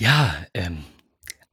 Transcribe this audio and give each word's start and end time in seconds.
Ja, 0.00 0.34
ähm, 0.54 0.78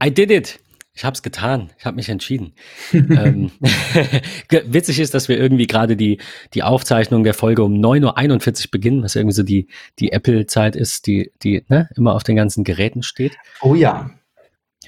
I 0.02 0.10
did 0.10 0.32
it. 0.32 0.60
Ich 0.94 1.04
habe 1.04 1.14
es 1.14 1.22
getan. 1.22 1.70
Ich 1.78 1.86
habe 1.86 1.98
mich 1.98 2.08
entschieden. 2.08 2.54
ähm, 2.94 3.52
witzig 4.50 5.02
ist, 5.02 5.14
dass 5.14 5.28
wir 5.28 5.38
irgendwie 5.38 5.68
gerade 5.68 5.98
die, 5.98 6.20
die 6.54 6.64
Aufzeichnung 6.64 7.26
der 7.26 7.34
Folge 7.34 7.64
um 7.64 7.74
9.41 7.74 8.66
Uhr 8.68 8.72
beginnen, 8.72 9.04
was 9.04 9.18
irgendwie 9.18 9.36
so 9.36 9.44
die, 9.44 9.68
die 10.00 10.14
Apple-Zeit 10.14 10.78
ist, 10.78 11.08
die, 11.08 11.34
die 11.44 11.66
ne, 11.68 11.90
immer 11.98 12.16
auf 12.16 12.24
den 12.24 12.38
ganzen 12.38 12.64
Geräten 12.64 13.04
steht. 13.04 13.38
Oh 13.62 13.76
ja. 13.76 14.12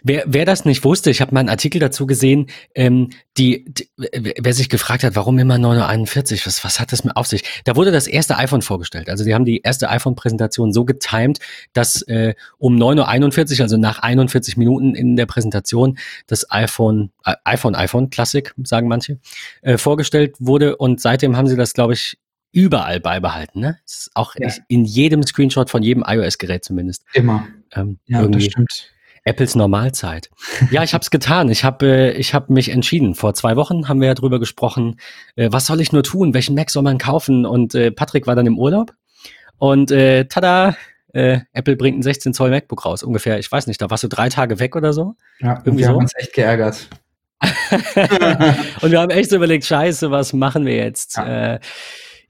Wer, 0.03 0.23
wer 0.27 0.45
das 0.45 0.65
nicht 0.65 0.83
wusste, 0.83 1.09
ich 1.09 1.19
habe 1.19 1.33
mal 1.33 1.41
einen 1.41 1.49
Artikel 1.49 1.79
dazu 1.79 2.05
gesehen, 2.05 2.47
ähm, 2.75 3.09
die, 3.37 3.65
die, 3.67 3.89
wer 3.97 4.53
sich 4.53 4.69
gefragt 4.69 5.03
hat, 5.03 5.15
warum 5.15 5.39
immer 5.39 5.57
941, 5.57 6.45
was, 6.45 6.63
was 6.63 6.79
hat 6.79 6.91
das 6.91 7.03
mit 7.03 7.15
auf 7.15 7.27
sich? 7.27 7.43
Da 7.65 7.75
wurde 7.75 7.91
das 7.91 8.07
erste 8.07 8.37
iPhone 8.37 8.61
vorgestellt. 8.61 9.09
Also 9.09 9.23
die 9.23 9.33
haben 9.33 9.45
die 9.45 9.61
erste 9.61 9.89
iPhone-Präsentation 9.89 10.71
so 10.73 10.85
getimed, 10.85 11.39
dass 11.73 12.01
äh, 12.03 12.35
um 12.57 12.75
9.41 12.77 13.55
Uhr, 13.55 13.61
also 13.61 13.77
nach 13.77 13.99
41 13.99 14.57
Minuten 14.57 14.95
in 14.95 15.15
der 15.15 15.25
Präsentation, 15.25 15.97
das 16.27 16.49
iPhone, 16.51 17.11
äh, 17.25 17.35
iPhone, 17.43 17.75
iPhone 17.75 18.09
Classic, 18.09 18.53
sagen 18.63 18.87
manche, 18.87 19.19
äh, 19.61 19.77
vorgestellt 19.77 20.35
wurde. 20.39 20.77
Und 20.77 21.01
seitdem 21.01 21.35
haben 21.35 21.47
sie 21.47 21.57
das, 21.57 21.73
glaube 21.73 21.93
ich, 21.93 22.17
überall 22.51 22.99
beibehalten. 22.99 23.59
Ne? 23.59 23.79
Das 23.83 23.97
ist 23.97 24.11
auch 24.13 24.35
ja. 24.37 24.51
in 24.67 24.85
jedem 24.85 25.23
Screenshot 25.23 25.69
von 25.69 25.83
jedem 25.83 26.03
iOS-Gerät 26.05 26.63
zumindest. 26.63 27.03
Immer. 27.13 27.47
Ähm, 27.73 27.99
ja, 28.05 28.25
das 28.25 28.43
stimmt. 28.43 28.91
Apples 29.29 29.55
Normalzeit. 29.55 30.31
Ja, 30.71 30.81
ich 30.83 30.93
habe 30.93 31.03
es 31.03 31.11
getan. 31.11 31.49
Ich 31.49 31.63
habe 31.63 31.85
äh, 31.85 32.11
ich 32.13 32.33
hab 32.33 32.49
mich 32.49 32.69
entschieden. 32.69 33.13
Vor 33.13 33.35
zwei 33.35 33.55
Wochen 33.55 33.87
haben 33.87 34.01
wir 34.01 34.07
ja 34.07 34.15
drüber 34.15 34.39
gesprochen, 34.39 34.99
äh, 35.35 35.49
was 35.51 35.67
soll 35.67 35.79
ich 35.81 35.91
nur 35.91 36.01
tun? 36.01 36.33
Welchen 36.33 36.55
Mac 36.55 36.71
soll 36.71 36.83
man 36.83 36.97
kaufen? 36.97 37.45
Und 37.45 37.75
äh, 37.75 37.91
Patrick 37.91 38.25
war 38.25 38.35
dann 38.35 38.47
im 38.47 38.57
Urlaub. 38.57 38.93
Und 39.59 39.91
äh, 39.91 40.25
tada, 40.25 40.75
äh, 41.13 41.41
Apple 41.53 41.75
bringt 41.75 41.99
ein 41.99 42.01
16 42.01 42.33
Zoll 42.33 42.49
MacBook 42.49 42.85
raus. 42.85 43.03
Ungefähr, 43.03 43.37
ich 43.37 43.51
weiß 43.51 43.67
nicht, 43.67 43.79
da 43.81 43.89
warst 43.89 44.03
du 44.03 44.07
drei 44.07 44.29
Tage 44.29 44.59
weg 44.59 44.75
oder 44.75 44.93
so. 44.93 45.15
Ja, 45.39 45.61
irgendwie 45.63 45.79
wir 45.79 45.85
so. 45.85 45.91
haben 45.91 45.99
uns 45.99 46.13
echt 46.15 46.33
geärgert. 46.33 46.87
und 48.81 48.91
wir 48.91 48.99
haben 48.99 49.11
echt 49.11 49.29
so 49.29 49.35
überlegt, 49.35 49.65
scheiße, 49.65 50.09
was 50.09 50.33
machen 50.33 50.65
wir 50.65 50.75
jetzt? 50.75 51.17
Ja. 51.17 51.53
Äh, 51.53 51.59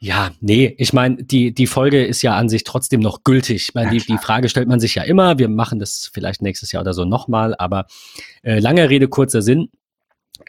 ja, 0.02 0.31
nee, 0.39 0.75
ich 0.78 0.94
meine, 0.94 1.22
die, 1.23 1.53
die 1.53 1.67
Folge 1.67 2.05
ist 2.05 2.22
ja 2.22 2.38
an 2.38 2.47
sich 2.47 2.64
trotzdem 2.64 3.02
noch 3.02 3.23
gültig. 3.25 3.64
Ich 3.67 3.73
meine, 3.73 3.88
ja, 3.88 4.00
die, 4.00 4.06
die 4.06 4.17
Frage 4.17 4.47
stellt 4.47 4.69
man 4.69 4.80
sich 4.80 4.95
ja 4.95 5.03
immer. 5.03 5.38
Wir 5.39 5.50
machen 5.50 5.78
das 5.78 6.09
vielleicht 6.14 6.41
nächstes 6.41 6.72
Jahr 6.72 6.83
oder 6.83 6.94
so 6.94 7.03
nochmal, 7.03 7.53
aber 7.58 7.86
äh, 8.41 8.59
lange 8.59 8.89
Rede, 8.89 9.09
kurzer 9.09 9.41
Sinn. 9.41 9.69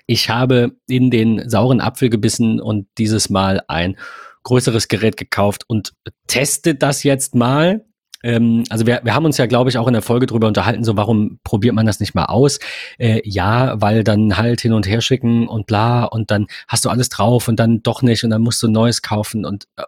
Ich 0.07 0.31
habe 0.31 0.77
in 0.89 1.11
den 1.11 1.49
sauren 1.49 1.81
Apfel 1.81 2.11
gebissen 2.11 2.61
und 2.61 2.87
dieses 2.97 3.29
Mal 3.29 3.61
ein 3.67 3.97
größeres 4.45 4.87
Gerät 4.87 5.17
gekauft 5.17 5.65
und 5.67 5.95
teste 6.29 6.77
das 6.77 7.03
jetzt 7.03 7.35
mal 7.35 7.85
ähm, 8.23 8.65
also 8.69 8.87
wir, 8.87 9.01
wir 9.03 9.15
haben 9.15 9.25
uns 9.25 9.39
ja, 9.39 9.47
glaube 9.47 9.71
ich, 9.71 9.79
auch 9.79 9.87
in 9.87 9.93
der 9.93 10.03
Folge 10.03 10.27
drüber 10.27 10.47
unterhalten, 10.47 10.85
so 10.85 10.97
warum 10.97 11.39
probiert 11.45 11.75
man 11.75 11.87
das 11.87 12.01
nicht 12.01 12.15
mal 12.15 12.27
aus? 12.27 12.59
Äh, 12.99 13.23
ja, 13.25 13.81
weil 13.81 14.05
dann 14.05 14.37
halt 14.37 14.61
hin 14.61 14.73
und 14.73 14.87
her 14.87 15.01
schicken 15.01 15.49
und 15.49 15.67
bla 15.67 16.05
und 16.05 16.31
dann 16.31 16.47
hast 16.69 16.85
du 16.85 16.91
alles 16.91 17.09
drauf 17.09 17.49
und 17.49 17.57
dann 17.59 17.83
doch 17.83 18.03
nicht 18.03 18.25
und 18.25 18.31
dann 18.31 18.43
musst 18.43 18.63
du 18.63 18.69
Neues 18.69 19.03
kaufen 19.03 19.45
und 19.45 19.67
äh, 19.77 19.83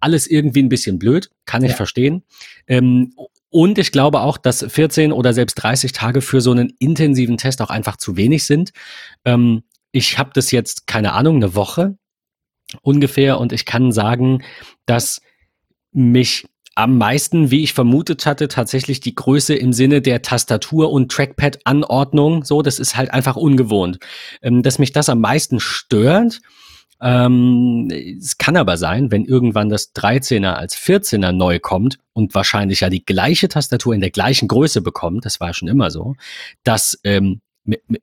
alles 0.00 0.26
irgendwie 0.26 0.62
ein 0.62 0.68
bisschen 0.68 0.98
blöd, 0.98 1.30
kann 1.46 1.62
ich 1.62 1.70
ja. 1.70 1.76
verstehen. 1.76 2.24
Ähm, 2.66 3.14
und 3.48 3.78
ich 3.78 3.92
glaube 3.92 4.20
auch, 4.20 4.36
dass 4.36 4.64
14 4.68 5.12
oder 5.12 5.32
selbst 5.32 5.54
30 5.54 5.92
Tage 5.92 6.20
für 6.20 6.40
so 6.40 6.50
einen 6.50 6.72
intensiven 6.78 7.38
Test 7.38 7.62
auch 7.62 7.70
einfach 7.70 7.96
zu 7.96 8.16
wenig 8.16 8.44
sind. 8.44 8.72
Ähm, 9.24 9.62
ich 9.92 10.18
habe 10.18 10.30
das 10.34 10.50
jetzt, 10.50 10.86
keine 10.86 11.12
Ahnung, 11.12 11.36
eine 11.36 11.54
Woche 11.54 11.96
ungefähr 12.82 13.38
und 13.40 13.52
ich 13.52 13.64
kann 13.64 13.92
sagen, 13.92 14.42
dass 14.84 15.22
mich 15.92 16.46
am 16.76 16.98
meisten, 16.98 17.50
wie 17.50 17.62
ich 17.62 17.72
vermutet 17.72 18.26
hatte, 18.26 18.48
tatsächlich 18.48 19.00
die 19.00 19.14
Größe 19.14 19.54
im 19.54 19.72
Sinne 19.72 20.02
der 20.02 20.22
Tastatur- 20.22 20.92
und 20.92 21.10
Trackpad-Anordnung. 21.10 22.44
So, 22.44 22.60
das 22.60 22.78
ist 22.78 22.96
halt 22.96 23.12
einfach 23.12 23.36
ungewohnt. 23.36 23.98
Ähm, 24.42 24.62
dass 24.62 24.78
mich 24.78 24.92
das 24.92 25.08
am 25.08 25.20
meisten 25.20 25.58
stört, 25.58 26.40
ähm, 27.00 27.88
es 27.90 28.36
kann 28.38 28.56
aber 28.56 28.76
sein, 28.76 29.10
wenn 29.10 29.24
irgendwann 29.24 29.70
das 29.70 29.94
13er 29.94 30.52
als 30.52 30.76
14er 30.76 31.32
neu 31.32 31.58
kommt 31.58 31.98
und 32.12 32.34
wahrscheinlich 32.34 32.80
ja 32.80 32.90
die 32.90 33.04
gleiche 33.04 33.48
Tastatur 33.48 33.94
in 33.94 34.00
der 34.00 34.10
gleichen 34.10 34.46
Größe 34.46 34.82
bekommt, 34.82 35.24
das 35.24 35.40
war 35.40 35.54
schon 35.54 35.68
immer 35.68 35.90
so, 35.90 36.14
dass 36.62 36.98
ähm, 37.04 37.40
mit, 37.64 37.82
mit, 37.88 38.02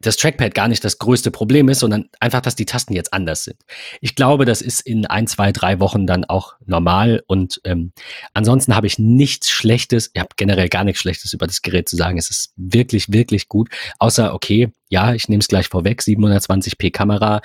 das 0.00 0.16
Trackpad 0.16 0.54
gar 0.54 0.68
nicht 0.68 0.84
das 0.84 0.98
größte 0.98 1.30
Problem 1.30 1.68
ist, 1.68 1.80
sondern 1.80 2.08
einfach, 2.18 2.40
dass 2.40 2.56
die 2.56 2.66
Tasten 2.66 2.94
jetzt 2.94 3.12
anders 3.12 3.44
sind. 3.44 3.56
Ich 4.00 4.14
glaube, 4.14 4.44
das 4.44 4.60
ist 4.62 4.80
in 4.80 5.06
ein, 5.06 5.26
zwei, 5.26 5.52
drei 5.52 5.78
Wochen 5.80 6.06
dann 6.06 6.24
auch 6.24 6.54
normal. 6.66 7.22
Und 7.26 7.60
ähm, 7.64 7.92
ansonsten 8.34 8.74
habe 8.74 8.86
ich 8.86 8.98
nichts 8.98 9.50
Schlechtes, 9.50 10.10
ich 10.12 10.20
habe 10.20 10.30
generell 10.36 10.68
gar 10.68 10.84
nichts 10.84 11.00
Schlechtes 11.00 11.32
über 11.32 11.46
das 11.46 11.62
Gerät 11.62 11.88
zu 11.88 11.96
sagen. 11.96 12.18
Es 12.18 12.30
ist 12.30 12.52
wirklich, 12.56 13.12
wirklich 13.12 13.48
gut. 13.48 13.68
Außer, 13.98 14.34
okay, 14.34 14.72
ja, 14.90 15.14
ich 15.14 15.28
nehme 15.28 15.40
es 15.40 15.48
gleich 15.48 15.68
vorweg, 15.68 16.00
720p 16.00 16.92
Kamera. 16.92 17.40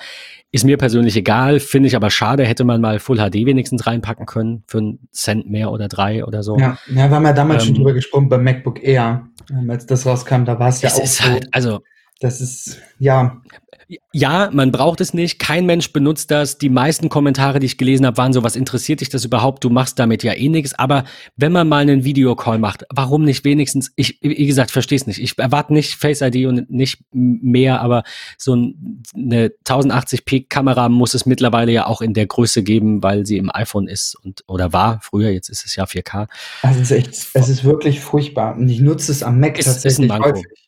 Ist 0.50 0.64
mir 0.64 0.76
persönlich 0.76 1.16
egal, 1.16 1.60
finde 1.60 1.86
ich 1.86 1.96
aber 1.96 2.10
schade, 2.10 2.44
hätte 2.44 2.64
man 2.64 2.80
mal 2.80 2.98
Full 2.98 3.18
HD 3.18 3.46
wenigstens 3.46 3.86
reinpacken 3.86 4.26
können, 4.26 4.64
für 4.66 4.78
einen 4.78 5.08
Cent 5.12 5.48
mehr 5.48 5.70
oder 5.70 5.88
drei 5.88 6.24
oder 6.24 6.42
so. 6.42 6.58
Ja, 6.58 6.76
ja 6.88 7.08
wir 7.08 7.10
haben 7.10 7.24
ja 7.24 7.32
damals 7.32 7.62
ähm, 7.62 7.68
schon 7.68 7.74
drüber 7.76 7.94
gesprochen 7.94 8.28
beim 8.28 8.42
MacBook 8.42 8.82
Air, 8.82 9.28
ähm, 9.50 9.70
als 9.70 9.86
das 9.86 10.04
rauskam, 10.04 10.44
da 10.44 10.58
war 10.58 10.68
es 10.68 10.82
ja 10.82 10.90
auch 10.90 11.02
ist 11.02 11.18
so, 11.18 11.24
halt, 11.24 11.48
also 11.52 11.80
das 12.20 12.40
ist, 12.40 12.80
ja. 12.98 13.42
Ja, 14.12 14.50
man 14.52 14.72
braucht 14.72 15.00
es 15.00 15.14
nicht. 15.14 15.38
Kein 15.38 15.64
Mensch 15.64 15.92
benutzt 15.92 16.32
das. 16.32 16.58
Die 16.58 16.68
meisten 16.68 17.08
Kommentare, 17.08 17.60
die 17.60 17.66
ich 17.66 17.78
gelesen 17.78 18.04
habe, 18.04 18.16
waren 18.16 18.32
so, 18.32 18.42
was 18.42 18.56
interessiert 18.56 19.00
dich 19.00 19.10
das 19.10 19.24
überhaupt? 19.24 19.62
Du 19.62 19.70
machst 19.70 20.00
damit 20.00 20.24
ja 20.24 20.32
eh 20.32 20.48
nichts. 20.48 20.74
Aber 20.74 21.04
wenn 21.36 21.52
man 21.52 21.68
mal 21.68 21.82
einen 21.82 22.02
Videocall 22.02 22.58
macht, 22.58 22.84
warum 22.92 23.24
nicht 23.24 23.44
wenigstens, 23.44 23.92
ich, 23.94 24.18
wie 24.22 24.46
gesagt, 24.46 24.72
verstehe 24.72 24.96
es 24.96 25.06
nicht. 25.06 25.20
Ich 25.20 25.38
erwarte 25.38 25.72
nicht 25.72 25.94
Face 25.94 26.20
ID 26.20 26.46
und 26.46 26.68
nicht 26.68 26.98
mehr, 27.12 27.80
aber 27.80 28.02
so 28.36 28.54
eine 28.54 29.52
1080p 29.64 30.48
Kamera 30.48 30.88
muss 30.88 31.14
es 31.14 31.24
mittlerweile 31.24 31.70
ja 31.70 31.86
auch 31.86 32.00
in 32.00 32.12
der 32.12 32.26
Größe 32.26 32.64
geben, 32.64 33.04
weil 33.04 33.24
sie 33.24 33.36
im 33.36 33.54
iPhone 33.54 33.86
ist 33.86 34.16
und, 34.16 34.42
oder 34.48 34.72
war 34.72 34.98
früher. 35.00 35.30
Jetzt 35.30 35.48
ist 35.48 35.64
es 35.64 35.76
ja 35.76 35.84
4K. 35.84 36.26
Also 36.62 36.80
es 36.80 36.90
ist 36.90 36.96
echt, 36.96 37.28
es 37.34 37.48
ist 37.48 37.62
wirklich 37.62 38.00
furchtbar. 38.00 38.56
Und 38.56 38.68
ich 38.68 38.80
nutze 38.80 39.12
es 39.12 39.22
am 39.22 39.38
Mac 39.38 39.58
es 39.60 39.66
tatsächlich 39.66 40.10
häufig 40.10 40.65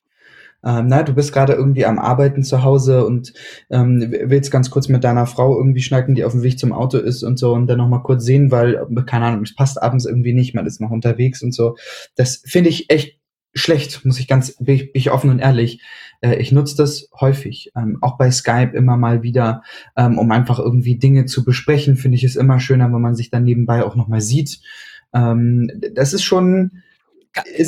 ähm, 0.64 0.86
na, 0.88 1.02
du 1.02 1.14
bist 1.14 1.32
gerade 1.32 1.52
irgendwie 1.52 1.86
am 1.86 1.98
Arbeiten 1.98 2.42
zu 2.42 2.62
Hause 2.62 3.06
und 3.06 3.32
ähm, 3.70 4.12
willst 4.24 4.50
ganz 4.50 4.70
kurz 4.70 4.88
mit 4.88 5.04
deiner 5.04 5.26
Frau 5.26 5.56
irgendwie 5.56 5.82
schnacken, 5.82 6.14
die 6.14 6.24
auf 6.24 6.32
dem 6.32 6.42
Weg 6.42 6.58
zum 6.58 6.72
Auto 6.72 6.98
ist 6.98 7.22
und 7.22 7.38
so 7.38 7.52
und 7.54 7.66
dann 7.69 7.78
nochmal 7.78 8.02
kurz 8.02 8.24
sehen, 8.24 8.50
weil, 8.50 8.84
keine 9.06 9.26
Ahnung, 9.26 9.42
es 9.42 9.54
passt 9.54 9.80
abends 9.80 10.04
irgendwie 10.04 10.34
nicht, 10.34 10.54
man 10.54 10.66
ist 10.66 10.80
noch 10.80 10.91
unterwegs 10.91 11.42
und 11.42 11.54
so. 11.54 11.76
Das 12.16 12.42
finde 12.44 12.70
ich 12.70 12.91
echt 12.91 13.18
schlecht, 13.54 14.04
muss 14.04 14.18
ich 14.18 14.28
ganz, 14.28 14.56
bin 14.56 14.74
ich, 14.74 14.92
bin 14.92 15.00
ich 15.00 15.10
offen 15.10 15.30
und 15.30 15.38
ehrlich. 15.38 15.80
Äh, 16.20 16.36
ich 16.36 16.52
nutze 16.52 16.76
das 16.76 17.08
häufig, 17.20 17.70
ähm, 17.76 17.98
auch 18.00 18.18
bei 18.18 18.30
Skype 18.30 18.72
immer 18.74 18.97
mal 18.97 19.22
wieder, 19.22 19.62
ähm, 19.97 20.18
um 20.18 20.30
einfach 20.30 20.58
irgendwie 20.58 20.97
Dinge 20.98 21.26
zu 21.26 21.44
besprechen, 21.44 21.97
finde 21.97 22.16
ich 22.16 22.24
es 22.24 22.36
immer 22.36 22.60
schöner, 22.60 22.92
wenn 22.92 23.00
man 23.00 23.14
sich 23.14 23.30
dann 23.30 23.44
nebenbei 23.44 23.84
auch 23.84 23.97
nochmal 23.97 24.20
sieht. 24.20 24.60
Ähm, 25.14 25.70
das 25.94 26.12
ist 26.12 26.24
schon, 26.24 26.82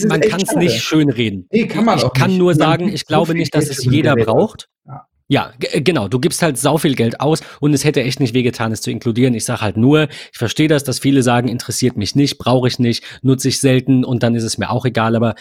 man 0.06 0.20
kann 0.20 0.40
es 0.40 0.54
nicht 0.54 0.82
schönreden. 0.82 1.46
Nee, 1.50 1.66
kann 1.66 1.84
man 1.84 1.98
ich 1.98 2.04
auch 2.04 2.12
kann 2.12 2.30
nicht. 2.30 2.38
nur 2.38 2.54
sagen, 2.54 2.88
ich 2.88 3.06
glaube 3.06 3.34
nicht, 3.34 3.54
dass 3.54 3.68
es 3.68 3.84
jeder 3.84 4.16
braucht. 4.16 4.68
Ja. 4.86 5.06
Ja, 5.30 5.52
äh, 5.60 5.80
genau. 5.80 6.08
Du 6.08 6.18
gibst 6.18 6.42
halt 6.42 6.58
sau 6.58 6.76
viel 6.76 6.96
Geld 6.96 7.20
aus 7.20 7.40
und 7.60 7.72
es 7.72 7.84
hätte 7.84 8.02
echt 8.02 8.18
nicht 8.18 8.34
wehgetan, 8.34 8.72
es 8.72 8.80
zu 8.80 8.90
inkludieren. 8.90 9.32
Ich 9.34 9.44
sage 9.44 9.60
halt 9.60 9.76
nur, 9.76 10.08
ich 10.32 10.38
verstehe 10.38 10.66
das, 10.66 10.82
dass 10.82 10.98
viele 10.98 11.22
sagen, 11.22 11.46
interessiert 11.46 11.96
mich 11.96 12.16
nicht, 12.16 12.36
brauche 12.38 12.66
ich 12.66 12.80
nicht, 12.80 13.04
nutze 13.22 13.48
ich 13.48 13.60
selten 13.60 14.04
und 14.04 14.24
dann 14.24 14.34
ist 14.34 14.42
es 14.42 14.58
mir 14.58 14.70
auch 14.70 14.84
egal. 14.84 15.14
Aber 15.14 15.36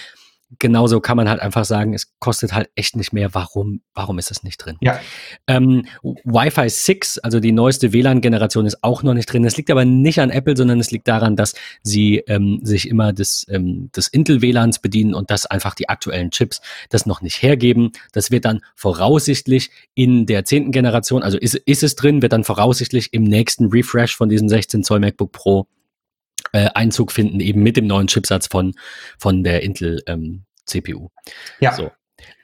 genauso 0.57 0.99
kann 0.99 1.17
man 1.17 1.29
halt 1.29 1.41
einfach 1.41 1.65
sagen, 1.65 1.93
es 1.93 2.13
kostet 2.19 2.53
halt 2.53 2.69
echt 2.75 2.95
nicht 2.95 3.13
mehr. 3.13 3.33
Warum, 3.33 3.81
warum 3.93 4.17
ist 4.17 4.31
es 4.31 4.43
nicht 4.43 4.57
drin? 4.57 4.77
Ja. 4.81 4.99
Ähm, 5.47 5.85
Wi-Fi 6.01 6.69
6, 6.69 7.19
also 7.19 7.39
die 7.39 7.51
neueste 7.51 7.93
WLAN-Generation, 7.93 8.65
ist 8.65 8.83
auch 8.83 9.03
noch 9.03 9.13
nicht 9.13 9.31
drin. 9.31 9.43
Das 9.43 9.57
liegt 9.57 9.69
aber 9.69 9.85
nicht 9.85 10.19
an 10.19 10.31
Apple, 10.31 10.57
sondern 10.57 10.79
es 10.79 10.89
liegt 10.89 11.07
daran, 11.07 11.35
dass 11.35 11.53
sie 11.83 12.17
ähm, 12.27 12.59
sich 12.63 12.89
immer 12.89 13.13
des, 13.13 13.45
ähm, 13.49 13.91
des 13.95 14.07
Intel-WLANs 14.07 14.79
bedienen 14.79 15.13
und 15.13 15.29
dass 15.29 15.45
einfach 15.45 15.75
die 15.75 15.89
aktuellen 15.89 16.31
Chips 16.31 16.61
das 16.89 17.05
noch 17.05 17.21
nicht 17.21 17.43
hergeben. 17.43 17.91
Das 18.11 18.31
wird 18.31 18.45
dann 18.45 18.61
voraussichtlich 18.75 19.69
in 19.93 20.25
der 20.25 20.45
zehnten 20.45 20.71
Generation, 20.71 21.21
also 21.21 21.37
ist, 21.37 21.55
ist 21.55 21.83
es 21.83 21.95
drin, 21.95 22.21
wird 22.23 22.33
dann 22.33 22.43
voraussichtlich 22.43 23.13
im 23.13 23.23
nächsten 23.23 23.67
Refresh 23.67 24.15
von 24.15 24.29
diesem 24.29 24.49
16 24.49 24.83
Zoll 24.83 24.99
MacBook 24.99 25.31
Pro 25.31 25.67
äh, 26.53 26.69
Einzug 26.73 27.11
finden, 27.11 27.39
eben 27.39 27.63
mit 27.63 27.77
dem 27.77 27.87
neuen 27.87 28.07
Chipsatz 28.07 28.47
von, 28.47 28.73
von 29.17 29.43
der 29.43 29.63
Intel 29.63 30.01
ähm, 30.07 30.43
CPU. 30.65 31.09
Ja. 31.59 31.73
So. 31.73 31.91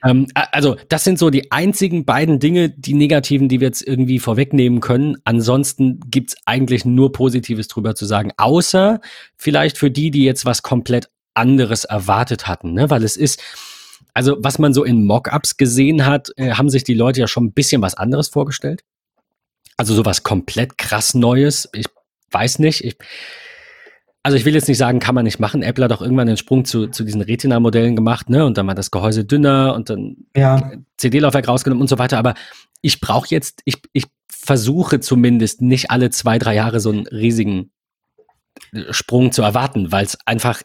Ähm, 0.03 0.27
also, 0.33 0.77
das 0.89 1.03
sind 1.03 1.19
so 1.19 1.29
die 1.29 1.51
einzigen 1.51 2.05
beiden 2.05 2.39
Dinge, 2.39 2.69
die 2.69 2.93
negativen, 2.93 3.49
die 3.49 3.59
wir 3.59 3.67
jetzt 3.67 3.85
irgendwie 3.85 4.19
vorwegnehmen 4.19 4.79
können. 4.79 5.17
Ansonsten 5.23 5.99
gibt's 6.07 6.35
eigentlich 6.45 6.85
nur 6.85 7.11
Positives 7.11 7.67
drüber 7.67 7.95
zu 7.95 8.05
sagen, 8.05 8.31
außer 8.37 9.01
vielleicht 9.37 9.77
für 9.77 9.91
die, 9.91 10.11
die 10.11 10.23
jetzt 10.23 10.45
was 10.45 10.61
komplett 10.61 11.09
anderes 11.33 11.83
erwartet 11.83 12.47
hatten, 12.47 12.73
ne? 12.73 12.89
weil 12.89 13.03
es 13.03 13.17
ist, 13.17 13.41
also 14.13 14.37
was 14.39 14.57
man 14.57 14.73
so 14.73 14.83
in 14.83 15.05
Mockups 15.05 15.57
gesehen 15.57 16.05
hat, 16.05 16.29
äh, 16.37 16.51
haben 16.51 16.69
sich 16.69 16.83
die 16.83 16.93
Leute 16.93 17.19
ja 17.19 17.27
schon 17.27 17.45
ein 17.45 17.53
bisschen 17.53 17.81
was 17.81 17.95
anderes 17.95 18.29
vorgestellt. 18.29 18.83
Also 19.77 19.93
sowas 19.93 20.23
komplett 20.23 20.77
krass 20.77 21.13
Neues. 21.13 21.67
Ich 21.73 21.87
weiß 22.31 22.59
nicht. 22.59 22.85
Ich, 22.85 22.95
also 24.25 24.37
ich 24.37 24.45
will 24.45 24.55
jetzt 24.55 24.67
nicht 24.67 24.79
sagen, 24.79 24.97
kann 24.97 25.13
man 25.13 25.23
nicht 25.23 25.37
machen. 25.39 25.61
Apple 25.61 25.83
hat 25.83 25.91
auch 25.91 26.01
irgendwann 26.01 26.25
den 26.25 26.35
Sprung 26.35 26.65
zu, 26.65 26.87
zu 26.87 27.03
diesen 27.03 27.21
Retina-Modellen 27.21 27.95
gemacht, 27.95 28.27
ne? 28.27 28.43
Und 28.43 28.57
dann 28.57 28.65
war 28.65 28.73
das 28.73 28.89
Gehäuse 28.89 29.23
dünner 29.23 29.75
und 29.75 29.91
dann 29.91 30.25
ja. 30.35 30.71
CD-Laufwerk 30.97 31.47
rausgenommen 31.47 31.81
und 31.83 31.89
so 31.89 31.99
weiter. 31.99 32.17
Aber 32.17 32.33
ich 32.81 32.99
brauche 33.01 33.27
jetzt, 33.29 33.61
ich, 33.65 33.83
ich 33.93 34.05
versuche 34.27 34.99
zumindest 34.99 35.61
nicht 35.61 35.91
alle 35.91 36.09
zwei, 36.09 36.39
drei 36.39 36.55
Jahre 36.55 36.79
so 36.79 36.89
einen 36.89 37.05
riesigen 37.05 37.69
äh, 38.73 38.91
Sprung 38.91 39.31
zu 39.31 39.43
erwarten, 39.43 39.91
weil 39.91 40.05
es 40.05 40.17
einfach, 40.25 40.63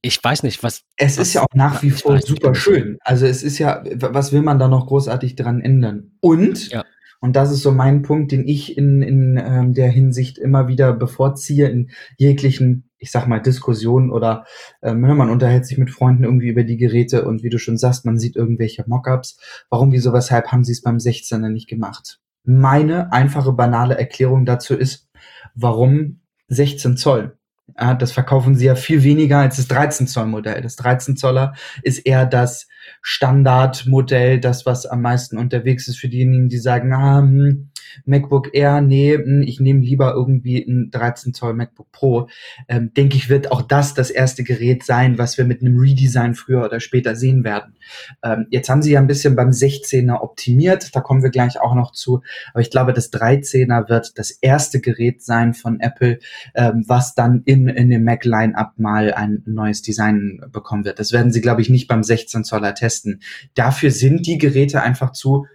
ich 0.00 0.24
weiß 0.24 0.42
nicht, 0.42 0.62
was. 0.62 0.84
Es 0.96 1.18
was, 1.18 1.28
ist 1.28 1.34
ja 1.34 1.42
auch 1.42 1.54
nach 1.54 1.82
wie 1.82 1.90
vor 1.90 2.18
super 2.18 2.54
schön. 2.54 2.96
Also 3.02 3.26
es 3.26 3.42
ist 3.42 3.58
ja, 3.58 3.84
was 3.94 4.32
will 4.32 4.40
man 4.40 4.58
da 4.58 4.68
noch 4.68 4.86
großartig 4.86 5.36
dran 5.36 5.60
ändern? 5.60 6.12
Und 6.20 6.70
ja. 6.70 6.82
Und 7.22 7.36
das 7.36 7.52
ist 7.52 7.62
so 7.62 7.70
mein 7.70 8.02
Punkt, 8.02 8.32
den 8.32 8.48
ich 8.48 8.76
in, 8.76 9.00
in 9.00 9.40
ähm, 9.40 9.74
der 9.74 9.88
Hinsicht 9.88 10.38
immer 10.38 10.66
wieder 10.66 10.92
bevorziehe 10.92 11.68
in 11.68 11.90
jeglichen, 12.18 12.90
ich 13.02 13.10
sag 13.10 13.26
mal, 13.26 13.40
Diskussionen 13.40 14.12
oder 14.12 14.44
ähm, 14.80 15.00
ne, 15.00 15.14
man 15.14 15.28
unterhält 15.28 15.66
sich 15.66 15.76
mit 15.76 15.90
Freunden 15.90 16.22
irgendwie 16.22 16.48
über 16.48 16.62
die 16.62 16.76
Geräte 16.76 17.24
und 17.24 17.42
wie 17.42 17.50
du 17.50 17.58
schon 17.58 17.76
sagst, 17.76 18.04
man 18.06 18.16
sieht 18.16 18.36
irgendwelche 18.36 18.84
Mockups. 18.86 19.38
Warum, 19.70 19.90
wieso, 19.90 20.12
weshalb 20.12 20.52
haben 20.52 20.62
sie 20.62 20.72
es 20.72 20.82
beim 20.82 20.98
16er 20.98 21.48
nicht 21.48 21.68
gemacht? 21.68 22.20
Meine 22.44 23.12
einfache, 23.12 23.52
banale 23.52 23.98
Erklärung 23.98 24.46
dazu 24.46 24.76
ist, 24.76 25.08
warum 25.54 26.20
16 26.46 26.96
Zoll? 26.96 27.36
Ja, 27.78 27.94
das 27.94 28.12
verkaufen 28.12 28.54
sie 28.54 28.66
ja 28.66 28.76
viel 28.76 29.02
weniger 29.02 29.38
als 29.38 29.56
das 29.56 29.66
13 29.66 30.06
Zoll 30.06 30.26
Modell. 30.26 30.60
Das 30.62 30.76
13 30.76 31.16
Zoller 31.16 31.54
ist 31.82 32.06
eher 32.06 32.24
das 32.24 32.68
Standardmodell, 33.00 34.38
das, 34.38 34.64
was 34.64 34.86
am 34.86 35.02
meisten 35.02 35.38
unterwegs 35.38 35.88
ist 35.88 35.98
für 35.98 36.08
diejenigen, 36.08 36.48
die 36.48 36.58
sagen, 36.58 36.92
ah, 36.92 37.18
hm, 37.18 37.71
MacBook 38.04 38.54
Air, 38.54 38.80
nee, 38.80 39.14
hm, 39.14 39.42
ich 39.42 39.60
nehme 39.60 39.80
lieber 39.80 40.12
irgendwie 40.12 40.58
ein 40.62 40.90
13 40.90 41.34
Zoll 41.34 41.54
MacBook 41.54 41.90
Pro. 41.92 42.28
Ähm, 42.68 42.92
denke 42.94 43.16
ich, 43.16 43.28
wird 43.28 43.50
auch 43.52 43.62
das 43.62 43.94
das 43.94 44.10
erste 44.10 44.44
Gerät 44.44 44.84
sein, 44.84 45.18
was 45.18 45.38
wir 45.38 45.44
mit 45.44 45.60
einem 45.60 45.78
Redesign 45.78 46.34
früher 46.34 46.64
oder 46.64 46.80
später 46.80 47.16
sehen 47.16 47.44
werden. 47.44 47.74
Ähm, 48.22 48.46
jetzt 48.50 48.68
haben 48.68 48.82
sie 48.82 48.92
ja 48.92 49.00
ein 49.00 49.06
bisschen 49.06 49.36
beim 49.36 49.50
16er 49.50 50.20
optimiert, 50.20 50.94
da 50.94 51.00
kommen 51.00 51.22
wir 51.22 51.30
gleich 51.30 51.60
auch 51.60 51.74
noch 51.74 51.92
zu. 51.92 52.22
Aber 52.52 52.60
ich 52.60 52.70
glaube, 52.70 52.92
das 52.92 53.12
13er 53.12 53.88
wird 53.88 54.18
das 54.18 54.30
erste 54.30 54.80
Gerät 54.80 55.22
sein 55.22 55.54
von 55.54 55.80
Apple, 55.80 56.18
ähm, 56.54 56.84
was 56.86 57.14
dann 57.14 57.42
in, 57.44 57.68
in 57.68 57.90
dem 57.90 58.04
Mac 58.04 58.24
Line-Up 58.24 58.78
mal 58.78 59.12
ein 59.12 59.42
neues 59.46 59.82
Design 59.82 60.40
bekommen 60.50 60.84
wird. 60.84 60.98
Das 60.98 61.12
werden 61.12 61.32
sie, 61.32 61.40
glaube 61.40 61.62
ich, 61.62 61.70
nicht 61.70 61.88
beim 61.88 62.02
16 62.02 62.44
Zoller 62.44 62.74
testen. 62.74 63.20
Dafür 63.54 63.90
sind 63.90 64.26
die 64.26 64.38
Geräte 64.38 64.82
einfach 64.82 65.12
zu 65.12 65.46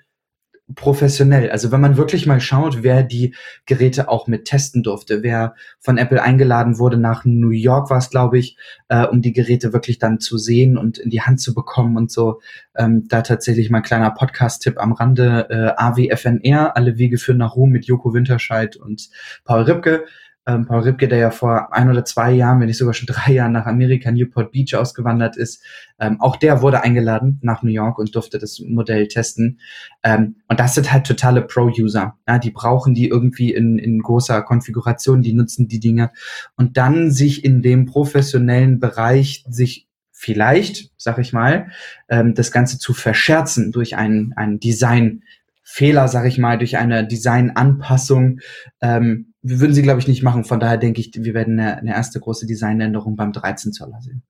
professionell. 0.76 1.50
Also 1.50 1.72
wenn 1.72 1.80
man 1.80 1.96
wirklich 1.96 2.26
mal 2.26 2.42
schaut, 2.42 2.84
wer 2.84 3.04
die 3.04 3.34
Geräte 3.66 4.10
auch 4.10 4.28
mit 4.28 4.46
testen 4.46 4.84
durfte, 4.84 5.24
wer 5.24 5.56
von 5.80 5.98
Apple 5.98 6.22
eingeladen 6.22 6.78
wurde 6.78 6.98
nach 6.98 7.24
New 7.24 7.52
York 7.52 7.90
war 7.90 8.00
es, 8.00 8.10
glaube 8.10 8.38
ich, 8.38 8.58
äh, 8.90 9.06
um 9.06 9.22
die 9.22 9.32
Geräte 9.32 9.72
wirklich 9.72 9.98
dann 9.98 10.20
zu 10.20 10.38
sehen 10.38 10.78
und 10.78 10.98
in 10.98 11.10
die 11.10 11.22
Hand 11.22 11.40
zu 11.40 11.54
bekommen 11.54 11.96
und 11.96 12.12
so. 12.12 12.42
Ähm, 12.76 13.08
da 13.08 13.22
tatsächlich 13.22 13.70
mal 13.70 13.78
ein 13.78 13.84
kleiner 13.84 14.12
Podcast-Tipp 14.12 14.78
am 14.78 14.92
Rande. 14.92 15.48
Äh, 15.50 15.82
AWFNR, 15.82 16.76
alle 16.76 16.98
Wege 16.98 17.18
führen 17.18 17.38
nach 17.38 17.56
Ruhm 17.56 17.72
mit 17.72 17.86
Joko 17.86 18.14
Winterscheid 18.14 18.76
und 18.76 19.10
Paul 19.46 19.62
Ripke 19.62 20.06
ähm, 20.48 20.66
Paul 20.66 20.80
Ripke, 20.80 21.08
der 21.10 21.18
ja 21.18 21.30
vor 21.30 21.74
ein 21.74 21.90
oder 21.90 22.06
zwei 22.06 22.32
Jahren, 22.32 22.60
wenn 22.60 22.68
nicht 22.68 22.78
sogar 22.78 22.94
schon 22.94 23.06
drei 23.06 23.34
Jahren 23.34 23.52
nach 23.52 23.66
Amerika, 23.66 24.10
Newport 24.12 24.52
Beach 24.54 24.76
ausgewandert 24.76 25.36
ist, 25.36 25.62
ähm, 26.00 26.22
auch 26.22 26.38
der 26.38 26.62
wurde 26.62 26.84
eingeladen 26.84 27.40
nach 27.42 27.64
New 27.64 27.72
York 27.72 28.00
und 28.00 28.16
durfte 28.16 28.40
das 28.40 28.60
Modell 28.60 29.08
testen. 29.10 29.60
Ähm, 30.04 30.38
und 30.48 30.60
das 30.60 30.74
sind 30.74 30.92
halt 30.92 31.06
totale 31.06 31.42
Pro-User. 31.42 32.16
Ja, 32.28 32.40
die 32.40 32.52
brauchen 32.52 32.96
die 32.96 33.10
irgendwie 33.10 33.54
in, 33.54 33.78
in 33.78 34.02
großer 34.02 34.42
Konfiguration, 34.42 35.22
die 35.22 35.34
nutzen 35.34 35.68
die 35.68 35.82
Dinge. 35.82 36.12
Und 36.56 36.78
dann 36.78 37.12
sich 37.12 37.44
in 37.44 37.62
dem 37.62 37.86
professionellen 37.86 38.80
Bereich 38.80 39.44
sich 39.50 39.88
vielleicht, 40.12 40.92
sag 40.98 41.20
ich 41.20 41.34
mal, 41.34 41.68
ähm, 42.08 42.34
das 42.34 42.52
Ganze 42.52 42.80
zu 42.80 42.94
verscherzen 42.94 43.72
durch 43.74 43.98
ein, 43.98 44.34
ein 44.38 44.60
Design, 44.60 45.24
Fehler, 45.62 46.08
sag 46.08 46.26
ich 46.26 46.38
mal, 46.38 46.58
durch 46.58 46.78
eine 46.78 47.06
Designanpassung, 47.06 48.40
ähm, 48.82 49.27
wir 49.42 49.60
würden 49.60 49.74
sie, 49.74 49.82
glaube 49.82 50.00
ich, 50.00 50.08
nicht 50.08 50.24
machen. 50.24 50.44
Von 50.44 50.60
daher 50.60 50.78
denke 50.78 51.02
ich, 51.02 51.12
wir 51.16 51.34
werden 51.34 51.60
eine, 51.60 51.78
eine 51.78 51.92
erste 51.92 52.20
große 52.20 52.46
Designänderung 52.48 53.16
beim 53.16 53.32
13 53.32 53.74
Zoller 53.74 54.02
sehen. 54.02 54.24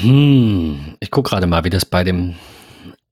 Hm, 0.00 0.96
ich 1.00 1.10
gucke 1.10 1.30
gerade 1.30 1.46
mal, 1.46 1.64
wie 1.64 1.70
das 1.70 1.84
bei 1.84 2.02
dem 2.04 2.34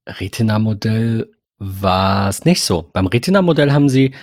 Retina-Modell 0.06 1.30
war 1.58 2.28
es 2.28 2.44
nicht 2.44 2.62
so. 2.62 2.88
Beim 2.92 3.06
Retina-Modell 3.06 3.72
haben 3.72 3.88
sie 3.88 4.14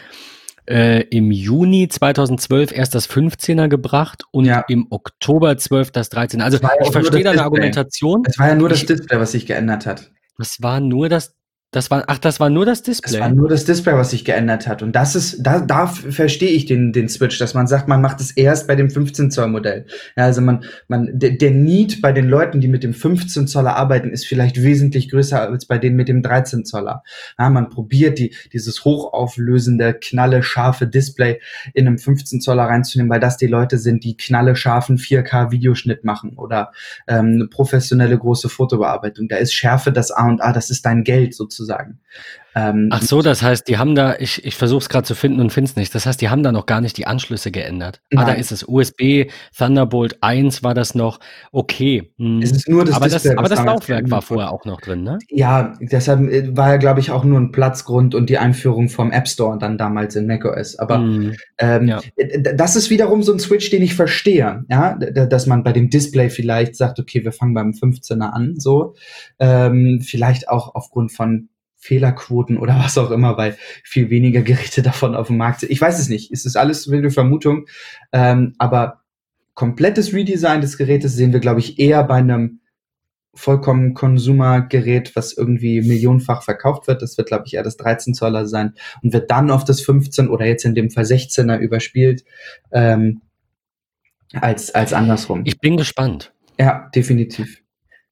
äh, 0.67 1.03
im 1.09 1.31
Juni 1.31 1.87
2012 1.87 2.71
erst 2.71 2.95
das 2.95 3.09
15er 3.09 3.67
gebracht 3.67 4.23
und 4.31 4.45
ja. 4.45 4.65
im 4.67 4.87
Oktober 4.89 5.57
12 5.57 5.91
das 5.91 6.11
13er. 6.11 6.41
Also 6.41 6.57
ich 6.81 6.91
verstehe 6.91 7.23
deine 7.23 7.43
Argumentation. 7.43 8.23
Es 8.25 8.39
war 8.39 8.47
ja 8.47 8.55
nur 8.55 8.69
das 8.69 8.85
Display, 8.85 9.19
was 9.19 9.31
sich 9.31 9.45
geändert 9.45 9.85
hat. 9.85 10.11
Das 10.37 10.61
war 10.61 10.79
nur 10.79 11.09
das 11.09 11.36
das 11.71 11.91
war, 11.91 12.05
ach, 12.07 12.17
das 12.17 12.39
war 12.39 12.49
nur 12.49 12.65
das 12.65 12.81
Display. 12.81 13.11
Das 13.11 13.19
war 13.19 13.29
nur 13.29 13.49
das 13.49 13.65
Display, 13.65 13.93
was 13.93 14.11
sich 14.11 14.23
geändert 14.23 14.67
hat. 14.67 14.81
Und 14.81 14.95
das 14.95 15.15
ist, 15.15 15.45
da, 15.45 15.59
da 15.59 15.87
verstehe 15.87 16.51
ich 16.51 16.65
den, 16.65 16.93
den 16.93 17.09
Switch, 17.09 17.37
dass 17.39 17.53
man 17.53 17.67
sagt, 17.67 17.89
man 17.89 18.01
macht 18.01 18.21
es 18.21 18.31
erst 18.31 18.67
bei 18.67 18.75
dem 18.75 18.89
15 18.89 19.31
Zoll 19.31 19.49
Modell. 19.49 19.85
Ja, 20.15 20.23
also 20.23 20.39
man, 20.39 20.63
man, 20.87 21.09
der, 21.11 21.31
der 21.31 21.51
Need 21.51 22.01
bei 22.01 22.13
den 22.13 22.29
Leuten, 22.29 22.61
die 22.61 22.69
mit 22.69 22.83
dem 22.83 22.93
15 22.93 23.47
Zoller 23.47 23.75
arbeiten, 23.75 24.11
ist 24.11 24.25
vielleicht 24.25 24.63
wesentlich 24.63 25.09
größer 25.09 25.41
als 25.41 25.65
bei 25.65 25.77
denen 25.77 25.97
mit 25.97 26.07
dem 26.07 26.23
13 26.23 26.63
Zoller. 26.63 27.03
Ja, 27.37 27.49
man 27.49 27.69
probiert 27.69 28.17
die, 28.17 28.33
dieses 28.53 28.85
hochauflösende, 28.85 29.93
knalle, 29.93 30.43
scharfe 30.43 30.87
Display 30.87 31.41
in 31.73 31.85
einem 31.85 31.97
15 31.97 32.39
Zoller 32.39 32.63
reinzunehmen, 32.63 33.11
weil 33.11 33.19
das 33.19 33.35
die 33.35 33.47
Leute 33.47 33.77
sind, 33.77 34.05
die 34.05 34.15
knalle, 34.15 34.55
scharfen 34.55 34.97
4K 34.97 35.51
Videoschnitt 35.51 36.05
machen 36.05 36.37
oder 36.37 36.71
ähm, 37.09 37.33
eine 37.35 37.47
professionelle 37.47 38.17
große 38.17 38.47
Fotobearbeitung. 38.47 39.27
Da 39.27 39.35
ist 39.35 39.53
Schärfe 39.53 39.91
das 39.91 40.11
A 40.11 40.29
und 40.29 40.41
A, 40.41 40.53
das 40.53 40.69
ist 40.69 40.85
dein 40.85 41.03
Geld 41.03 41.35
sozusagen 41.35 41.56
sozusagen. 41.57 41.99
Ähm, 42.57 42.89
Ach 42.91 43.03
so, 43.03 43.21
das 43.21 43.43
heißt, 43.43 43.67
die 43.67 43.77
haben 43.77 43.93
da, 43.93 44.15
ich, 44.17 44.43
ich 44.43 44.55
versuche 44.55 44.79
es 44.79 44.89
gerade 44.89 45.05
zu 45.05 45.13
finden 45.13 45.39
und 45.39 45.51
finde 45.51 45.69
es 45.69 45.75
nicht. 45.75 45.93
Das 45.93 46.07
heißt, 46.07 46.19
die 46.19 46.29
haben 46.29 46.41
da 46.41 46.51
noch 46.51 46.65
gar 46.65 46.81
nicht 46.81 46.97
die 46.97 47.05
Anschlüsse 47.05 47.51
geändert. 47.51 48.01
Nein. 48.09 48.23
Ah, 48.23 48.27
da 48.27 48.33
ist 48.33 48.51
es. 48.51 48.63
USB, 48.67 49.29
Thunderbolt 49.55 50.17
1 50.21 50.63
war 50.63 50.73
das 50.73 50.95
noch. 50.95 51.19
Okay. 51.51 52.11
Hm. 52.17 52.41
Es 52.41 52.51
ist 52.51 52.67
nur 52.67 52.83
das 52.83 52.95
aber 52.95 53.09
Display, 53.09 53.35
das, 53.35 53.37
aber 53.37 53.49
das 53.49 53.63
Laufwerk 53.63 54.09
war 54.09 54.23
vorher 54.23 54.51
auch 54.51 54.65
noch 54.65 54.81
drin, 54.81 55.03
ne? 55.03 55.19
Ja, 55.29 55.73
deshalb 55.79 56.21
äh, 56.31 56.57
war 56.57 56.71
ja, 56.71 56.77
glaube 56.77 56.99
ich, 56.99 57.11
auch 57.11 57.23
nur 57.23 57.39
ein 57.39 57.51
Platzgrund 57.51 58.15
und 58.15 58.27
die 58.29 58.39
Einführung 58.39 58.89
vom 58.89 59.11
App 59.11 59.27
Store 59.27 59.59
dann 59.59 59.77
damals 59.77 60.15
in 60.15 60.25
macOS. 60.25 60.79
Aber 60.79 60.95
hm. 60.95 61.35
ähm, 61.59 61.87
ja. 61.87 62.01
das 62.55 62.75
ist 62.75 62.89
wiederum 62.89 63.21
so 63.21 63.33
ein 63.33 63.39
Switch, 63.39 63.69
den 63.69 63.83
ich 63.83 63.93
verstehe. 63.93 64.63
Ja, 64.67 64.95
dass 64.95 65.45
man 65.45 65.63
bei 65.63 65.73
dem 65.73 65.91
Display 65.91 66.31
vielleicht 66.31 66.75
sagt, 66.75 66.99
okay, 66.99 67.23
wir 67.23 67.33
fangen 67.33 67.53
beim 67.53 67.71
15er 67.71 68.31
an, 68.31 68.55
so. 68.57 68.95
Ähm, 69.37 70.01
vielleicht 70.01 70.49
auch 70.49 70.73
aufgrund 70.73 71.11
von 71.11 71.49
Fehlerquoten 71.77 72.57
oder 72.57 72.79
was 72.79 72.97
auch 72.97 73.11
immer, 73.11 73.37
weil 73.37 73.57
viel 73.83 74.09
weniger 74.09 74.41
Geräte 74.41 74.81
davon 74.83 75.15
auf 75.15 75.27
dem 75.27 75.37
Markt 75.37 75.61
sind. 75.61 75.71
Ich 75.71 75.81
weiß 75.81 75.99
es 75.99 76.09
nicht. 76.09 76.31
Es 76.31 76.45
ist 76.45 76.57
alles 76.57 76.89
wilde 76.89 77.11
Vermutung. 77.11 77.67
Ähm, 78.11 78.55
aber 78.57 79.01
komplettes 79.53 80.13
Redesign 80.13 80.61
des 80.61 80.77
Gerätes 80.77 81.13
sehen 81.13 81.33
wir, 81.33 81.39
glaube 81.39 81.59
ich, 81.59 81.79
eher 81.79 82.03
bei 82.03 82.15
einem 82.15 82.59
vollkommen 83.37 83.93
Konsumergerät, 83.93 85.15
was 85.15 85.33
irgendwie 85.33 85.81
millionenfach 85.81 86.43
verkauft 86.43 86.87
wird. 86.87 87.01
Das 87.01 87.17
wird, 87.17 87.27
glaube 87.27 87.43
ich, 87.45 87.53
eher 87.53 87.63
das 87.63 87.77
13 87.77 88.13
Zoller 88.13 88.47
sein 88.47 88.73
und 89.03 89.13
wird 89.13 89.29
dann 89.29 89.51
auf 89.51 89.63
das 89.63 89.81
15 89.81 90.27
oder 90.27 90.45
jetzt 90.45 90.65
in 90.65 90.75
dem 90.75 90.89
Fall 90.89 91.05
16er 91.05 91.57
überspielt, 91.59 92.23
ähm, 92.71 93.21
als, 94.33 94.73
als 94.73 94.91
andersrum. 94.91 95.43
Ich 95.45 95.59
bin 95.59 95.77
gespannt. 95.77 96.33
Ja, 96.59 96.89
definitiv. 96.93 97.61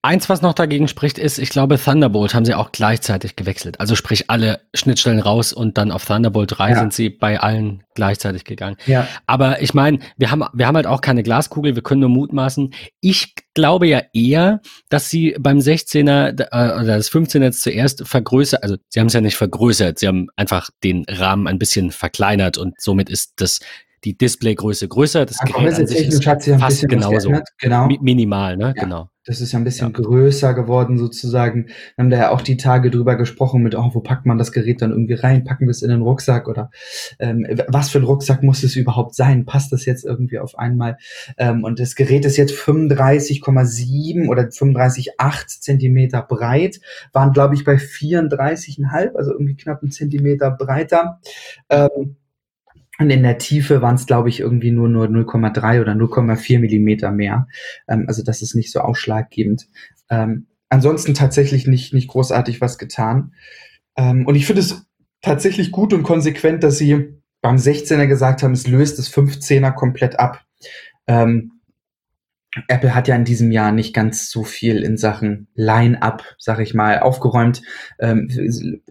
Eins, 0.05 0.29
was 0.29 0.43
noch 0.43 0.53
dagegen 0.53 0.87
spricht, 0.87 1.17
ist, 1.17 1.39
ich 1.39 1.49
glaube, 1.49 1.79
Thunderbolt 1.79 2.35
haben 2.35 2.45
sie 2.45 2.53
auch 2.53 2.71
gleichzeitig 2.71 3.35
gewechselt. 3.35 3.79
Also 3.79 3.95
sprich 3.95 4.29
alle 4.29 4.61
Schnittstellen 4.75 5.19
raus 5.19 5.51
und 5.51 5.79
dann 5.79 5.91
auf 5.91 6.05
Thunderbolt 6.05 6.59
3 6.59 6.69
ja. 6.69 6.79
sind 6.79 6.93
sie 6.93 7.09
bei 7.09 7.39
allen 7.39 7.83
gleichzeitig 7.95 8.43
gegangen. 8.43 8.77
Ja. 8.85 9.07
Aber 9.25 9.63
ich 9.63 9.73
meine, 9.73 9.97
wir 10.15 10.29
haben, 10.29 10.43
wir 10.53 10.67
haben 10.67 10.75
halt 10.75 10.85
auch 10.85 11.01
keine 11.01 11.23
Glaskugel, 11.23 11.73
wir 11.73 11.81
können 11.81 12.01
nur 12.01 12.11
mutmaßen. 12.11 12.71
Ich 13.01 13.33
glaube 13.55 13.87
ja 13.87 14.03
eher, 14.13 14.61
dass 14.89 15.09
sie 15.09 15.35
beim 15.39 15.57
16er 15.57 16.39
äh, 16.51 16.79
oder 16.79 16.97
das 16.97 17.11
15er 17.11 17.41
jetzt 17.41 17.63
zuerst 17.63 18.07
vergrößert, 18.07 18.61
also 18.61 18.75
sie 18.89 18.99
haben 18.99 19.07
es 19.07 19.13
ja 19.13 19.21
nicht 19.21 19.37
vergrößert, 19.37 19.97
sie 19.97 20.07
haben 20.07 20.27
einfach 20.35 20.69
den 20.83 21.05
Rahmen 21.09 21.47
ein 21.47 21.57
bisschen 21.57 21.89
verkleinert 21.89 22.59
und 22.59 22.75
somit 22.79 23.09
ist 23.09 23.33
das 23.37 23.59
die 24.05 24.17
Displaygröße 24.17 24.87
größer. 24.87 25.25
Das 25.25 25.39
Gerät 25.39 25.73
an 25.73 25.87
sich 25.87 26.07
ist 26.07 26.23
fast 26.23 26.87
genauso. 26.87 27.33
Genau. 27.59 27.87
minimal, 28.01 28.55
ne? 28.55 28.73
Ja. 28.75 28.83
Genau. 28.83 29.09
Das 29.25 29.41
ist 29.41 29.53
ja 29.53 29.59
ein 29.59 29.63
bisschen 29.63 29.91
ja. 29.91 29.93
größer 30.01 30.53
geworden 30.53 30.99
sozusagen. 30.99 31.65
Wir 31.65 32.03
haben 32.03 32.11
da 32.11 32.17
ja 32.17 32.31
auch 32.31 32.41
die 32.41 32.57
Tage 32.57 32.91
drüber 32.91 33.15
gesprochen 33.15 33.63
mit, 33.63 33.73
oh, 33.75 33.89
wo 33.93 33.99
packt 34.01 34.27
man 34.27 34.37
das 34.37 34.51
Gerät 34.51 34.83
dann 34.83 34.91
irgendwie 34.91 35.15
rein? 35.15 35.43
Packen 35.43 35.65
wir 35.65 35.71
es 35.71 35.81
in 35.81 35.89
den 35.89 36.03
Rucksack 36.03 36.47
oder 36.47 36.69
ähm, 37.17 37.47
was 37.67 37.89
für 37.89 37.97
ein 37.97 38.03
Rucksack 38.03 38.43
muss 38.43 38.63
es 38.63 38.75
überhaupt 38.75 39.15
sein? 39.15 39.45
Passt 39.45 39.71
das 39.73 39.85
jetzt 39.85 40.05
irgendwie 40.05 40.37
auf 40.37 40.59
einmal? 40.59 40.97
Ähm, 41.37 41.63
und 41.63 41.79
das 41.79 41.95
Gerät 41.95 42.23
ist 42.25 42.37
jetzt 42.37 42.53
35,7 42.53 44.27
oder 44.29 44.43
35,8 44.43 45.59
Zentimeter 45.59 46.21
breit, 46.21 46.79
waren 47.11 47.33
glaube 47.33 47.55
ich 47.55 47.63
bei 47.63 47.75
34,5, 47.75 49.15
also 49.15 49.31
irgendwie 49.31 49.55
knapp 49.55 49.81
einen 49.81 49.91
Zentimeter 49.91 50.51
breiter. 50.51 51.19
Ähm, 51.69 52.17
Und 52.97 53.09
in 53.09 53.23
der 53.23 53.37
Tiefe 53.37 53.81
waren 53.81 53.95
es, 53.95 54.05
glaube 54.05 54.29
ich, 54.29 54.39
irgendwie 54.39 54.71
nur, 54.71 54.87
nur 54.87 55.05
0,3 55.05 55.81
oder 55.81 55.93
0,4 55.93 56.59
Millimeter 56.59 57.11
mehr. 57.11 57.47
Ähm, 57.87 58.05
also 58.07 58.23
das 58.23 58.41
ist 58.41 58.55
nicht 58.55 58.71
so 58.71 58.79
ausschlaggebend. 58.79 59.67
Ähm, 60.09 60.47
ansonsten 60.69 61.13
tatsächlich 61.13 61.67
nicht, 61.67 61.93
nicht 61.93 62.07
großartig 62.07 62.61
was 62.61 62.77
getan. 62.77 63.33
Ähm, 63.97 64.25
und 64.25 64.35
ich 64.35 64.45
finde 64.45 64.61
es 64.61 64.85
tatsächlich 65.21 65.71
gut 65.71 65.93
und 65.93 66.03
konsequent, 66.03 66.63
dass 66.63 66.77
sie 66.77 67.19
beim 67.41 67.57
16er 67.57 68.07
gesagt 68.07 68.43
haben, 68.43 68.53
es 68.53 68.67
löst 68.67 68.97
das 68.97 69.11
15er 69.11 69.71
komplett 69.71 70.19
ab. 70.19 70.41
Ähm, 71.07 71.54
Apple 72.67 72.95
hat 72.95 73.07
ja 73.07 73.15
in 73.15 73.25
diesem 73.25 73.51
Jahr 73.51 73.71
nicht 73.71 73.93
ganz 73.93 74.29
so 74.29 74.43
viel 74.43 74.83
in 74.83 74.97
Sachen 74.97 75.47
Line-up, 75.55 76.23
sag 76.37 76.59
ich 76.59 76.73
mal, 76.73 76.99
aufgeräumt. 76.99 77.61
Ähm, 77.99 78.29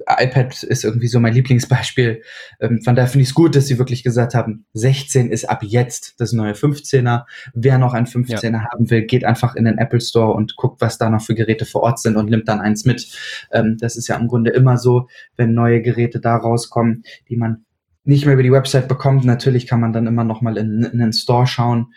iPad 0.07 0.63
ist 0.63 0.85
irgendwie 0.85 1.09
so 1.09 1.19
mein 1.21 1.35
Lieblingsbeispiel. 1.35 2.23
Ähm, 2.61 2.83
von 2.83 2.95
daher 2.95 3.09
finde 3.09 3.23
ich 3.23 3.31
es 3.31 3.35
gut, 3.35 3.57
dass 3.57 3.67
sie 3.67 3.79
wirklich 3.79 4.03
gesagt 4.03 4.35
haben, 4.35 4.67
16 4.75 5.31
ist 5.31 5.47
ab 5.47 5.63
jetzt 5.63 6.15
das 6.19 6.33
neue 6.33 6.53
15er. 6.53 7.25
Wer 7.55 7.79
noch 7.79 7.95
ein 7.95 8.07
15er 8.07 8.53
ja. 8.53 8.65
haben 8.71 8.91
will, 8.91 9.03
geht 9.03 9.25
einfach 9.25 9.55
in 9.57 9.65
den 9.65 9.79
Apple 9.79 10.01
Store 10.01 10.35
und 10.35 10.57
guckt, 10.57 10.81
was 10.81 10.99
da 10.99 11.09
noch 11.09 11.23
für 11.23 11.35
Geräte 11.35 11.65
vor 11.65 11.83
Ort 11.83 12.01
sind 12.01 12.17
und 12.17 12.29
nimmt 12.29 12.49
dann 12.49 12.61
eins 12.61 12.85
mit. 12.85 13.07
Ähm, 13.51 13.77
das 13.81 13.97
ist 13.97 14.09
ja 14.09 14.17
im 14.17 14.29
Grunde 14.29 14.51
immer 14.51 14.77
so, 14.77 15.09
wenn 15.37 15.55
neue 15.55 15.81
Geräte 15.81 16.21
da 16.21 16.37
rauskommen, 16.37 17.05
die 17.29 17.37
man 17.37 17.64
nicht 18.05 18.27
mehr 18.27 18.35
über 18.35 18.43
die 18.43 18.53
Website 18.53 18.89
bekommt. 18.89 19.25
Natürlich 19.25 19.67
kann 19.67 19.81
man 19.81 19.93
dann 19.93 20.07
immer 20.07 20.25
noch 20.25 20.43
mal 20.43 20.57
in, 20.57 20.83
in 20.85 20.99
den 20.99 21.13
Store 21.13 21.47
schauen. 21.47 21.89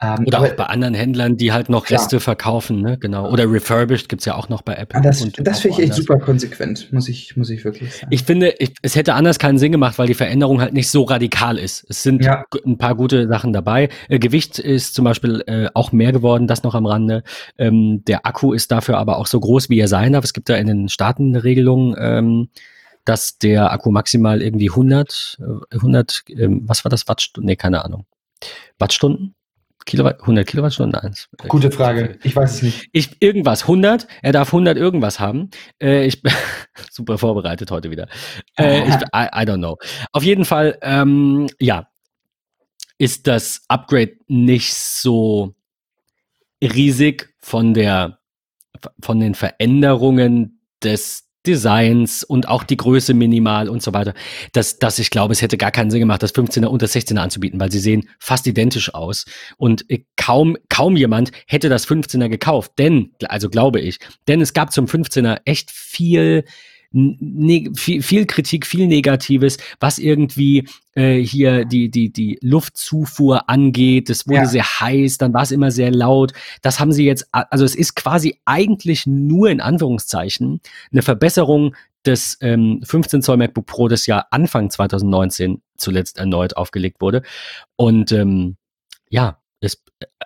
Ähm, 0.00 0.26
Oder 0.26 0.42
auch 0.42 0.52
bei 0.52 0.64
anderen 0.64 0.92
Händlern, 0.92 1.38
die 1.38 1.52
halt 1.52 1.70
noch 1.70 1.88
Reste 1.88 2.16
klar. 2.16 2.20
verkaufen, 2.20 2.82
ne? 2.82 2.98
Genau. 2.98 3.30
Oder 3.32 3.50
refurbished 3.50 4.10
gibt's 4.10 4.26
ja 4.26 4.34
auch 4.34 4.50
noch 4.50 4.60
bei 4.60 4.74
Apple. 4.74 4.98
Ah, 4.98 5.02
das, 5.02 5.26
das 5.38 5.60
finde 5.60 5.78
ich 5.78 5.84
echt 5.84 5.94
super 5.94 6.18
konsequent, 6.18 6.92
muss 6.92 7.08
ich, 7.08 7.34
muss 7.34 7.48
ich 7.48 7.64
wirklich 7.64 7.94
sagen. 7.94 8.08
Ich 8.10 8.24
finde, 8.24 8.54
ich, 8.58 8.74
es 8.82 8.94
hätte 8.94 9.14
anders 9.14 9.38
keinen 9.38 9.56
Sinn 9.56 9.72
gemacht, 9.72 9.98
weil 9.98 10.06
die 10.06 10.14
Veränderung 10.14 10.60
halt 10.60 10.74
nicht 10.74 10.90
so 10.90 11.04
radikal 11.04 11.56
ist. 11.56 11.86
Es 11.88 12.02
sind 12.02 12.22
ja. 12.22 12.44
ein 12.66 12.76
paar 12.76 12.94
gute 12.94 13.26
Sachen 13.26 13.54
dabei. 13.54 13.88
Äh, 14.10 14.18
Gewicht 14.18 14.58
ist 14.58 14.94
zum 14.94 15.06
Beispiel 15.06 15.42
äh, 15.46 15.68
auch 15.72 15.92
mehr 15.92 16.12
geworden, 16.12 16.46
das 16.46 16.62
noch 16.62 16.74
am 16.74 16.84
Rande. 16.84 17.22
Ähm, 17.56 18.04
der 18.06 18.26
Akku 18.26 18.52
ist 18.52 18.70
dafür 18.70 18.98
aber 18.98 19.16
auch 19.16 19.26
so 19.26 19.40
groß, 19.40 19.70
wie 19.70 19.80
er 19.80 19.88
sein 19.88 20.12
darf. 20.12 20.24
Es 20.24 20.34
gibt 20.34 20.50
da 20.50 20.56
in 20.56 20.66
den 20.66 20.90
Staaten 20.90 21.34
eine 21.34 21.42
Regelung, 21.42 21.96
ähm, 21.98 22.48
dass 23.06 23.38
der 23.38 23.72
Akku 23.72 23.90
maximal 23.90 24.42
irgendwie 24.42 24.68
100, 24.68 25.38
100, 25.72 26.24
äh, 26.28 26.42
ähm, 26.42 26.62
was 26.66 26.84
war 26.84 26.90
das, 26.90 27.08
Wattstunden? 27.08 27.46
Nee, 27.46 27.56
keine 27.56 27.84
Ahnung. 27.84 28.04
Wattstunden? 28.78 29.34
Kilowatt, 29.86 30.20
100 30.20 30.46
Kilowattstunden? 30.46 31.00
Eins. 31.00 31.28
Gute 31.46 31.70
Frage. 31.70 32.18
Ich 32.24 32.34
weiß 32.34 32.56
es 32.56 32.62
nicht. 32.62 32.88
Ich, 32.92 33.22
irgendwas. 33.22 33.62
100. 33.62 34.08
Er 34.20 34.32
darf 34.32 34.48
100 34.48 34.76
irgendwas 34.76 35.20
haben. 35.20 35.50
Äh, 35.80 36.06
ich 36.06 36.20
super 36.90 37.16
vorbereitet 37.18 37.70
heute 37.70 37.90
wieder. 37.90 38.08
Äh, 38.58 38.88
ich, 38.88 38.94
I, 39.14 39.28
I, 39.32 39.46
don't 39.46 39.58
know. 39.58 39.78
Auf 40.10 40.24
jeden 40.24 40.44
Fall, 40.44 40.76
ähm, 40.82 41.46
ja, 41.60 41.88
ist 42.98 43.28
das 43.28 43.62
Upgrade 43.68 44.16
nicht 44.26 44.74
so 44.74 45.54
riesig 46.60 47.32
von 47.38 47.72
der, 47.72 48.18
von 49.00 49.20
den 49.20 49.34
Veränderungen 49.34 50.60
des 50.82 51.25
Designs 51.46 52.24
und 52.24 52.48
auch 52.48 52.64
die 52.64 52.76
Größe 52.76 53.14
minimal 53.14 53.68
und 53.68 53.82
so 53.82 53.92
weiter, 53.94 54.14
dass, 54.52 54.78
dass 54.78 54.98
ich 54.98 55.10
glaube, 55.10 55.32
es 55.32 55.42
hätte 55.42 55.56
gar 55.56 55.70
keinen 55.70 55.90
Sinn 55.90 56.00
gemacht, 56.00 56.22
das 56.22 56.34
15er 56.34 56.66
und 56.66 56.82
das 56.82 56.94
16er 56.94 57.18
anzubieten, 57.18 57.60
weil 57.60 57.70
sie 57.70 57.78
sehen 57.78 58.08
fast 58.18 58.46
identisch 58.46 58.92
aus. 58.94 59.24
Und 59.56 59.88
äh, 59.90 60.04
kaum, 60.16 60.56
kaum 60.68 60.96
jemand 60.96 61.32
hätte 61.46 61.68
das 61.68 61.86
15er 61.88 62.28
gekauft, 62.28 62.72
denn, 62.78 63.12
also 63.24 63.48
glaube 63.48 63.80
ich, 63.80 63.98
denn 64.28 64.40
es 64.40 64.52
gab 64.52 64.72
zum 64.72 64.86
15er 64.86 65.40
echt 65.44 65.70
viel 65.70 66.44
ne 66.96 67.70
viel, 67.74 68.02
viel 68.02 68.26
Kritik, 68.26 68.66
viel 68.66 68.86
Negatives, 68.86 69.58
was 69.80 69.98
irgendwie 69.98 70.68
äh, 70.94 71.18
hier 71.18 71.64
die, 71.64 71.90
die, 71.90 72.10
die 72.10 72.38
Luftzufuhr 72.40 73.48
angeht. 73.48 74.08
Es 74.08 74.26
wurde 74.26 74.40
ja. 74.40 74.46
sehr 74.46 74.80
heiß, 74.80 75.18
dann 75.18 75.34
war 75.34 75.42
es 75.42 75.50
immer 75.50 75.70
sehr 75.70 75.90
laut. 75.90 76.32
Das 76.62 76.80
haben 76.80 76.92
sie 76.92 77.04
jetzt, 77.04 77.28
also 77.32 77.64
es 77.64 77.74
ist 77.74 77.96
quasi 77.96 78.40
eigentlich 78.46 79.06
nur 79.06 79.50
in 79.50 79.60
Anführungszeichen 79.60 80.60
eine 80.90 81.02
Verbesserung 81.02 81.76
des 82.06 82.38
ähm, 82.40 82.80
15 82.84 83.20
Zoll 83.20 83.36
MacBook 83.36 83.66
Pro, 83.66 83.88
das 83.88 84.06
ja 84.06 84.24
Anfang 84.30 84.70
2019 84.70 85.60
zuletzt 85.76 86.18
erneut 86.18 86.56
aufgelegt 86.56 87.00
wurde. 87.00 87.22
Und 87.76 88.12
ähm, 88.12 88.56
ja, 89.10 89.38
es, 89.60 89.82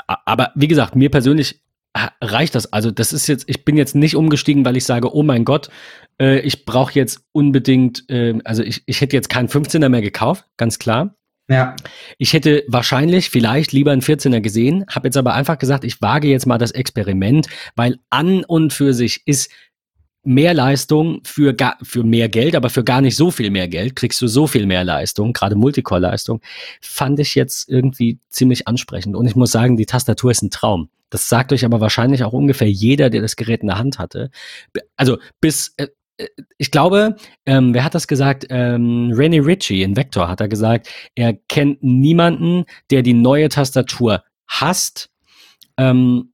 aber 0.07 0.53
wie 0.55 0.69
gesagt, 0.69 0.95
mir 0.95 1.11
persönlich 1.11 1.63
reicht 1.95 2.55
das. 2.55 2.73
Also 2.73 2.91
das 2.91 3.13
ist 3.13 3.27
jetzt, 3.27 3.49
ich 3.49 3.65
bin 3.65 3.77
jetzt 3.77 3.95
nicht 3.95 4.17
umgestiegen, 4.17 4.65
weil 4.65 4.77
ich 4.77 4.85
sage, 4.85 5.15
oh 5.15 5.23
mein 5.23 5.45
Gott, 5.45 5.71
äh, 6.21 6.41
ich 6.41 6.65
brauche 6.65 6.95
jetzt 6.95 7.23
unbedingt, 7.33 8.09
äh, 8.09 8.39
also 8.45 8.63
ich, 8.63 8.83
ich 8.87 9.01
hätte 9.01 9.17
jetzt 9.17 9.29
keinen 9.29 9.49
15er 9.49 9.89
mehr 9.89 10.03
gekauft, 10.03 10.47
ganz 10.57 10.79
klar. 10.79 11.15
Ja. 11.49 11.75
Ich 12.17 12.33
hätte 12.33 12.63
wahrscheinlich 12.69 13.29
vielleicht 13.29 13.73
lieber 13.73 13.91
einen 13.91 14.03
14er 14.03 14.41
gesehen, 14.41 14.85
habe 14.89 15.09
jetzt 15.09 15.17
aber 15.17 15.35
einfach 15.35 15.59
gesagt, 15.59 15.83
ich 15.83 16.01
wage 16.01 16.29
jetzt 16.29 16.47
mal 16.47 16.59
das 16.59 16.71
Experiment, 16.71 17.49
weil 17.75 17.99
an 18.09 18.45
und 18.45 18.73
für 18.73 18.95
sich 18.95 19.23
ist 19.27 19.51
mehr 20.23 20.55
Leistung 20.55 21.23
für, 21.25 21.55
gar, 21.55 21.77
für 21.83 22.05
mehr 22.05 22.29
Geld, 22.29 22.55
aber 22.55 22.71
für 22.71 22.85
gar 22.85 23.01
nicht 23.01 23.17
so 23.17 23.33
viel 23.33 23.51
mehr 23.51 23.67
Geld 23.67 23.97
kriegst 23.97 24.21
du 24.23 24.29
so 24.29 24.47
viel 24.47 24.67
mehr 24.67 24.85
Leistung, 24.85 25.33
gerade 25.33 25.57
Multicore-Leistung, 25.57 26.41
fand 26.81 27.19
ich 27.19 27.35
jetzt 27.35 27.69
irgendwie 27.69 28.21
ziemlich 28.29 28.69
ansprechend. 28.69 29.17
Und 29.17 29.27
ich 29.27 29.35
muss 29.35 29.51
sagen, 29.51 29.77
die 29.77 29.87
Tastatur 29.87 30.31
ist 30.31 30.43
ein 30.43 30.51
Traum. 30.51 30.89
Das 31.11 31.29
sagt 31.29 31.53
euch 31.53 31.65
aber 31.65 31.81
wahrscheinlich 31.81 32.25
auch 32.25 32.33
ungefähr 32.33 32.71
jeder, 32.71 33.11
der 33.11 33.21
das 33.21 33.37
Gerät 33.37 33.61
in 33.61 33.69
der 33.69 33.79
Hand 33.79 33.99
hatte. 33.99 34.31
Also 34.97 35.19
bis, 35.41 35.75
äh, 35.77 35.89
äh 36.17 36.29
ich 36.57 36.71
glaube, 36.71 37.17
ähm, 37.47 37.75
wer 37.75 37.85
hat 37.85 37.95
das 37.95 38.07
gesagt? 38.07 38.47
Ähm, 38.49 39.13
Rennie 39.15 39.41
Ritchie 39.41 39.83
in 39.83 39.97
Vector 39.97 40.29
hat 40.29 40.41
er 40.41 40.49
gesagt, 40.49 40.89
er 41.15 41.35
kennt 41.35 41.83
niemanden, 41.83 42.65
der 42.91 43.03
die 43.03 43.15
neue 43.15 43.49
Tastatur 43.49 44.25
hasst. 44.47 45.11
Ähm, 45.77 46.33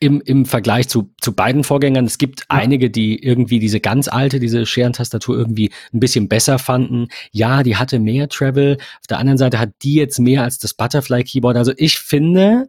im, 0.00 0.20
im 0.20 0.44
Vergleich 0.44 0.88
zu, 0.88 1.12
zu 1.20 1.34
beiden 1.34 1.64
Vorgängern. 1.64 2.04
Es 2.04 2.18
gibt 2.18 2.40
ja. 2.40 2.46
einige, 2.48 2.90
die 2.90 3.22
irgendwie 3.22 3.58
diese 3.58 3.80
ganz 3.80 4.08
alte, 4.08 4.38
diese 4.38 4.66
Scherentastatur 4.66 5.36
irgendwie 5.36 5.70
ein 5.92 6.00
bisschen 6.00 6.28
besser 6.28 6.58
fanden. 6.58 7.08
Ja, 7.32 7.62
die 7.62 7.76
hatte 7.76 7.98
mehr 7.98 8.28
Travel. 8.28 8.76
Auf 9.00 9.06
der 9.08 9.18
anderen 9.18 9.38
Seite 9.38 9.58
hat 9.58 9.70
die 9.82 9.94
jetzt 9.94 10.18
mehr 10.18 10.42
als 10.44 10.58
das 10.58 10.74
Butterfly 10.74 11.24
Keyboard. 11.24 11.56
Also 11.56 11.72
ich 11.76 11.98
finde, 11.98 12.68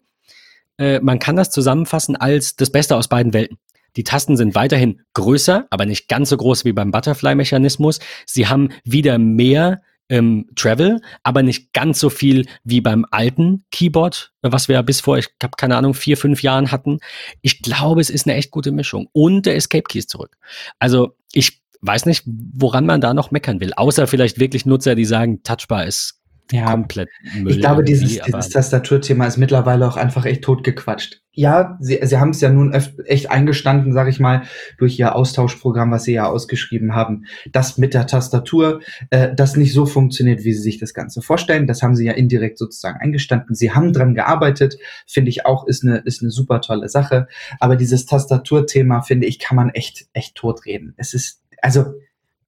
äh, 0.79 0.99
man 1.01 1.19
kann 1.19 1.35
das 1.35 1.51
zusammenfassen 1.51 2.15
als 2.15 2.55
das 2.55 2.71
Beste 2.71 2.95
aus 2.95 3.07
beiden 3.07 3.33
Welten. 3.33 3.57
Die 3.95 4.03
Tasten 4.03 4.37
sind 4.37 4.55
weiterhin 4.55 5.01
größer, 5.13 5.67
aber 5.69 5.85
nicht 5.85 6.07
ganz 6.07 6.29
so 6.29 6.37
groß 6.37 6.65
wie 6.65 6.73
beim 6.73 6.91
Butterfly-Mechanismus. 6.91 7.99
Sie 8.25 8.47
haben 8.47 8.69
wieder 8.83 9.17
mehr 9.17 9.81
ähm, 10.09 10.47
Travel, 10.55 11.01
aber 11.23 11.43
nicht 11.43 11.73
ganz 11.73 11.99
so 11.99 12.09
viel 12.09 12.47
wie 12.63 12.81
beim 12.81 13.05
alten 13.11 13.63
Keyboard, 13.71 14.31
was 14.41 14.67
wir 14.67 14.75
ja 14.75 14.81
bis 14.81 15.01
vor, 15.01 15.17
ich 15.17 15.29
habe 15.41 15.55
keine 15.57 15.75
Ahnung, 15.75 15.93
vier, 15.93 16.17
fünf 16.17 16.41
Jahren 16.41 16.71
hatten. 16.71 16.99
Ich 17.41 17.61
glaube, 17.61 18.01
es 18.01 18.09
ist 18.09 18.27
eine 18.27 18.35
echt 18.35 18.51
gute 18.51 18.71
Mischung. 18.71 19.07
Und 19.11 19.45
der 19.45 19.55
Escape 19.55 19.83
Key 19.83 19.99
ist 19.99 20.09
zurück. 20.09 20.37
Also 20.79 21.15
ich 21.31 21.61
weiß 21.81 22.05
nicht, 22.05 22.23
woran 22.25 22.85
man 22.85 23.01
da 23.01 23.13
noch 23.13 23.31
meckern 23.31 23.59
will, 23.59 23.73
außer 23.73 24.07
vielleicht 24.07 24.39
wirklich 24.39 24.65
Nutzer, 24.65 24.95
die 24.95 25.05
sagen, 25.05 25.43
Touchbar 25.43 25.85
ist 25.85 26.18
ja, 26.51 26.71
komplett 26.71 27.09
Müll. 27.35 27.51
Ich 27.51 27.59
glaube, 27.59 27.83
dieses, 27.83 28.19
dieses 28.21 28.49
Tastaturthema 28.49 29.25
ist 29.27 29.37
mittlerweile 29.37 29.87
auch 29.87 29.97
einfach 29.97 30.25
echt 30.25 30.43
totgequatscht. 30.43 31.21
Ja, 31.31 31.77
sie, 31.79 31.99
sie 32.01 32.17
haben 32.19 32.31
es 32.31 32.41
ja 32.41 32.49
nun 32.49 32.73
echt 33.05 33.29
eingestanden, 33.29 33.93
sag 33.93 34.07
ich 34.09 34.19
mal, 34.19 34.43
durch 34.77 34.97
ihr 34.97 35.15
Austauschprogramm, 35.15 35.91
was 35.91 36.03
sie 36.03 36.13
ja 36.13 36.25
ausgeschrieben 36.25 36.95
haben, 36.95 37.25
dass 37.51 37.77
mit 37.77 37.93
der 37.93 38.07
Tastatur 38.07 38.81
äh, 39.11 39.33
das 39.35 39.55
nicht 39.55 39.73
so 39.73 39.85
funktioniert, 39.85 40.43
wie 40.43 40.53
sie 40.53 40.61
sich 40.61 40.79
das 40.79 40.93
Ganze 40.93 41.21
vorstellen. 41.21 41.67
Das 41.67 41.83
haben 41.83 41.95
sie 41.95 42.05
ja 42.05 42.13
indirekt 42.13 42.57
sozusagen 42.57 42.99
eingestanden. 42.99 43.55
Sie 43.55 43.71
haben 43.71 43.93
dran 43.93 44.15
gearbeitet, 44.15 44.77
finde 45.07 45.29
ich 45.29 45.45
auch, 45.45 45.67
ist 45.67 45.85
eine, 45.85 45.99
ist 45.99 46.21
eine 46.21 46.31
super 46.31 46.61
tolle 46.61 46.89
Sache. 46.89 47.27
Aber 47.59 47.75
dieses 47.75 48.05
Tastaturthema, 48.07 49.01
finde 49.01 49.27
ich, 49.27 49.37
kann 49.39 49.55
man 49.55 49.69
echt, 49.69 50.07
echt 50.13 50.35
totreden. 50.35 50.95
Es 50.97 51.13
ist, 51.13 51.43
also, 51.61 51.93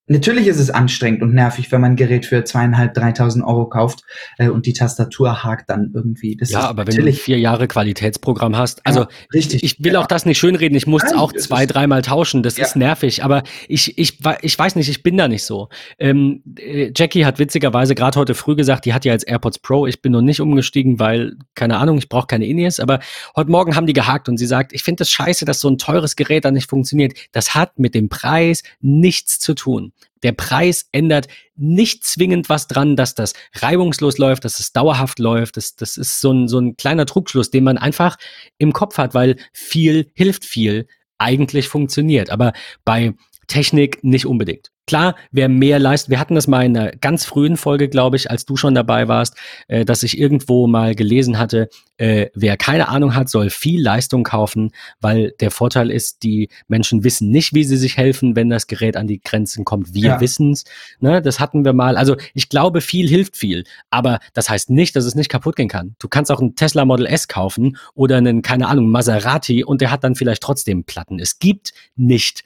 Natürlich 0.07 0.47
ist 0.47 0.59
es 0.59 0.69
anstrengend 0.69 1.21
und 1.21 1.33
nervig, 1.33 1.71
wenn 1.71 1.79
man 1.79 1.91
ein 1.91 1.95
Gerät 1.95 2.25
für 2.25 2.43
zweieinhalb, 2.43 2.93
dreitausend 2.93 3.45
Euro 3.45 3.69
kauft 3.69 4.01
äh, 4.39 4.49
und 4.49 4.65
die 4.65 4.73
Tastatur 4.73 5.43
hakt 5.43 5.69
dann 5.69 5.91
irgendwie. 5.93 6.35
Das 6.35 6.49
ja, 6.49 6.61
aber 6.61 6.85
wenn 6.87 7.05
du 7.05 7.13
vier 7.13 7.39
Jahre 7.39 7.67
Qualitätsprogramm 7.67 8.57
hast, 8.57 8.85
also 8.85 9.01
ja, 9.01 9.07
richtig. 9.33 9.63
ich 9.63 9.81
will 9.83 9.93
ja. 9.93 10.01
auch 10.01 10.07
das 10.07 10.25
nicht 10.25 10.39
schönreden, 10.39 10.75
ich 10.75 10.87
muss 10.87 11.03
es 11.03 11.13
auch 11.13 11.31
zwei, 11.33 11.65
dreimal 11.65 12.01
tauschen, 12.01 12.43
das 12.43 12.57
ja. 12.57 12.65
ist 12.65 12.75
nervig, 12.75 13.23
aber 13.23 13.43
ich, 13.67 13.97
ich, 13.97 14.19
ich 14.41 14.59
weiß 14.59 14.75
nicht, 14.75 14.89
ich 14.89 15.03
bin 15.03 15.17
da 15.17 15.27
nicht 15.27 15.43
so. 15.43 15.69
Ähm, 15.97 16.43
äh, 16.57 16.91
Jackie 16.95 17.23
hat 17.23 17.39
witzigerweise 17.39 17.95
gerade 17.95 18.19
heute 18.19 18.33
früh 18.33 18.55
gesagt, 18.55 18.85
die 18.85 18.93
hat 18.93 19.05
ja 19.05 19.13
jetzt 19.13 19.29
AirPods 19.29 19.59
Pro, 19.59 19.85
ich 19.85 20.01
bin 20.01 20.11
noch 20.11 20.21
nicht 20.21 20.41
umgestiegen, 20.41 20.99
weil, 20.99 21.37
keine 21.55 21.77
Ahnung, 21.77 21.99
ich 21.99 22.09
brauche 22.09 22.27
keine 22.27 22.47
Inies, 22.47 22.79
aber 22.79 22.99
heute 23.35 23.51
Morgen 23.51 23.75
haben 23.75 23.87
die 23.87 23.93
gehakt 23.93 24.27
und 24.27 24.37
sie 24.37 24.47
sagt, 24.47 24.73
ich 24.73 24.83
finde 24.83 25.01
das 25.01 25.11
scheiße, 25.11 25.45
dass 25.45 25.61
so 25.61 25.69
ein 25.69 25.77
teures 25.77 26.17
Gerät 26.17 26.43
da 26.43 26.51
nicht 26.51 26.69
funktioniert. 26.69 27.13
Das 27.31 27.55
hat 27.55 27.79
mit 27.79 27.95
dem 27.95 28.09
Preis 28.09 28.63
nichts 28.81 29.39
zu 29.39 29.53
tun. 29.53 29.90
Der 30.23 30.33
Preis 30.33 30.87
ändert 30.91 31.27
nicht 31.55 32.03
zwingend 32.05 32.49
was 32.49 32.67
dran, 32.67 32.95
dass 32.95 33.15
das 33.15 33.33
reibungslos 33.55 34.17
läuft, 34.17 34.45
dass 34.45 34.59
es 34.59 34.71
dauerhaft 34.71 35.19
läuft. 35.19 35.57
Das, 35.57 35.75
das 35.75 35.97
ist 35.97 36.21
so 36.21 36.31
ein, 36.31 36.47
so 36.47 36.59
ein 36.59 36.77
kleiner 36.77 37.05
Trugschluss, 37.05 37.49
den 37.49 37.63
man 37.63 37.77
einfach 37.77 38.17
im 38.57 38.73
Kopf 38.73 38.97
hat, 38.97 39.13
weil 39.13 39.37
viel 39.53 40.11
hilft 40.13 40.45
viel 40.45 40.87
eigentlich 41.17 41.67
funktioniert. 41.67 42.29
Aber 42.29 42.53
bei 42.83 43.13
Technik 43.51 44.01
nicht 44.01 44.25
unbedingt. 44.25 44.71
Klar, 44.87 45.15
wer 45.31 45.49
mehr 45.49 45.77
leistet, 45.77 46.09
wir 46.09 46.19
hatten 46.19 46.35
das 46.35 46.47
mal 46.47 46.65
in 46.65 46.75
einer 46.75 46.91
ganz 46.91 47.25
frühen 47.25 47.57
Folge, 47.57 47.89
glaube 47.89 48.15
ich, 48.15 48.31
als 48.31 48.45
du 48.45 48.55
schon 48.55 48.73
dabei 48.73 49.09
warst, 49.09 49.35
äh, 49.67 49.83
dass 49.83 50.03
ich 50.03 50.17
irgendwo 50.17 50.67
mal 50.67 50.95
gelesen 50.95 51.37
hatte, 51.37 51.69
äh, 51.97 52.27
wer 52.33 52.55
keine 52.55 52.87
Ahnung 52.87 53.13
hat, 53.13 53.29
soll 53.29 53.49
viel 53.49 53.81
Leistung 53.81 54.23
kaufen, 54.23 54.71
weil 55.01 55.33
der 55.41 55.51
Vorteil 55.51 55.91
ist, 55.91 56.23
die 56.23 56.49
Menschen 56.69 57.03
wissen 57.03 57.29
nicht, 57.29 57.53
wie 57.53 57.65
sie 57.65 57.75
sich 57.75 57.97
helfen, 57.97 58.37
wenn 58.37 58.49
das 58.49 58.67
Gerät 58.67 58.95
an 58.97 59.05
die 59.05 59.21
Grenzen 59.21 59.65
kommt. 59.65 59.93
Wir 59.93 60.03
ja. 60.03 60.21
wissen 60.21 60.51
es. 60.51 60.63
Ne? 60.99 61.21
Das 61.21 61.41
hatten 61.41 61.65
wir 61.65 61.73
mal. 61.73 61.97
Also 61.97 62.15
ich 62.33 62.47
glaube, 62.47 62.79
viel 62.79 63.07
hilft 63.07 63.35
viel. 63.35 63.65
Aber 63.89 64.19
das 64.33 64.49
heißt 64.49 64.69
nicht, 64.69 64.95
dass 64.95 65.05
es 65.05 65.15
nicht 65.15 65.29
kaputt 65.29 65.57
gehen 65.57 65.69
kann. 65.69 65.95
Du 65.99 66.07
kannst 66.07 66.31
auch 66.31 66.39
einen 66.39 66.55
Tesla 66.55 66.85
Model 66.85 67.05
S 67.05 67.27
kaufen 67.27 67.77
oder 67.93 68.17
einen, 68.17 68.41
keine 68.41 68.67
Ahnung, 68.67 68.89
Maserati 68.89 69.63
und 69.65 69.81
der 69.81 69.91
hat 69.91 70.03
dann 70.05 70.15
vielleicht 70.15 70.41
trotzdem 70.41 70.85
Platten. 70.85 71.19
Es 71.19 71.37
gibt 71.37 71.73
nicht 71.97 72.43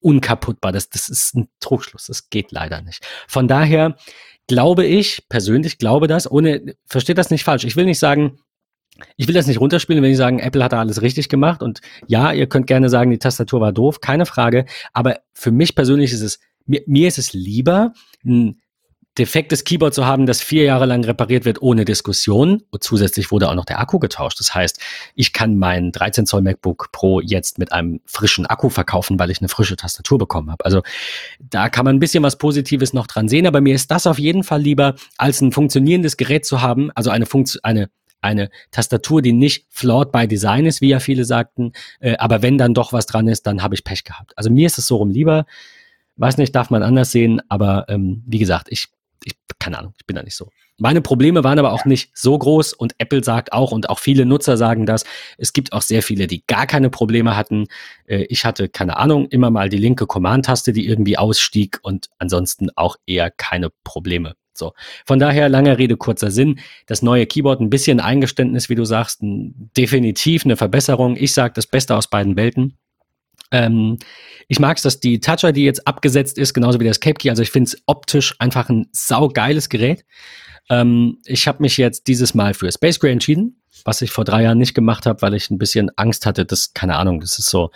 unkaputtbar. 0.00 0.72
Das, 0.72 0.88
das 0.90 1.08
ist 1.08 1.34
ein 1.34 1.48
Trugschluss. 1.60 2.06
Das 2.06 2.30
geht 2.30 2.52
leider 2.52 2.82
nicht. 2.82 3.04
Von 3.28 3.48
daher 3.48 3.96
glaube 4.46 4.84
ich, 4.84 5.28
persönlich 5.28 5.78
glaube 5.78 6.08
das, 6.08 6.30
ohne, 6.30 6.74
versteht 6.84 7.18
das 7.18 7.30
nicht 7.30 7.44
falsch. 7.44 7.64
Ich 7.64 7.76
will 7.76 7.84
nicht 7.84 8.00
sagen, 8.00 8.40
ich 9.16 9.28
will 9.28 9.34
das 9.34 9.46
nicht 9.46 9.60
runterspielen, 9.60 10.02
wenn 10.02 10.10
ich 10.10 10.16
sagen, 10.16 10.40
Apple 10.40 10.62
hat 10.64 10.72
da 10.72 10.80
alles 10.80 11.02
richtig 11.02 11.28
gemacht. 11.28 11.62
Und 11.62 11.80
ja, 12.06 12.32
ihr 12.32 12.48
könnt 12.48 12.66
gerne 12.66 12.88
sagen, 12.90 13.10
die 13.10 13.18
Tastatur 13.18 13.60
war 13.60 13.72
doof, 13.72 14.00
keine 14.00 14.26
Frage. 14.26 14.66
Aber 14.92 15.20
für 15.32 15.52
mich 15.52 15.74
persönlich 15.74 16.12
ist 16.12 16.22
es, 16.22 16.40
mir, 16.66 16.82
mir 16.86 17.08
ist 17.08 17.18
es 17.18 17.32
lieber, 17.32 17.92
ein 18.24 18.60
defektes 19.18 19.64
Keyboard 19.64 19.92
zu 19.92 20.06
haben, 20.06 20.26
das 20.26 20.40
vier 20.40 20.64
Jahre 20.64 20.86
lang 20.86 21.04
repariert 21.04 21.44
wird 21.44 21.60
ohne 21.62 21.84
Diskussion. 21.84 22.62
Und 22.70 22.84
zusätzlich 22.84 23.30
wurde 23.30 23.48
auch 23.48 23.54
noch 23.54 23.64
der 23.64 23.80
Akku 23.80 23.98
getauscht. 23.98 24.38
Das 24.38 24.54
heißt, 24.54 24.80
ich 25.14 25.32
kann 25.32 25.58
mein 25.58 25.92
13 25.92 26.26
Zoll 26.26 26.42
MacBook 26.42 26.90
Pro 26.92 27.20
jetzt 27.20 27.58
mit 27.58 27.72
einem 27.72 28.00
frischen 28.06 28.46
Akku 28.46 28.68
verkaufen, 28.68 29.18
weil 29.18 29.30
ich 29.30 29.40
eine 29.40 29.48
frische 29.48 29.76
Tastatur 29.76 30.18
bekommen 30.18 30.50
habe. 30.50 30.64
Also 30.64 30.82
da 31.40 31.68
kann 31.68 31.84
man 31.84 31.96
ein 31.96 32.00
bisschen 32.00 32.22
was 32.22 32.38
Positives 32.38 32.92
noch 32.92 33.06
dran 33.06 33.28
sehen. 33.28 33.46
Aber 33.46 33.60
mir 33.60 33.74
ist 33.74 33.90
das 33.90 34.06
auf 34.06 34.18
jeden 34.18 34.44
Fall 34.44 34.62
lieber, 34.62 34.94
als 35.18 35.40
ein 35.40 35.52
funktionierendes 35.52 36.16
Gerät 36.16 36.46
zu 36.46 36.62
haben, 36.62 36.90
also 36.94 37.10
eine 37.10 37.26
Funktion, 37.26 37.60
eine 37.64 37.90
eine 38.22 38.50
Tastatur, 38.70 39.22
die 39.22 39.32
nicht 39.32 39.66
flawed 39.70 40.12
by 40.12 40.28
Design 40.28 40.66
ist, 40.66 40.82
wie 40.82 40.88
ja 40.88 41.00
viele 41.00 41.24
sagten, 41.24 41.72
äh, 42.00 42.18
aber 42.18 42.42
wenn 42.42 42.58
dann 42.58 42.74
doch 42.74 42.92
was 42.92 43.06
dran 43.06 43.28
ist, 43.28 43.46
dann 43.46 43.62
habe 43.62 43.74
ich 43.74 43.82
Pech 43.82 44.04
gehabt. 44.04 44.36
Also 44.36 44.50
mir 44.50 44.66
ist 44.66 44.76
es 44.76 44.86
so 44.86 44.96
rum 44.96 45.08
lieber. 45.08 45.46
Weiß 46.16 46.36
nicht, 46.36 46.54
darf 46.54 46.68
man 46.68 46.82
anders 46.82 47.12
sehen, 47.12 47.40
aber 47.48 47.86
ähm, 47.88 48.22
wie 48.26 48.38
gesagt, 48.38 48.66
ich 48.68 48.88
ich, 49.24 49.34
keine 49.58 49.78
Ahnung, 49.78 49.94
ich 49.98 50.06
bin 50.06 50.16
da 50.16 50.22
nicht 50.22 50.36
so. 50.36 50.48
Meine 50.78 51.02
Probleme 51.02 51.44
waren 51.44 51.58
aber 51.58 51.72
auch 51.72 51.84
nicht 51.84 52.16
so 52.16 52.38
groß 52.38 52.72
und 52.72 52.94
Apple 52.98 53.22
sagt 53.22 53.52
auch 53.52 53.70
und 53.70 53.90
auch 53.90 53.98
viele 53.98 54.24
Nutzer 54.24 54.56
sagen 54.56 54.86
das. 54.86 55.04
Es 55.36 55.52
gibt 55.52 55.74
auch 55.74 55.82
sehr 55.82 56.02
viele, 56.02 56.26
die 56.26 56.42
gar 56.46 56.66
keine 56.66 56.88
Probleme 56.88 57.36
hatten. 57.36 57.66
Äh, 58.06 58.24
ich 58.30 58.44
hatte, 58.46 58.68
keine 58.70 58.96
Ahnung, 58.96 59.28
immer 59.28 59.50
mal 59.50 59.68
die 59.68 59.76
linke 59.76 60.06
Command-Taste, 60.06 60.72
die 60.72 60.86
irgendwie 60.86 61.18
ausstieg 61.18 61.78
und 61.82 62.08
ansonsten 62.18 62.70
auch 62.76 62.96
eher 63.06 63.30
keine 63.30 63.68
Probleme. 63.84 64.36
So. 64.54 64.72
Von 65.06 65.18
daher, 65.18 65.48
langer 65.48 65.78
Rede, 65.78 65.96
kurzer 65.96 66.30
Sinn. 66.30 66.60
Das 66.86 67.02
neue 67.02 67.26
Keyboard, 67.26 67.60
ein 67.60 67.70
bisschen 67.70 68.00
Eingeständnis, 68.00 68.68
wie 68.68 68.74
du 68.74 68.84
sagst, 68.84 69.18
definitiv 69.22 70.44
eine 70.44 70.56
Verbesserung. 70.56 71.16
Ich 71.16 71.34
sage 71.34 71.52
das 71.54 71.66
Beste 71.66 71.96
aus 71.96 72.08
beiden 72.08 72.36
Welten. 72.36 72.78
Ähm, 73.50 73.98
ich 74.48 74.58
mag 74.58 74.76
es, 74.76 74.82
dass 74.82 75.00
die 75.00 75.20
Toucher, 75.20 75.52
die 75.52 75.64
jetzt 75.64 75.86
abgesetzt 75.86 76.38
ist, 76.38 76.54
genauso 76.54 76.80
wie 76.80 76.84
das 76.84 77.00
Cape 77.00 77.14
Key, 77.14 77.30
also 77.30 77.42
ich 77.42 77.50
finde 77.50 77.68
es 77.68 77.82
optisch 77.86 78.34
einfach 78.38 78.68
ein 78.68 78.88
saugeiles 78.92 79.68
Gerät. 79.68 80.04
Ähm, 80.68 81.18
ich 81.24 81.48
habe 81.48 81.62
mich 81.62 81.76
jetzt 81.76 82.06
dieses 82.06 82.34
Mal 82.34 82.54
für 82.54 82.70
Space 82.70 83.00
Gray 83.00 83.12
entschieden, 83.12 83.60
was 83.84 84.02
ich 84.02 84.10
vor 84.10 84.24
drei 84.24 84.42
Jahren 84.42 84.58
nicht 84.58 84.74
gemacht 84.74 85.06
habe, 85.06 85.22
weil 85.22 85.34
ich 85.34 85.50
ein 85.50 85.58
bisschen 85.58 85.90
Angst 85.96 86.26
hatte, 86.26 86.46
dass, 86.46 86.74
keine 86.74 86.96
Ahnung, 86.96 87.20
das 87.20 87.38
ist 87.38 87.50
so, 87.50 87.70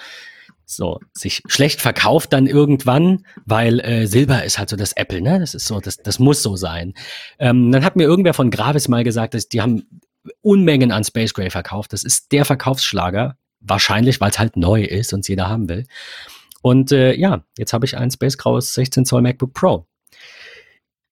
so 0.65 1.01
sich 1.13 1.43
schlecht 1.47 1.81
verkauft 1.81 2.33
dann 2.33 2.47
irgendwann, 2.47 3.25
weil 3.45 3.81
äh, 3.81 4.07
Silber 4.07 4.45
ist 4.45 4.59
halt 4.59 4.71
so 4.71 4.77
das 4.77 4.93
Apple, 4.93 5.21
ne? 5.21 5.39
Das 5.39 5.55
ist 5.55 5.67
so, 5.67 5.81
das, 5.81 5.99
das 5.99 6.19
muss 6.19 6.43
so 6.43 6.57
sein. 6.57 6.95
Ähm, 7.39 7.71
dann 7.71 7.85
hat 7.85 7.97
mir 7.97 8.05
irgendwer 8.05 8.35
von 8.35 8.51
Gravis 8.51 8.89
mal 8.89 9.05
gesagt, 9.05 9.35
dass 9.35 9.49
die 9.49 9.61
haben 9.61 10.01
Unmengen 10.41 10.91
an 10.91 11.05
Space 11.05 11.35
Gray 11.35 11.51
verkauft. 11.51 11.93
Das 11.93 12.03
ist 12.03 12.33
der 12.33 12.45
Verkaufsschlager 12.45 13.37
Wahrscheinlich, 13.67 14.21
weil 14.21 14.31
es 14.31 14.39
halt 14.39 14.57
neu 14.57 14.83
ist 14.83 15.13
und 15.13 15.27
jeder 15.27 15.49
haben 15.49 15.69
will. 15.69 15.87
Und 16.63 16.93
äh, 16.93 17.15
ja, 17.15 17.45
jetzt 17.59 17.73
habe 17.73 17.85
ich 17.85 17.97
ein 17.97 18.11
Space 18.11 18.39
Graues 18.39 18.75
16 18.75 19.05
Zoll 19.05 19.23
MacBook 19.23 19.53
Pro. 19.53 19.87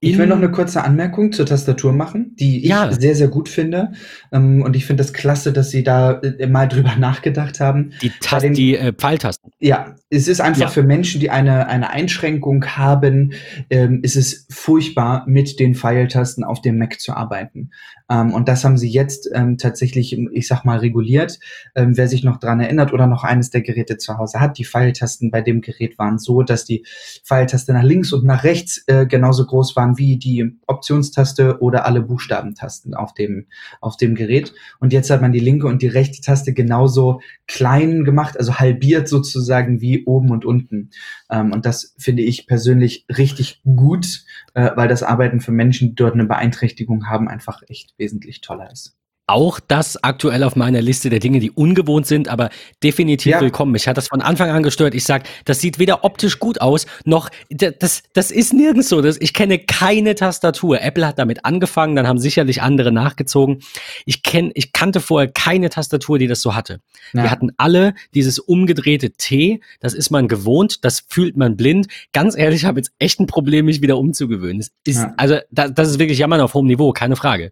Ich 0.04 0.18
will 0.18 0.26
noch 0.26 0.36
eine 0.36 0.50
kurze 0.50 0.82
Anmerkung 0.82 1.30
zur 1.30 1.46
Tastatur 1.46 1.92
machen, 1.92 2.34
die 2.34 2.64
ich 2.64 2.70
ja. 2.70 2.90
sehr, 2.90 3.14
sehr 3.14 3.28
gut 3.28 3.48
finde. 3.48 3.92
Ähm, 4.32 4.60
und 4.62 4.74
ich 4.74 4.84
finde 4.84 5.04
das 5.04 5.12
klasse, 5.12 5.52
dass 5.52 5.70
Sie 5.70 5.84
da 5.84 6.20
äh, 6.20 6.48
mal 6.48 6.66
drüber 6.66 6.96
nachgedacht 6.98 7.60
haben. 7.60 7.92
Die, 8.02 8.10
Tast 8.20 8.44
den, 8.44 8.52
die 8.52 8.76
äh, 8.76 8.92
Pfeiltasten. 8.92 9.52
Ja, 9.60 9.94
es 10.10 10.26
ist 10.26 10.40
einfach 10.40 10.62
ja. 10.62 10.68
für 10.68 10.82
Menschen, 10.82 11.20
die 11.20 11.30
eine, 11.30 11.68
eine 11.68 11.90
Einschränkung 11.90 12.64
haben, 12.64 13.34
ähm, 13.70 14.00
ist 14.02 14.16
es 14.16 14.46
furchtbar, 14.50 15.24
mit 15.28 15.60
den 15.60 15.76
Pfeiltasten 15.76 16.42
auf 16.42 16.60
dem 16.60 16.78
Mac 16.78 17.00
zu 17.00 17.14
arbeiten. 17.14 17.70
Ähm, 18.10 18.34
und 18.34 18.48
das 18.48 18.64
haben 18.64 18.76
sie 18.76 18.90
jetzt 18.90 19.30
ähm, 19.32 19.56
tatsächlich, 19.56 20.18
ich 20.32 20.48
sag 20.48 20.64
mal, 20.64 20.78
reguliert. 20.78 21.38
Ähm, 21.74 21.96
wer 21.96 22.08
sich 22.08 22.24
noch 22.24 22.38
dran 22.38 22.60
erinnert 22.60 22.92
oder 22.92 23.06
noch 23.06 23.24
eines 23.24 23.50
der 23.50 23.62
Geräte 23.62 23.96
zu 23.96 24.18
Hause 24.18 24.40
hat, 24.40 24.58
die 24.58 24.64
Pfeiltasten 24.64 25.30
bei 25.30 25.40
dem 25.40 25.60
Gerät 25.60 25.98
waren 25.98 26.18
so, 26.18 26.42
dass 26.42 26.64
die 26.64 26.84
Pfeiltaste 27.24 27.72
nach 27.72 27.82
links 27.82 28.12
und 28.12 28.24
nach 28.24 28.44
rechts 28.44 28.84
äh, 28.86 29.06
genauso 29.06 29.46
groß 29.46 29.76
waren 29.76 29.91
wie 29.98 30.16
die 30.16 30.58
Optionstaste 30.66 31.60
oder 31.60 31.86
alle 31.86 32.00
Buchstabentasten 32.00 32.94
auf 32.94 33.14
dem, 33.14 33.46
auf 33.80 33.96
dem 33.96 34.14
Gerät. 34.14 34.54
Und 34.80 34.92
jetzt 34.92 35.10
hat 35.10 35.22
man 35.22 35.32
die 35.32 35.40
linke 35.40 35.66
und 35.66 35.82
die 35.82 35.88
rechte 35.88 36.20
Taste 36.20 36.52
genauso 36.52 37.20
klein 37.46 38.04
gemacht, 38.04 38.38
also 38.38 38.58
halbiert 38.58 39.08
sozusagen 39.08 39.80
wie 39.80 40.04
oben 40.04 40.30
und 40.30 40.44
unten. 40.44 40.90
Ähm, 41.30 41.52
und 41.52 41.66
das 41.66 41.94
finde 41.98 42.22
ich 42.22 42.46
persönlich 42.46 43.06
richtig 43.16 43.60
gut, 43.64 44.24
äh, 44.54 44.70
weil 44.76 44.88
das 44.88 45.02
Arbeiten 45.02 45.40
für 45.40 45.52
Menschen, 45.52 45.90
die 45.90 45.94
dort 45.94 46.14
eine 46.14 46.26
Beeinträchtigung 46.26 47.08
haben, 47.08 47.28
einfach 47.28 47.62
echt 47.68 47.94
wesentlich 47.98 48.40
toller 48.40 48.70
ist 48.70 48.96
auch 49.26 49.60
das 49.60 50.02
aktuell 50.02 50.42
auf 50.42 50.56
meiner 50.56 50.82
Liste 50.82 51.08
der 51.08 51.20
Dinge, 51.20 51.38
die 51.38 51.50
ungewohnt 51.50 52.06
sind, 52.06 52.28
aber 52.28 52.50
definitiv 52.82 53.32
ja. 53.32 53.40
willkommen. 53.40 53.74
Ich 53.76 53.86
hatte 53.86 53.96
das 53.96 54.08
von 54.08 54.20
Anfang 54.20 54.50
an 54.50 54.62
gestört. 54.62 54.94
Ich 54.94 55.04
sag, 55.04 55.28
das 55.44 55.60
sieht 55.60 55.78
weder 55.78 56.04
optisch 56.04 56.38
gut 56.38 56.60
aus, 56.60 56.86
noch 57.04 57.30
das, 57.48 58.02
das 58.12 58.30
ist 58.30 58.52
nirgends 58.52 58.88
so. 58.88 59.00
Das, 59.00 59.16
ich 59.20 59.32
kenne 59.32 59.58
keine 59.60 60.16
Tastatur. 60.16 60.80
Apple 60.80 61.06
hat 61.06 61.18
damit 61.18 61.44
angefangen, 61.44 61.94
dann 61.94 62.08
haben 62.08 62.18
sicherlich 62.18 62.62
andere 62.62 62.90
nachgezogen. 62.90 63.60
Ich 64.06 64.22
kenn, 64.22 64.50
ich 64.54 64.72
kannte 64.72 65.00
vorher 65.00 65.30
keine 65.30 65.70
Tastatur, 65.70 66.18
die 66.18 66.26
das 66.26 66.42
so 66.42 66.54
hatte. 66.54 66.80
Ja. 67.12 67.22
Wir 67.22 67.30
hatten 67.30 67.50
alle 67.56 67.94
dieses 68.14 68.40
umgedrehte 68.40 69.12
T. 69.12 69.60
Das 69.80 69.94
ist 69.94 70.10
man 70.10 70.26
gewohnt, 70.26 70.84
das 70.84 71.04
fühlt 71.08 71.36
man 71.36 71.56
blind. 71.56 71.86
Ganz 72.12 72.36
ehrlich, 72.36 72.62
ich 72.62 72.66
habe 72.66 72.80
jetzt 72.80 72.92
echt 72.98 73.20
ein 73.20 73.26
Problem, 73.26 73.66
mich 73.66 73.82
wieder 73.82 73.98
umzugewöhnen. 73.98 74.58
Das 74.58 74.70
ist, 74.84 75.02
ja. 75.02 75.14
Also 75.16 75.38
das, 75.50 75.72
das 75.74 75.90
ist 75.90 75.98
wirklich 76.00 76.18
Jammern 76.18 76.40
auf 76.40 76.54
hohem 76.54 76.66
Niveau, 76.66 76.92
keine 76.92 77.14
Frage. 77.14 77.50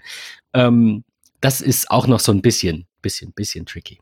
Ähm, 0.53 1.05
das 1.41 1.61
ist 1.61 1.91
auch 1.91 2.07
noch 2.07 2.21
so 2.21 2.33
ein 2.33 2.43
bisschen, 2.43 2.87
bisschen, 3.03 3.33
bisschen 3.33 3.67
tricky. 3.67 3.99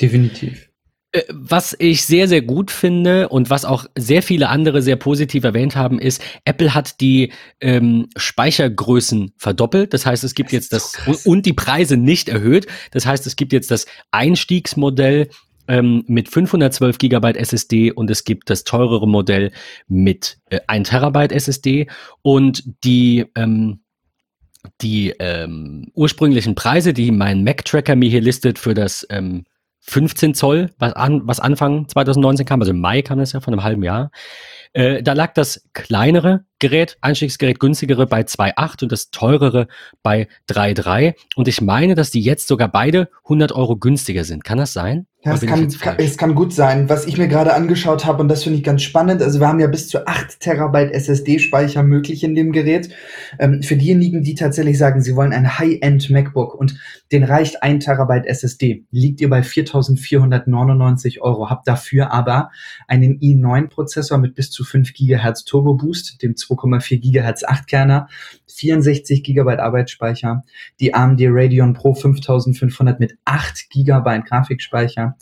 Definitiv. 0.00 0.68
Äh, 1.12 1.22
was 1.30 1.74
ich 1.78 2.04
sehr, 2.04 2.28
sehr 2.28 2.42
gut 2.42 2.70
finde 2.70 3.30
und 3.30 3.48
was 3.48 3.64
auch 3.64 3.86
sehr 3.96 4.22
viele 4.22 4.48
andere 4.50 4.82
sehr 4.82 4.96
positiv 4.96 5.44
erwähnt 5.44 5.74
haben, 5.74 5.98
ist, 5.98 6.22
Apple 6.44 6.74
hat 6.74 7.00
die 7.00 7.32
ähm, 7.60 8.08
Speichergrößen 8.16 9.32
verdoppelt. 9.38 9.94
Das 9.94 10.04
heißt, 10.04 10.22
es 10.22 10.34
gibt 10.34 10.50
das 10.50 10.52
jetzt 10.52 10.72
das 10.72 10.92
so 10.92 11.30
und 11.30 11.46
die 11.46 11.54
Preise 11.54 11.96
nicht 11.96 12.28
erhöht. 12.28 12.66
Das 12.90 13.06
heißt, 13.06 13.26
es 13.26 13.36
gibt 13.36 13.52
jetzt 13.54 13.70
das 13.70 13.86
Einstiegsmodell 14.10 15.30
ähm, 15.66 16.04
mit 16.08 16.28
512 16.28 16.98
Gigabyte 16.98 17.36
SSD 17.36 17.92
und 17.92 18.10
es 18.10 18.24
gibt 18.24 18.50
das 18.50 18.64
teurere 18.64 19.08
Modell 19.08 19.52
mit 19.86 20.38
äh, 20.50 20.60
1 20.66 20.90
Terabyte 20.90 21.32
SSD 21.32 21.88
und 22.20 22.64
die 22.84 23.26
ähm, 23.34 23.80
die 24.80 25.14
ähm, 25.18 25.90
ursprünglichen 25.94 26.54
Preise, 26.54 26.92
die 26.92 27.10
mein 27.10 27.44
Mac-Tracker 27.44 27.96
mir 27.96 28.08
hier 28.08 28.20
listet 28.20 28.58
für 28.58 28.74
das 28.74 29.06
ähm, 29.10 29.44
15 29.80 30.34
Zoll, 30.34 30.70
was, 30.78 30.92
an, 30.92 31.22
was 31.24 31.40
Anfang 31.40 31.88
2019 31.88 32.44
kam, 32.44 32.60
also 32.60 32.72
im 32.72 32.80
Mai 32.80 33.02
kam 33.02 33.18
das 33.18 33.32
ja 33.32 33.40
von 33.40 33.54
einem 33.54 33.62
halben 33.62 33.82
Jahr, 33.82 34.10
äh, 34.72 35.02
da 35.02 35.14
lag 35.14 35.32
das 35.34 35.66
kleinere 35.72 36.44
Gerät, 36.58 36.98
Einstiegsgerät 37.00 37.58
günstigere 37.58 38.06
bei 38.06 38.20
2,8 38.20 38.82
und 38.82 38.92
das 38.92 39.10
teurere 39.10 39.68
bei 40.02 40.28
3,3. 40.50 41.14
Und 41.36 41.48
ich 41.48 41.60
meine, 41.60 41.94
dass 41.94 42.10
die 42.10 42.20
jetzt 42.20 42.48
sogar 42.48 42.68
beide 42.68 43.08
100 43.24 43.52
Euro 43.52 43.76
günstiger 43.76 44.24
sind. 44.24 44.44
Kann 44.44 44.58
das 44.58 44.72
sein? 44.72 45.06
Ja, 45.28 45.34
es 45.34 45.40
kann, 45.42 45.68
kann, 45.68 45.96
es 45.98 46.16
kann 46.16 46.34
gut 46.34 46.54
sein. 46.54 46.88
Was 46.88 47.06
ich 47.06 47.18
mir 47.18 47.28
gerade 47.28 47.52
angeschaut 47.52 48.06
habe, 48.06 48.22
und 48.22 48.28
das 48.28 48.44
finde 48.44 48.58
ich 48.58 48.64
ganz 48.64 48.82
spannend, 48.82 49.22
also 49.22 49.40
wir 49.40 49.48
haben 49.48 49.60
ja 49.60 49.66
bis 49.66 49.88
zu 49.88 50.06
8 50.06 50.40
Terabyte 50.40 50.92
SSD-Speicher 50.92 51.82
möglich 51.82 52.24
in 52.24 52.34
dem 52.34 52.52
Gerät. 52.52 52.88
Ähm, 53.38 53.62
für 53.62 53.76
diejenigen, 53.76 54.22
die 54.22 54.34
tatsächlich 54.34 54.78
sagen, 54.78 55.02
sie 55.02 55.16
wollen 55.16 55.32
ein 55.32 55.58
High-End 55.58 56.08
MacBook 56.08 56.54
und 56.54 56.78
den 57.12 57.24
reicht 57.24 57.62
1 57.62 57.84
Terabyte 57.84 58.26
SSD, 58.26 58.84
liegt 58.90 59.20
ihr 59.20 59.28
bei 59.28 59.40
4.499 59.40 61.20
Euro, 61.20 61.50
habt 61.50 61.68
dafür 61.68 62.10
aber 62.10 62.50
einen 62.86 63.18
i9-Prozessor 63.18 64.18
mit 64.18 64.34
bis 64.34 64.50
zu 64.50 64.64
5 64.64 64.94
Gigahertz 64.94 65.44
Turbo 65.44 65.74
Boost, 65.74 66.22
dem 66.22 66.34
2,4 66.34 67.00
Gigahertz 67.00 67.44
8-Kerner, 67.44 68.08
64 68.46 69.22
Gigabyte 69.22 69.60
Arbeitsspeicher, 69.60 70.44
die 70.80 70.94
AMD 70.94 71.20
Radeon 71.24 71.74
Pro 71.74 71.94
5500 71.94 72.98
mit 72.98 73.18
8 73.24 73.68
Gigabyte 73.70 74.24
Grafikspeicher, 74.24 75.16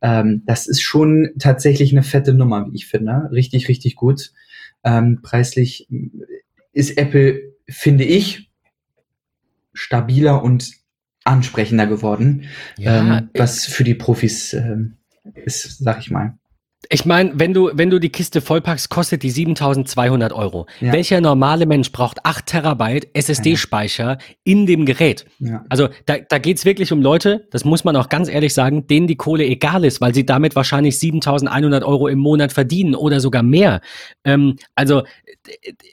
Ähm, 0.00 0.42
das 0.46 0.66
ist 0.66 0.82
schon 0.82 1.30
tatsächlich 1.38 1.92
eine 1.92 2.02
fette 2.02 2.34
Nummer, 2.34 2.66
wie 2.70 2.76
ich 2.76 2.86
finde. 2.86 3.30
Richtig, 3.32 3.68
richtig 3.68 3.96
gut. 3.96 4.32
Ähm, 4.84 5.20
preislich 5.22 5.88
ist 6.72 6.98
Apple, 6.98 7.54
finde 7.68 8.04
ich, 8.04 8.50
stabiler 9.72 10.42
und 10.42 10.72
ansprechender 11.24 11.86
geworden, 11.86 12.48
ja, 12.76 13.18
ähm, 13.18 13.30
was 13.34 13.64
für 13.64 13.84
die 13.84 13.94
Profis 13.94 14.52
ähm, 14.54 14.96
ist, 15.34 15.78
sag 15.78 16.00
ich 16.00 16.10
mal. 16.10 16.36
Ich 16.90 17.04
meine, 17.04 17.32
wenn 17.34 17.54
du, 17.54 17.70
wenn 17.72 17.90
du 17.90 17.98
die 17.98 18.10
Kiste 18.10 18.40
vollpackst, 18.40 18.88
kostet 18.88 19.22
die 19.22 19.30
7200 19.30 20.32
Euro. 20.32 20.66
Ja. 20.80 20.92
Welcher 20.92 21.20
normale 21.20 21.66
Mensch 21.66 21.92
braucht 21.92 22.24
8 22.24 22.46
Terabyte 22.46 23.08
SSD-Speicher 23.14 24.18
in 24.44 24.66
dem 24.66 24.84
Gerät? 24.84 25.26
Ja. 25.38 25.64
Also 25.68 25.88
da, 26.06 26.18
da 26.18 26.38
geht's 26.38 26.64
wirklich 26.64 26.92
um 26.92 27.00
Leute, 27.00 27.46
das 27.50 27.64
muss 27.64 27.84
man 27.84 27.96
auch 27.96 28.08
ganz 28.08 28.28
ehrlich 28.28 28.52
sagen, 28.52 28.86
denen 28.86 29.06
die 29.06 29.16
Kohle 29.16 29.44
egal 29.44 29.84
ist, 29.84 30.00
weil 30.00 30.14
sie 30.14 30.26
damit 30.26 30.56
wahrscheinlich 30.56 30.98
7100 30.98 31.84
Euro 31.84 32.08
im 32.08 32.18
Monat 32.18 32.52
verdienen 32.52 32.94
oder 32.94 33.20
sogar 33.20 33.42
mehr. 33.42 33.80
Ähm, 34.24 34.56
also 34.74 35.02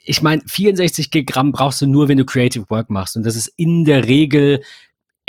ich 0.06 0.22
meine, 0.22 0.42
64 0.46 1.12
Gigramm 1.12 1.52
brauchst 1.52 1.82
du 1.82 1.88
nur, 1.88 2.08
wenn 2.08 2.18
du 2.18 2.26
Creative 2.26 2.66
Work 2.70 2.90
machst. 2.90 3.16
Und 3.16 3.26
das 3.26 3.36
ist 3.36 3.48
in 3.58 3.86
der 3.86 4.08
Regel 4.08 4.62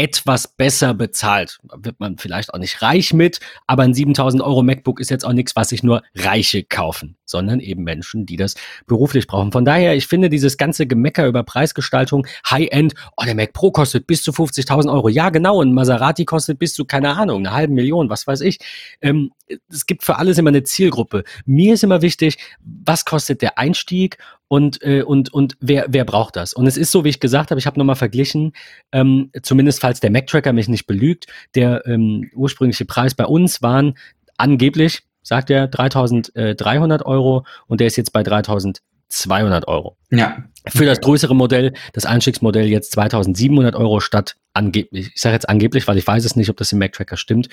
etwas 0.01 0.49
besser 0.49 0.95
bezahlt. 0.95 1.59
Wird 1.77 2.01
man 2.01 2.17
vielleicht 2.17 2.55
auch 2.55 2.59
nicht 2.59 2.81
reich 2.81 3.13
mit, 3.13 3.39
aber 3.67 3.83
ein 3.83 3.93
7000 3.93 4.43
Euro 4.43 4.63
MacBook 4.63 4.99
ist 4.99 5.11
jetzt 5.11 5.27
auch 5.27 5.35
nichts, 5.35 5.55
was 5.57 5.69
sich 5.69 5.83
nur 5.83 6.03
Reiche 6.15 6.65
kaufen, 6.65 7.19
sondern 7.27 7.61
eben 7.61 7.83
Menschen, 7.83 8.25
die 8.25 8.37
das 8.37 8.55
beruflich 8.87 9.27
brauchen. 9.27 9.53
Von 9.53 9.67
daher, 9.67 9.95
ich 9.95 10.07
finde 10.07 10.31
dieses 10.31 10.57
ganze 10.57 10.87
Gemecker 10.87 11.27
über 11.27 11.43
Preisgestaltung, 11.43 12.27
High-End, 12.51 12.95
oh, 13.19 13.25
der 13.27 13.35
Mac 13.35 13.53
Pro 13.53 13.73
kostet 13.73 14.07
bis 14.07 14.23
zu 14.23 14.31
50.000 14.31 14.91
Euro. 14.91 15.11
Ja, 15.11 15.29
genau, 15.29 15.61
ein 15.61 15.75
Maserati 15.75 16.25
kostet 16.25 16.59
bis 16.59 16.73
zu, 16.73 16.87
keine 16.87 17.15
Ahnung, 17.19 17.41
eine 17.41 17.55
halbe 17.55 17.75
Million, 17.75 18.09
was 18.09 18.27
weiß 18.27 18.41
ich. 18.41 18.59
Ähm, 19.03 19.33
es 19.69 19.85
gibt 19.85 20.03
für 20.03 20.17
alles 20.17 20.39
immer 20.39 20.49
eine 20.49 20.63
Zielgruppe. 20.63 21.25
Mir 21.45 21.75
ist 21.75 21.85
immer 21.85 22.01
wichtig, 22.01 22.39
was 22.65 23.05
kostet 23.05 23.43
der 23.43 23.59
Einstieg 23.59 24.17
und, 24.51 24.83
äh, 24.83 25.03
und, 25.03 25.33
und 25.33 25.57
wer, 25.61 25.87
wer 25.91 26.05
braucht 26.05 26.35
das? 26.35 26.53
Und 26.53 26.67
es 26.67 26.77
ist 26.77 26.91
so, 26.91 27.05
wie 27.05 27.09
ich 27.09 27.21
gesagt 27.21 27.53
habe, 27.53 27.61
ich 27.61 27.67
habe 27.67 27.79
nochmal 27.79 27.95
verglichen, 27.95 28.53
ähm, 28.91 29.31
zumindest 29.45 29.81
falls 29.81 30.01
der 30.01 30.11
Mac-Tracker 30.11 30.53
mich 30.53 30.67
nicht 30.67 30.89
belügt, 30.89 31.27
der 31.55 31.87
ähm, 31.87 32.29
ursprüngliche 32.35 32.85
Preis 32.85 33.15
bei 33.15 33.27
uns 33.27 33.63
waren 33.63 33.95
angeblich, 34.39 35.03
sagt 35.23 35.51
er, 35.51 35.69
3300 35.69 37.07
Euro 37.07 37.47
und 37.69 37.81
der 37.81 37.87
ist 37.87 37.95
jetzt 37.95 38.13
bei 38.13 38.25
3200 38.25 39.69
Euro. 39.69 39.97
Ja. 40.11 40.39
Für 40.67 40.85
das 40.85 41.01
größere 41.01 41.37
Modell, 41.37 41.73
das 41.93 42.05
Einstiegsmodell 42.05 42.67
jetzt 42.67 42.91
2700 42.91 43.77
Euro 43.77 44.01
statt 44.01 44.35
angeblich, 44.53 45.13
ich 45.15 45.21
sage 45.21 45.35
jetzt 45.35 45.49
angeblich, 45.49 45.87
weil 45.87 45.97
ich 45.97 46.07
weiß 46.09 46.25
es 46.25 46.35
nicht, 46.35 46.51
ob 46.51 46.57
das 46.57 46.73
im 46.73 46.81
Mac-Tracker 46.81 47.17
stimmt, 47.17 47.51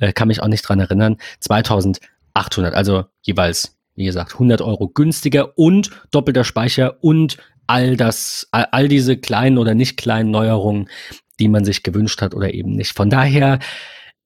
äh, 0.00 0.14
kann 0.14 0.28
mich 0.28 0.42
auch 0.42 0.48
nicht 0.48 0.62
dran 0.62 0.80
erinnern, 0.80 1.18
2800, 1.40 2.72
also 2.72 3.04
jeweils 3.20 3.77
wie 3.98 4.04
gesagt, 4.04 4.34
100 4.34 4.62
Euro 4.62 4.88
günstiger 4.88 5.58
und 5.58 5.90
doppelter 6.10 6.44
Speicher 6.44 6.96
und 7.02 7.36
all 7.66 7.96
das, 7.96 8.48
all, 8.52 8.88
diese 8.88 9.18
kleinen 9.18 9.58
oder 9.58 9.74
nicht 9.74 9.96
kleinen 9.98 10.30
Neuerungen, 10.30 10.88
die 11.38 11.48
man 11.48 11.64
sich 11.64 11.82
gewünscht 11.82 12.22
hat 12.22 12.34
oder 12.34 12.54
eben 12.54 12.72
nicht. 12.72 12.96
Von 12.96 13.10
daher, 13.10 13.58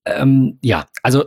ähm, 0.05 0.59
ja, 0.63 0.87
also 1.03 1.25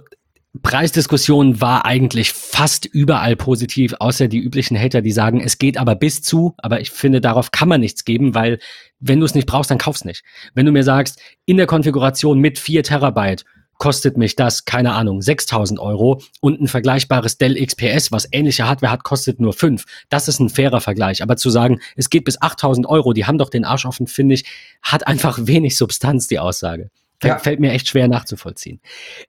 Preisdiskussion 0.61 1.59
war 1.59 1.85
eigentlich 1.85 2.31
fast 2.31 2.85
überall 2.85 3.35
positiv, 3.35 3.95
außer 3.99 4.27
die 4.27 4.39
üblichen 4.39 4.79
Hater, 4.79 5.01
die 5.01 5.11
sagen, 5.11 5.41
es 5.41 5.57
geht 5.57 5.77
aber 5.77 5.95
bis 5.95 6.21
zu, 6.21 6.53
aber 6.57 6.79
ich 6.79 6.91
finde, 6.91 7.19
darauf 7.19 7.51
kann 7.51 7.67
man 7.67 7.81
nichts 7.81 8.05
geben, 8.05 8.35
weil 8.35 8.59
wenn 8.99 9.19
du 9.19 9.25
es 9.25 9.35
nicht 9.35 9.47
brauchst, 9.47 9.69
dann 9.71 9.77
kauf's 9.77 10.05
nicht. 10.05 10.23
Wenn 10.53 10.65
du 10.65 10.71
mir 10.71 10.83
sagst, 10.83 11.19
in 11.45 11.57
der 11.57 11.67
Konfiguration 11.67 12.39
mit 12.39 12.57
4 12.57 12.83
Terabyte 12.83 13.43
kostet 13.77 14.17
mich 14.17 14.35
das, 14.35 14.65
keine 14.65 14.93
Ahnung, 14.93 15.21
6000 15.21 15.79
Euro 15.79 16.21
und 16.41 16.61
ein 16.61 16.67
vergleichbares 16.67 17.37
Dell 17.37 17.55
XPS, 17.63 18.11
was 18.11 18.27
ähnliche 18.31 18.67
Hardware 18.67 18.91
hat, 18.91 19.03
kostet 19.03 19.39
nur 19.39 19.53
5. 19.53 19.85
Das 20.09 20.27
ist 20.27 20.39
ein 20.39 20.49
fairer 20.49 20.81
Vergleich. 20.81 21.21
Aber 21.21 21.37
zu 21.37 21.49
sagen, 21.49 21.79
es 21.95 22.09
geht 22.09 22.25
bis 22.25 22.41
8000 22.41 22.87
Euro, 22.87 23.13
die 23.13 23.25
haben 23.25 23.37
doch 23.37 23.49
den 23.49 23.65
Arsch 23.65 23.85
offen, 23.85 24.07
finde 24.07 24.35
ich, 24.35 24.45
hat 24.81 25.07
einfach 25.07 25.39
wenig 25.43 25.77
Substanz, 25.77 26.27
die 26.27 26.39
Aussage. 26.39 26.89
Ja. 27.23 27.39
Fällt 27.39 27.59
mir 27.59 27.71
echt 27.71 27.87
schwer 27.87 28.07
nachzuvollziehen. 28.07 28.81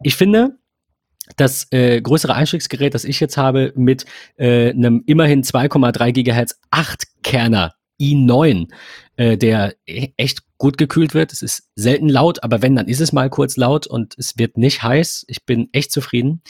Ich 0.02 0.16
finde, 0.16 0.56
das 1.36 1.66
äh, 1.72 2.00
größere 2.00 2.34
Einstiegsgerät, 2.34 2.94
das 2.94 3.04
ich 3.04 3.20
jetzt 3.20 3.36
habe, 3.36 3.72
mit 3.74 4.06
äh, 4.36 4.70
einem 4.70 5.02
immerhin 5.06 5.42
2,3 5.42 6.12
Gigahertz 6.12 6.60
8-Kerner 6.70 7.75
i9, 8.00 8.68
äh, 9.16 9.36
der 9.36 9.74
e-, 9.86 10.08
echt 10.16 10.40
gut 10.58 10.78
gekühlt 10.78 11.14
wird. 11.14 11.32
Es 11.32 11.42
ist 11.42 11.68
selten 11.74 12.08
laut, 12.08 12.42
aber 12.42 12.62
wenn, 12.62 12.76
dann 12.76 12.88
ist 12.88 13.00
es 13.00 13.12
mal 13.12 13.28
kurz 13.28 13.56
laut 13.56 13.86
und 13.86 14.14
es 14.18 14.38
wird 14.38 14.56
nicht 14.56 14.82
heiß. 14.82 15.24
Ich 15.28 15.44
bin 15.44 15.68
echt 15.72 15.92
zufrieden. 15.92 16.42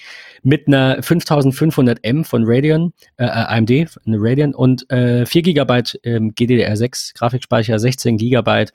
Mit 0.43 0.69
einer 0.69 1.01
5500M 1.01 2.25
von 2.25 2.45
Radeon, 2.47 2.93
äh, 3.17 3.25
äh 3.25 3.29
AMD, 3.29 3.71
eine 3.71 4.17
Radeon 4.19 4.55
und 4.55 4.91
äh, 4.91 5.27
4 5.27 5.43
GB 5.43 5.83
ähm, 6.05 6.35
GDDR6 6.35 7.15
Grafikspeicher, 7.15 7.79
16 7.79 8.17
GB 8.17 8.67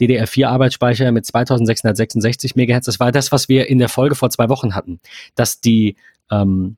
DDR4 0.00 0.46
Arbeitsspeicher 0.46 1.12
mit 1.12 1.26
2666 1.26 2.56
MHz. 2.56 2.86
Das 2.86 3.00
war 3.00 3.12
das, 3.12 3.32
was 3.32 3.48
wir 3.48 3.68
in 3.68 3.78
der 3.78 3.88
Folge 3.88 4.14
vor 4.14 4.30
zwei 4.30 4.48
Wochen 4.48 4.74
hatten, 4.74 5.00
dass 5.34 5.60
die 5.60 5.96
ähm, 6.30 6.76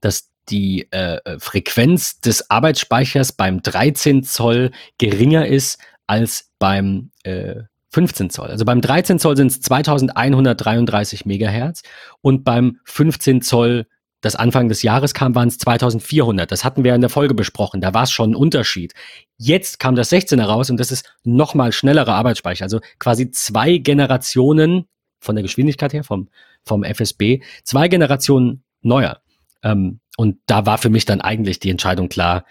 dass 0.00 0.31
die 0.52 0.86
äh, 0.92 1.16
äh 1.24 1.38
Frequenz 1.40 2.20
des 2.20 2.50
Arbeitsspeichers 2.50 3.32
beim 3.32 3.62
13 3.62 4.22
Zoll 4.22 4.70
geringer 4.98 5.46
ist 5.46 5.78
als 6.06 6.50
beim 6.58 7.10
äh, 7.24 7.62
15 7.92 8.30
Zoll. 8.30 8.48
Also 8.48 8.64
beim 8.64 8.80
13 8.80 9.18
Zoll 9.18 9.36
sind 9.36 9.48
es 9.48 9.60
2133 9.60 11.26
Megahertz 11.26 11.82
und 12.20 12.44
beim 12.44 12.78
15 12.84 13.42
Zoll, 13.42 13.86
das 14.22 14.34
Anfang 14.36 14.68
des 14.68 14.82
Jahres 14.82 15.14
kam, 15.14 15.34
waren 15.34 15.48
es 15.48 15.58
2400. 15.58 16.50
Das 16.50 16.64
hatten 16.64 16.84
wir 16.84 16.94
in 16.94 17.00
der 17.00 17.10
Folge 17.10 17.34
besprochen. 17.34 17.80
Da 17.80 17.92
war 17.92 18.04
es 18.04 18.12
schon 18.12 18.30
ein 18.30 18.36
Unterschied. 18.36 18.94
Jetzt 19.36 19.78
kam 19.78 19.94
das 19.94 20.10
16er 20.12 20.44
raus 20.44 20.70
und 20.70 20.78
das 20.78 20.90
ist 20.92 21.12
nochmal 21.24 21.72
schnellerer 21.72 22.14
Arbeitsspeicher. 22.14 22.64
Also 22.64 22.80
quasi 22.98 23.30
zwei 23.30 23.78
Generationen 23.78 24.86
von 25.18 25.34
der 25.34 25.42
Geschwindigkeit 25.42 25.92
her, 25.92 26.04
vom, 26.04 26.28
vom 26.64 26.84
FSB, 26.84 27.42
zwei 27.64 27.88
Generationen 27.88 28.64
neuer. 28.80 29.20
Ähm, 29.62 30.00
und 30.16 30.38
da 30.46 30.66
war 30.66 30.78
für 30.78 30.90
mich 30.90 31.04
dann 31.04 31.20
eigentlich 31.20 31.60
die 31.60 31.70
Entscheidung 31.70 32.08
klar, 32.08 32.44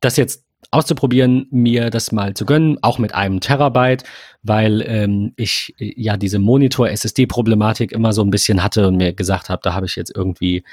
das 0.00 0.16
jetzt 0.16 0.44
auszuprobieren, 0.70 1.46
mir 1.50 1.88
das 1.88 2.12
mal 2.12 2.34
zu 2.34 2.44
gönnen, 2.44 2.78
auch 2.82 2.98
mit 2.98 3.14
einem 3.14 3.40
Terabyte, 3.40 4.04
weil 4.42 4.82
ähm, 4.86 5.32
ich 5.36 5.74
äh, 5.78 5.94
ja 5.96 6.16
diese 6.16 6.38
Monitor-SSD-Problematik 6.38 7.92
immer 7.92 8.12
so 8.12 8.22
ein 8.22 8.30
bisschen 8.30 8.62
hatte 8.62 8.86
und 8.88 8.96
mir 8.96 9.14
gesagt 9.14 9.48
habe, 9.48 9.60
da 9.62 9.72
habe 9.72 9.86
ich 9.86 9.96
jetzt 9.96 10.14
irgendwie 10.14 10.64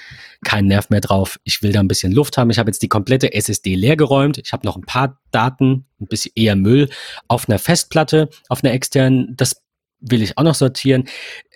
keinen 0.43 0.67
Nerv 0.67 0.89
mehr 0.89 1.01
drauf. 1.01 1.39
Ich 1.43 1.61
will 1.61 1.71
da 1.71 1.79
ein 1.79 1.87
bisschen 1.87 2.11
Luft 2.11 2.37
haben. 2.37 2.49
Ich 2.49 2.59
habe 2.59 2.69
jetzt 2.69 2.81
die 2.81 2.89
komplette 2.89 3.33
SSD 3.33 3.75
leer 3.75 3.95
geräumt. 3.95 4.37
Ich 4.37 4.51
habe 4.51 4.65
noch 4.65 4.75
ein 4.75 4.85
paar 4.85 5.21
Daten, 5.31 5.85
ein 6.01 6.07
bisschen 6.07 6.33
eher 6.35 6.55
Müll 6.55 6.89
auf 7.27 7.47
einer 7.47 7.59
Festplatte, 7.59 8.29
auf 8.49 8.63
einer 8.63 8.73
externen. 8.73 9.35
Das 9.37 9.61
will 10.01 10.21
ich 10.21 10.37
auch 10.37 10.43
noch 10.43 10.55
sortieren. 10.55 11.05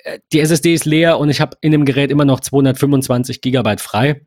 Äh, 0.04 0.20
die 0.32 0.40
SSD 0.40 0.74
ist 0.74 0.86
leer 0.86 1.20
und 1.20 1.30
ich 1.30 1.42
habe 1.42 1.58
in 1.62 1.74
dem 1.74 1.84
Gerät 1.84 2.10
immer 2.10 2.26
noch 2.26 2.40
225 2.40 3.42
Gigabyte 3.42 3.82
frei. 3.82 4.22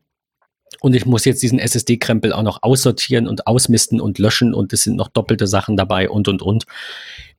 Und 0.81 0.95
ich 0.95 1.05
muss 1.05 1.25
jetzt 1.25 1.43
diesen 1.43 1.59
SSD-Krempel 1.59 2.33
auch 2.33 2.43
noch 2.43 2.63
aussortieren 2.63 3.27
und 3.27 3.47
ausmisten 3.47 4.01
und 4.01 4.19
löschen 4.19 4.53
und 4.53 4.73
es 4.73 4.83
sind 4.83 4.95
noch 4.95 5.09
doppelte 5.09 5.47
Sachen 5.47 5.77
dabei 5.77 6.09
und 6.09 6.27
und 6.27 6.41
und. 6.41 6.65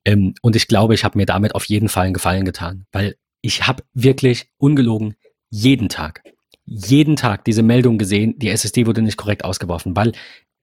Ähm, 0.05 0.33
und 0.41 0.55
ich 0.55 0.67
glaube, 0.67 0.93
ich 0.93 1.03
habe 1.03 1.17
mir 1.17 1.25
damit 1.25 1.55
auf 1.55 1.65
jeden 1.65 1.89
Fall 1.89 2.05
einen 2.05 2.13
Gefallen 2.13 2.45
getan, 2.45 2.85
weil 2.91 3.15
ich 3.41 3.67
habe 3.67 3.83
wirklich 3.93 4.47
ungelogen 4.57 5.15
jeden 5.49 5.89
Tag, 5.89 6.23
jeden 6.65 7.15
Tag 7.15 7.45
diese 7.45 7.63
Meldung 7.63 7.97
gesehen, 7.97 8.37
die 8.37 8.49
SSD 8.49 8.87
wurde 8.87 9.01
nicht 9.01 9.17
korrekt 9.17 9.43
ausgeworfen, 9.43 9.95
weil 9.95 10.13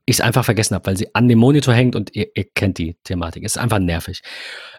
ich 0.04 0.16
es 0.16 0.20
einfach 0.20 0.44
vergessen 0.44 0.74
habe, 0.74 0.86
weil 0.86 0.96
sie 0.96 1.14
an 1.14 1.28
dem 1.28 1.38
Monitor 1.38 1.74
hängt 1.74 1.94
und 1.94 2.14
ihr, 2.14 2.26
ihr 2.34 2.44
kennt 2.54 2.78
die 2.78 2.96
Thematik. 3.04 3.44
Es 3.44 3.56
ist 3.56 3.62
einfach 3.62 3.78
nervig. 3.78 4.22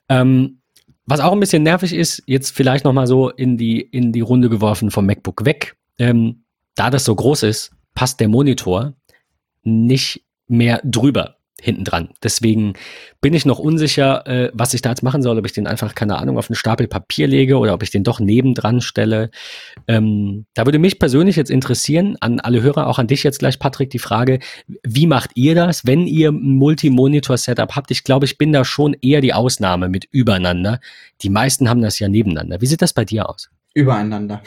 Ähm, 0.10 0.60
was 1.06 1.20
auch 1.20 1.32
ein 1.32 1.40
bisschen 1.40 1.64
nervig 1.64 1.94
ist, 1.94 2.24
jetzt 2.28 2.52
vielleicht 2.52 2.86
nochmal 2.86 3.08
so 3.08 3.30
in 3.30 3.58
die, 3.58 3.82
in 3.82 4.12
die 4.12 4.22
Runde 4.22 4.50
geworfen 4.50 4.92
vom 4.92 5.06
MacBook 5.06 5.46
weg. 5.46 5.76
Ähm, 5.98 6.44
da 6.76 6.90
das 6.90 7.06
so 7.06 7.16
groß 7.16 7.44
ist, 7.44 7.72
passt 7.94 8.20
der 8.20 8.28
Monitor 8.28 8.94
nicht 9.64 10.24
mehr 10.48 10.82
drüber 10.84 11.38
hinten 11.64 11.86
dran. 11.86 12.10
Deswegen 12.22 12.74
bin 13.22 13.34
ich 13.34 13.46
noch 13.46 13.58
unsicher, 13.58 14.28
äh, 14.28 14.52
was 14.54 14.74
ich 14.74 14.82
da 14.82 14.90
jetzt 14.90 15.02
machen 15.02 15.22
soll, 15.22 15.38
ob 15.38 15.46
ich 15.46 15.54
den 15.54 15.66
einfach, 15.66 15.96
keine 15.96 16.18
Ahnung, 16.18 16.38
auf 16.38 16.50
einen 16.50 16.56
Stapel 16.56 16.88
Papier 16.88 17.26
lege 17.28 17.58
oder 17.58 17.74
ob 17.74 17.84
ich 17.84 17.90
den 17.90 18.04
doch 18.04 18.20
nebendran 18.20 18.82
stelle. 18.82 19.32
Ähm, 19.88 20.46
da 20.56 20.66
würde 20.66 20.78
mich 20.78 21.00
persönlich 21.00 21.38
jetzt 21.38 21.50
interessieren, 21.50 22.18
an 22.20 22.42
alle 22.42 22.62
Hörer, 22.62 22.88
auch 22.88 23.00
an 23.00 23.08
dich 23.08 23.24
jetzt 23.24 23.40
gleich, 23.40 23.60
Patrick, 23.60 23.90
die 23.92 24.00
Frage, 24.00 24.40
wie 24.84 25.08
macht 25.08 25.32
ihr 25.36 25.56
das, 25.56 25.86
wenn 25.86 26.06
ihr 26.06 26.30
ein 26.30 26.58
Multi-Monitor-Setup 26.58 27.76
habt? 27.76 27.92
Ich 27.92 28.04
glaube, 28.04 28.26
ich 28.26 28.38
bin 28.38 28.52
da 28.52 28.66
schon 28.66 28.94
eher 29.02 29.22
die 29.22 29.34
Ausnahme 29.34 29.88
mit 29.88 30.06
übereinander. 30.12 30.82
Die 31.22 31.30
meisten 31.30 31.70
haben 31.70 31.82
das 31.82 31.98
ja 31.98 32.10
nebeneinander. 32.10 32.60
Wie 32.60 32.66
sieht 32.66 32.82
das 32.82 32.92
bei 32.92 33.06
dir 33.06 33.30
aus? 33.30 33.50
Übereinander. 33.74 34.42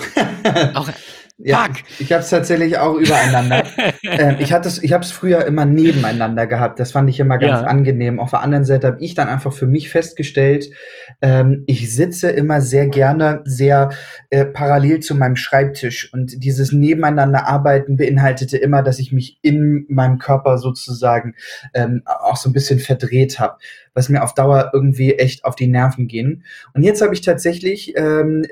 auch, 0.75 0.89
Ja, 1.38 1.64
Fuck. 1.64 1.83
ich 1.99 2.12
habe 2.12 2.22
es 2.22 2.31
tatsächlich 2.31 2.79
auch 2.79 2.94
übereinander. 2.94 3.64
ähm, 4.03 4.37
ich 4.38 4.55
hatte 4.55 4.70
ich 4.81 4.92
habe 4.94 5.05
es 5.05 5.12
früher 5.12 5.44
immer 5.44 5.66
nebeneinander 5.66 6.46
gehabt. 6.46 6.81
Das 6.81 6.92
fand 6.92 7.11
ich 7.11 7.20
immer 7.20 7.37
ganz 7.37 7.61
ja. 7.61 7.66
angenehm. 7.66 8.20
Auf 8.20 8.31
der 8.31 8.40
anderen 8.40 8.64
Seite 8.64 8.87
habe 8.87 9.05
ich 9.05 9.14
dann 9.14 9.29
einfach 9.29 9.53
für 9.53 9.66
mich 9.66 9.90
festgestellt, 9.90 10.70
ähm, 11.20 11.64
ich 11.66 11.92
sitze 11.94 12.31
immer 12.31 12.62
sehr 12.62 12.88
gerne 12.88 13.42
sehr 13.44 13.90
äh, 14.31 14.46
parallel 14.46 15.01
zu 15.01 15.14
meinem 15.14 15.37
Schreibtisch 15.37 16.11
und 16.12 16.42
dieses 16.42 16.72
nebeneinander 16.72 17.46
arbeiten 17.46 17.99
beinhaltete 17.99 18.57
immer, 18.57 18.83
dass 18.83 18.99
ich 18.99 19.12
mich 19.12 19.38
in 19.42 19.85
meinem 19.90 20.18
Körper 20.18 20.57
sozusagen 20.57 21.35
ähm, 21.75 22.03
auch 22.07 22.37
so 22.37 22.49
ein 22.49 22.55
bisschen 22.55 22.79
verdreht 22.79 23.38
habe 23.38 23.59
was 23.97 24.09
mir 24.09 24.23
auf 24.23 24.35
Dauer 24.35 24.71
irgendwie 24.73 25.15
echt 25.15 25.45
auf 25.45 25.57
die 25.57 25.67
Nerven 25.67 26.07
ging. 26.07 26.45
Und 26.75 26.83
jetzt 26.83 27.03
habe 27.03 27.15
ich 27.15 27.23
tatsächlich 27.23 27.95
ähm, 27.97 28.45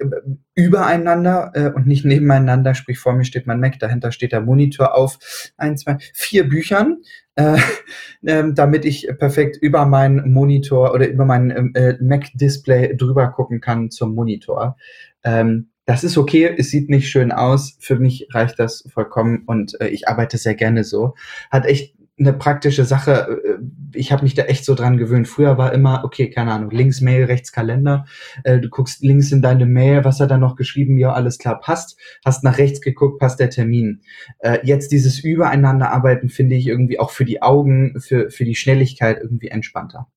übereinander 0.55 1.53
äh, 1.55 1.71
und 1.71 1.87
nicht 1.87 2.05
nebeneinander, 2.05 2.75
sprich 2.75 2.99
vor 2.99 3.13
mir 3.13 3.25
steht 3.25 3.47
mein 3.47 3.61
Mac, 3.61 3.79
dahinter 3.79 4.11
steht 4.11 4.33
der 4.33 4.41
Monitor 4.41 4.97
auf 4.97 5.19
ein, 5.57 5.77
zwei, 5.77 5.99
vier 6.15 6.49
Büchern, 6.49 7.03
äh, 7.37 7.59
äh, 8.23 8.45
damit 8.53 8.85
ich 8.87 9.09
perfekt 9.19 9.59
über 9.61 9.85
meinen 9.85 10.33
Monitor 10.33 10.95
oder 10.95 11.07
über 11.09 11.27
mein 11.27 11.51
ähm, 11.51 11.73
äh, 11.75 11.95
Mac-Display 12.01 12.97
drüber 12.97 13.29
gucken 13.29 13.61
kann 13.61 13.91
zum 13.91 14.15
Monitor. 14.15 14.77
Ähm, 15.23 15.69
das 15.87 16.03
ist 16.03 16.17
okay, 16.17 16.55
es 16.57 16.71
sieht 16.71 16.89
nicht 16.89 17.11
schön 17.11 17.31
aus. 17.31 17.77
Für 17.79 17.97
mich 17.97 18.29
reicht 18.33 18.59
das 18.59 18.89
vollkommen 18.91 19.43
und 19.47 19.79
äh, 19.81 19.89
ich 19.89 20.09
arbeite 20.09 20.39
sehr 20.39 20.55
gerne 20.55 20.83
so. 20.83 21.15
Hat 21.51 21.67
echt 21.67 21.95
eine 22.19 22.33
praktische 22.33 22.85
Sache. 22.85 23.41
Äh, 23.45 23.59
ich 23.97 24.13
habe 24.13 24.23
mich 24.23 24.35
da 24.35 24.43
echt 24.45 24.65
so 24.65 24.75
dran 24.75 24.97
gewöhnt. 24.97 25.29
Früher 25.29 25.59
war 25.59 25.73
immer, 25.73 26.03
okay, 26.05 26.31
keine 26.31 26.53
Ahnung, 26.53 26.71
links 26.71 27.01
Mail, 27.01 27.25
rechts 27.25 27.53
Kalender. 27.53 28.07
Äh, 28.45 28.61
du 28.61 28.69
guckst 28.69 29.03
links 29.03 29.33
in 29.33 29.43
deine 29.43 29.67
Mail, 29.67 30.05
was 30.05 30.21
hat 30.21 30.31
er 30.31 30.39
noch 30.39 30.57
geschrieben? 30.57 30.99
Ja, 30.99 31.13
alles 31.13 31.39
klar, 31.39 31.61
passt. 31.61 31.99
Hast 32.25 32.45
nach 32.45 32.59
rechts 32.59 32.81
geguckt, 32.81 33.19
passt 33.19 33.41
der 33.41 33.51
Termin. 33.51 34.03
Äh, 34.41 34.59
jetzt 34.63 34.93
dieses 34.93 35.21
Übereinander 35.21 35.91
arbeiten 35.93 36.29
finde 36.29 36.57
ich 36.57 36.67
irgendwie 36.67 36.99
auch 36.99 37.11
für 37.11 37.25
die 37.25 37.43
Augen, 37.43 38.01
für, 38.01 38.31
für 38.31 38.45
die 38.45 38.55
Schnelligkeit 38.55 39.19
irgendwie 39.21 39.49
entspannter. 39.49 40.09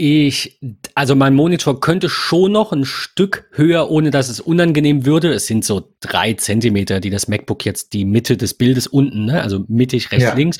Ich, 0.00 0.60
also 0.94 1.16
mein 1.16 1.34
Monitor 1.34 1.80
könnte 1.80 2.08
schon 2.08 2.52
noch 2.52 2.70
ein 2.70 2.84
Stück 2.84 3.48
höher, 3.50 3.90
ohne 3.90 4.12
dass 4.12 4.28
es 4.28 4.38
unangenehm 4.38 5.04
würde. 5.04 5.32
Es 5.32 5.48
sind 5.48 5.64
so 5.64 5.92
drei 5.98 6.34
Zentimeter, 6.34 7.00
die 7.00 7.10
das 7.10 7.26
MacBook 7.26 7.64
jetzt 7.64 7.94
die 7.94 8.04
Mitte 8.04 8.36
des 8.36 8.54
Bildes 8.54 8.86
unten, 8.86 9.24
ne, 9.24 9.42
also 9.42 9.64
mittig 9.66 10.12
rechts, 10.12 10.28
ja. 10.28 10.34
links, 10.34 10.58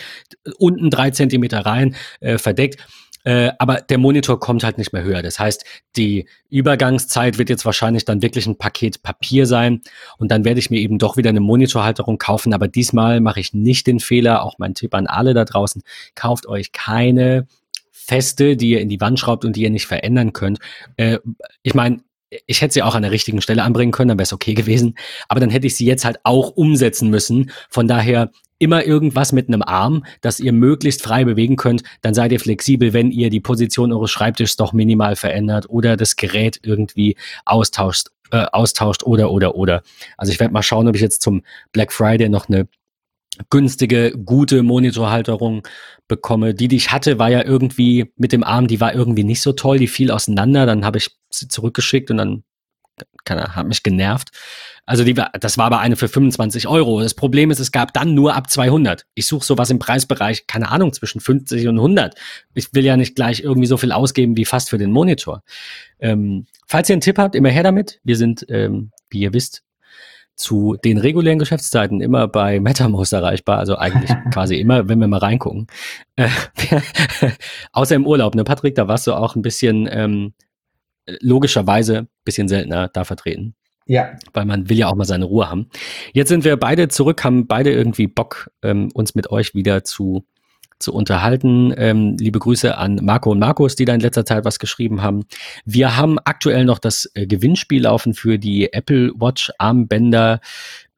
unten 0.59 0.91
drei 0.91 1.13
Zentimeter 1.13 1.61
rein 1.61 1.95
äh, 2.19 2.37
verdeckt. 2.37 2.85
Äh, 3.23 3.53
aber 3.61 3.81
der 3.81 3.99
Monitor 3.99 4.41
kommt 4.41 4.65
halt 4.65 4.77
nicht 4.77 4.93
mehr 4.93 5.05
höher. 5.05 5.23
Das 5.23 5.39
heißt, 5.39 5.65
die 5.97 6.29
Übergangszeit 6.51 7.39
wird 7.39 7.49
jetzt 7.49 7.65
wahrscheinlich 7.65 8.05
dann 8.05 8.23
wirklich 8.23 8.49
ein 8.49 8.59
Paket 8.59 9.05
Papier 9.05 9.47
sein. 9.47 9.83
Und 10.19 10.33
dann 10.33 10.45
werde 10.45 10.59
ich 10.59 10.71
mir 10.71 10.81
eben 10.81 10.99
doch 10.99 11.17
wieder 11.17 11.31
eine 11.31 11.39
Monitorhalterung 11.39 12.19
kaufen. 12.19 12.55
Aber 12.55 12.67
diesmal 12.67 13.21
mache 13.21 13.39
ich 13.39 13.55
nicht 13.55 13.87
den 13.87 14.01
Fehler. 14.01 14.43
Auch 14.43 14.59
mein 14.59 14.75
Tipp 14.75 14.95
an 14.97 15.07
alle 15.07 15.33
da 15.33 15.45
draußen. 15.45 15.83
Kauft 16.17 16.47
euch 16.49 16.73
keine 16.73 17.47
feste, 18.09 18.57
die 18.57 18.71
ihr 18.71 18.81
in 18.81 18.89
die 18.89 19.01
Wand 19.01 19.21
schraubt 19.21 19.45
und 19.45 19.55
die 19.55 19.63
ihr 19.63 19.71
nicht 19.71 19.87
verändern 19.87 20.33
könnt. 20.33 20.59
Äh, 20.97 21.19
ich 21.63 21.75
meine, 21.75 22.01
ich 22.47 22.61
hätte 22.61 22.75
sie 22.75 22.83
auch 22.83 22.95
an 22.95 23.03
der 23.03 23.11
richtigen 23.11 23.41
Stelle 23.41 23.63
anbringen 23.63 23.93
können, 23.93 24.09
dann 24.09 24.19
wäre 24.19 24.25
es 24.25 24.33
okay 24.33 24.55
gewesen. 24.55 24.95
Aber 25.29 25.41
dann 25.41 25.51
hätte 25.51 25.67
ich 25.67 25.77
sie 25.77 25.87
jetzt 25.87 26.05
halt 26.05 26.19
auch 26.25 26.51
umsetzen 26.51 27.11
müssen. 27.11 27.51
Von 27.71 27.89
daher 27.89 28.31
immer 28.59 28.85
irgendwas 28.85 29.33
mit 29.33 29.49
einem 29.49 29.63
Arm, 29.63 30.05
dass 30.21 30.41
ihr 30.41 30.53
möglichst 30.53 31.03
frei 31.03 31.25
bewegen 31.25 31.57
könnt. 31.57 31.83
Dann 32.03 32.15
seid 32.15 32.33
ihr 32.33 32.41
flexibel, 32.41 32.93
wenn 32.93 33.11
ihr 33.11 33.31
die 33.31 33.41
Position 33.41 33.93
eures 33.93 34.11
Schreibtischs 34.11 34.57
doch 34.57 34.73
minimal 34.73 35.17
verändert 35.17 35.69
oder 35.69 35.97
das 35.97 36.17
Gerät 36.17 36.61
irgendwie 36.63 37.17
austauscht, 37.45 38.09
äh, 38.31 38.47
austauscht 38.53 39.05
oder 39.05 39.31
oder 39.31 39.55
oder. 39.55 39.83
Also 40.17 40.33
ich 40.33 40.41
werde 40.41 40.53
mal 40.53 40.63
schauen, 40.63 40.89
ob 40.89 40.97
ich 40.97 41.03
jetzt 41.03 41.23
zum 41.23 41.43
Black 41.73 41.93
Friday 41.93 42.29
noch 42.29 42.49
eine 42.49 42.69
günstige, 43.51 44.13
gute 44.13 44.63
Monitorhalterung 44.63 45.67
bekomme. 46.09 46.55
Die, 46.55 46.69
die 46.69 46.77
ich 46.77 46.93
hatte, 46.93 47.19
war 47.19 47.31
ja 47.31 47.45
irgendwie 47.45 48.13
mit 48.17 48.33
dem 48.33 48.45
Arm, 48.45 48.67
die 48.67 48.81
war 48.81 48.95
irgendwie 48.95 49.25
nicht 49.25 49.43
so 49.43 49.53
toll, 49.53 49.79
die 49.79 49.89
fiel 49.89 50.11
auseinander. 50.11 50.67
Dann 50.67 50.85
habe 50.85 50.99
ich 50.99 51.11
sie 51.31 51.49
zurückgeschickt 51.49 52.11
und 52.11 52.17
dann 52.19 52.45
keine, 53.25 53.55
hat 53.55 53.67
mich 53.67 53.83
genervt. 53.83 54.31
Also 54.87 55.05
die 55.05 55.17
war, 55.17 55.31
das 55.39 55.59
war 55.59 55.67
aber 55.67 55.81
eine 55.81 55.97
für 55.97 56.09
25 56.09 56.67
Euro. 56.67 57.01
Das 57.01 57.15
Problem 57.15 57.51
ist, 57.51 57.61
es 57.61 57.73
gab 57.73 57.93
dann 57.93 58.15
nur 58.15 58.35
ab 58.35 58.49
200. 58.49 59.05
Ich 59.15 59.27
suche 59.27 59.45
sowas 59.45 59.69
im 59.71 59.79
Preisbereich, 59.79 60.47
keine 60.47 60.71
Ahnung, 60.71 60.93
zwischen 60.93 61.21
50 61.21 61.69
und 61.69 61.77
100. 61.77 62.15
Ich 62.55 62.73
will 62.73 62.85
ja 62.85 62.97
nicht 62.97 63.15
gleich 63.15 63.41
irgendwie 63.41 63.67
so 63.67 63.77
viel 63.77 63.93
ausgeben 63.93 64.37
wie 64.37 64.47
fast 64.47 64.71
für 64.71 64.79
den 64.79 64.91
Monitor. 64.91 65.43
Ähm, 66.01 66.47
falls 66.67 66.89
ihr 66.89 66.95
einen 66.95 67.03
Tipp 67.03 67.19
habt, 67.19 67.35
immer 67.35 67.51
her 67.51 67.63
damit. 67.63 68.01
Wir 68.03 68.17
sind, 68.17 68.47
ähm, 68.49 68.91
wie 69.11 69.21
ihr 69.21 69.35
wisst, 69.35 69.63
zu 70.39 70.77
den 70.85 70.99
regulären 70.99 71.41
Geschäftszeiten 71.41 72.01
immer 72.01 72.29
bei 72.29 72.61
MetaMost 72.61 73.13
erreichbar, 73.13 73.59
also 73.59 73.77
eigentlich 73.77 74.11
quasi 74.33 74.57
immer, 74.57 74.89
wenn 74.89 75.01
wir 75.01 75.09
mal 75.09 75.19
reingucken. 75.19 75.67
Äh, 76.17 76.29
außer 77.73 77.97
im 77.97 78.07
Urlaub, 78.07 78.35
ne, 78.35 78.45
Patrick, 78.45 78.77
da 78.77 78.89
warst 78.89 79.07
du 79.07 79.15
auch 79.15 79.35
ein 79.35 79.43
bisschen 79.43 79.89
ähm, 79.91 80.33
logischerweise 81.21 81.99
ein 81.99 82.09
bisschen 82.25 82.49
seltener 82.49 82.89
da 82.89 83.05
vertreten. 83.05 83.55
Ja. 83.87 84.13
Weil 84.33 84.45
man 84.45 84.69
will 84.69 84.77
ja 84.77 84.89
auch 84.89 84.95
mal 84.95 85.05
seine 85.05 85.25
Ruhe 85.25 85.51
haben. 85.51 85.69
Jetzt 86.13 86.29
sind 86.29 86.45
wir 86.45 86.57
beide 86.57 86.89
zurück, 86.89 87.25
haben 87.25 87.47
beide 87.47 87.73
irgendwie 87.73 88.07
Bock, 88.07 88.51
ähm, 88.63 88.91
uns 88.95 89.15
mit 89.15 89.31
euch 89.31 89.55
wieder 89.55 89.83
zu 89.83 90.25
zu 90.79 90.93
unterhalten. 90.93 91.73
Ähm, 91.77 92.17
liebe 92.19 92.39
Grüße 92.39 92.77
an 92.77 93.01
Marco 93.03 93.31
und 93.31 93.39
Markus, 93.39 93.77
die 93.77 93.85
da 93.85 93.95
in 93.95 94.01
letzter 94.01 94.25
Zeit 94.25 94.45
was 94.45 94.59
geschrieben 94.59 95.03
haben. 95.03 95.25
Wir 95.65 95.97
haben 95.97 96.19
aktuell 96.25 96.65
noch 96.65 96.79
das 96.79 97.11
äh, 97.15 97.27
Gewinnspiel 97.27 97.83
laufen 97.83 98.15
für 98.15 98.39
die 98.39 98.73
Apple 98.73 99.13
Watch 99.17 99.53
Armbänder. 99.59 100.41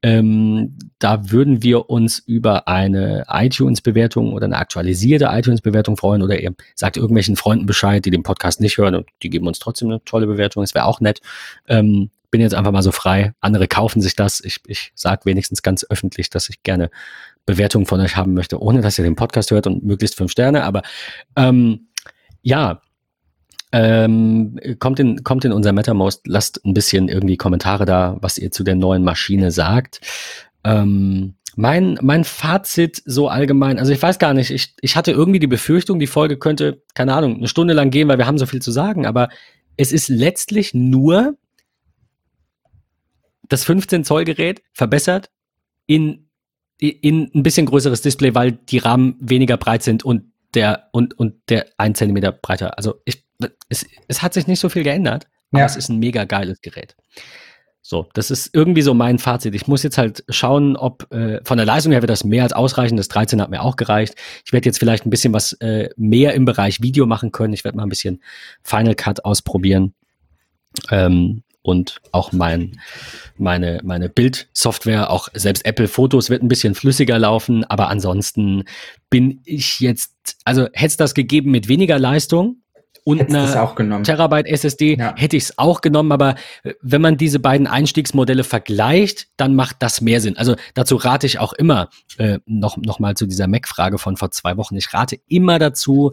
Ähm, 0.03 0.77
da 0.97 1.29
würden 1.29 1.61
wir 1.61 1.89
uns 1.89 2.19
über 2.19 2.67
eine 2.67 3.25
iTunes-Bewertung 3.29 4.33
oder 4.33 4.45
eine 4.45 4.57
aktualisierte 4.57 5.29
iTunes-Bewertung 5.31 5.95
freuen 5.95 6.23
oder 6.23 6.39
ihr 6.39 6.55
sagt 6.75 6.97
irgendwelchen 6.97 7.35
Freunden 7.35 7.67
Bescheid, 7.67 8.03
die 8.03 8.09
den 8.09 8.23
Podcast 8.23 8.61
nicht 8.61 8.77
hören 8.77 8.95
und 8.95 9.07
die 9.21 9.29
geben 9.29 9.45
uns 9.45 9.59
trotzdem 9.59 9.89
eine 9.89 10.03
tolle 10.03 10.25
Bewertung. 10.25 10.63
Das 10.63 10.73
wäre 10.73 10.85
auch 10.85 11.01
nett. 11.01 11.21
Ähm, 11.67 12.09
bin 12.31 12.41
jetzt 12.41 12.55
einfach 12.55 12.71
mal 12.71 12.81
so 12.81 12.91
frei. 12.91 13.33
Andere 13.41 13.67
kaufen 13.67 14.01
sich 14.01 14.15
das. 14.15 14.41
Ich, 14.43 14.59
ich 14.65 14.91
sage 14.95 15.25
wenigstens 15.25 15.61
ganz 15.61 15.85
öffentlich, 15.89 16.29
dass 16.29 16.49
ich 16.49 16.63
gerne 16.63 16.89
Bewertungen 17.45 17.85
von 17.85 17.99
euch 17.99 18.15
haben 18.15 18.33
möchte, 18.33 18.61
ohne 18.61 18.81
dass 18.81 18.97
ihr 18.97 19.03
den 19.03 19.15
Podcast 19.15 19.51
hört 19.51 19.67
und 19.67 19.83
möglichst 19.83 20.15
fünf 20.15 20.31
Sterne. 20.31 20.63
Aber 20.63 20.81
ähm, 21.35 21.87
ja, 22.41 22.81
ähm, 23.73 24.59
kommt, 24.79 24.99
in, 24.99 25.23
kommt 25.23 25.45
in 25.45 25.51
unser 25.51 25.71
MetaMost, 25.71 26.27
lasst 26.27 26.65
ein 26.65 26.73
bisschen 26.73 27.07
irgendwie 27.07 27.37
Kommentare 27.37 27.85
da, 27.85 28.17
was 28.19 28.37
ihr 28.37 28.51
zu 28.51 28.63
der 28.63 28.75
neuen 28.75 29.03
Maschine 29.03 29.51
sagt. 29.51 30.01
Ähm, 30.63 31.35
mein, 31.55 31.97
mein 32.01 32.23
Fazit 32.23 33.01
so 33.05 33.27
allgemein, 33.27 33.77
also 33.77 33.91
ich 33.91 34.01
weiß 34.01 34.19
gar 34.19 34.33
nicht, 34.33 34.51
ich, 34.51 34.75
ich 34.81 34.95
hatte 34.95 35.11
irgendwie 35.11 35.39
die 35.39 35.47
Befürchtung, 35.47 35.99
die 35.99 36.07
Folge 36.07 36.37
könnte, 36.37 36.81
keine 36.93 37.13
Ahnung, 37.13 37.37
eine 37.37 37.47
Stunde 37.47 37.73
lang 37.73 37.91
gehen, 37.91 38.07
weil 38.07 38.17
wir 38.17 38.27
haben 38.27 38.37
so 38.37 38.45
viel 38.45 38.61
zu 38.61 38.71
sagen, 38.71 39.05
aber 39.05 39.29
es 39.77 39.91
ist 39.91 40.07
letztlich 40.09 40.73
nur 40.73 41.37
das 43.51 43.65
15 43.65 44.05
Zoll 44.05 44.23
Gerät 44.23 44.63
verbessert 44.73 45.29
in 45.85 46.29
in 46.77 47.29
ein 47.35 47.43
bisschen 47.43 47.67
größeres 47.67 48.01
Display, 48.01 48.33
weil 48.33 48.53
die 48.53 48.79
Rahmen 48.79 49.15
weniger 49.19 49.57
breit 49.57 49.83
sind 49.83 50.03
und 50.03 50.31
der 50.55 50.87
und 50.91 51.17
und 51.19 51.35
der 51.49 51.67
ein 51.77 51.93
Zentimeter 51.93 52.31
breiter. 52.31 52.77
Also 52.77 52.95
ich, 53.05 53.23
es, 53.69 53.85
es 54.07 54.21
hat 54.23 54.33
sich 54.33 54.47
nicht 54.47 54.59
so 54.59 54.69
viel 54.69 54.83
geändert, 54.83 55.27
aber 55.51 55.59
ja. 55.59 55.65
es 55.67 55.75
ist 55.75 55.89
ein 55.89 55.99
mega 55.99 56.23
geiles 56.23 56.61
Gerät. 56.61 56.95
So, 57.83 58.07
das 58.13 58.31
ist 58.31 58.51
irgendwie 58.53 58.83
so 58.83 58.93
mein 58.93 59.19
Fazit. 59.19 59.53
Ich 59.53 59.67
muss 59.67 59.83
jetzt 59.83 59.97
halt 59.97 60.23
schauen, 60.29 60.75
ob 60.77 61.11
äh, 61.11 61.41
von 61.43 61.57
der 61.57 61.65
Leistung 61.65 61.91
her 61.91 62.01
wird 62.01 62.09
das 62.09 62.23
mehr 62.23 62.43
als 62.43 62.53
ausreichen. 62.53 62.95
Das 62.95 63.09
13 63.09 63.41
hat 63.41 63.49
mir 63.49 63.61
auch 63.61 63.75
gereicht. 63.75 64.15
Ich 64.45 64.53
werde 64.53 64.67
jetzt 64.67 64.79
vielleicht 64.79 65.05
ein 65.05 65.09
bisschen 65.09 65.33
was 65.33 65.53
äh, 65.53 65.89
mehr 65.97 66.33
im 66.35 66.45
Bereich 66.45 66.81
Video 66.81 67.05
machen 67.05 67.31
können. 67.31 67.53
Ich 67.53 67.63
werde 67.63 67.77
mal 67.77 67.83
ein 67.83 67.89
bisschen 67.89 68.23
Final 68.63 68.95
Cut 68.95 69.25
ausprobieren. 69.25 69.93
Ähm, 70.89 71.43
und 71.61 72.01
auch 72.11 72.31
mein, 72.31 72.79
meine, 73.37 73.81
meine 73.83 74.09
Bildsoftware, 74.09 75.09
auch 75.09 75.29
selbst 75.33 75.65
Apple 75.65 75.87
Fotos 75.87 76.29
wird 76.29 76.43
ein 76.43 76.47
bisschen 76.47 76.75
flüssiger 76.75 77.19
laufen, 77.19 77.63
aber 77.65 77.89
ansonsten 77.89 78.63
bin 79.09 79.41
ich 79.45 79.79
jetzt, 79.79 80.13
also 80.45 80.63
hätte 80.73 80.87
es 80.87 80.97
das 80.97 81.13
gegeben 81.13 81.51
mit 81.51 81.67
weniger 81.67 81.99
Leistung, 81.99 82.61
und 83.03 83.33
eine 83.33 84.03
Terabyte 84.03 84.45
SSD 84.47 84.95
ja. 84.97 85.15
hätte 85.17 85.35
ich 85.35 85.43
es 85.43 85.57
auch 85.57 85.81
genommen, 85.81 86.11
aber 86.11 86.35
äh, 86.63 86.73
wenn 86.81 87.01
man 87.01 87.17
diese 87.17 87.39
beiden 87.39 87.65
Einstiegsmodelle 87.65 88.43
vergleicht, 88.43 89.27
dann 89.37 89.55
macht 89.55 89.77
das 89.79 90.01
mehr 90.01 90.21
Sinn. 90.21 90.37
Also 90.37 90.55
dazu 90.75 90.97
rate 90.97 91.25
ich 91.25 91.39
auch 91.39 91.53
immer, 91.53 91.89
äh, 92.17 92.39
noch, 92.45 92.77
noch 92.77 92.99
mal 92.99 93.15
zu 93.15 93.25
dieser 93.25 93.47
Mac-Frage 93.47 93.97
von 93.97 94.17
vor 94.17 94.29
zwei 94.29 94.55
Wochen, 94.57 94.75
ich 94.75 94.93
rate 94.93 95.17
immer 95.27 95.57
dazu, 95.57 96.11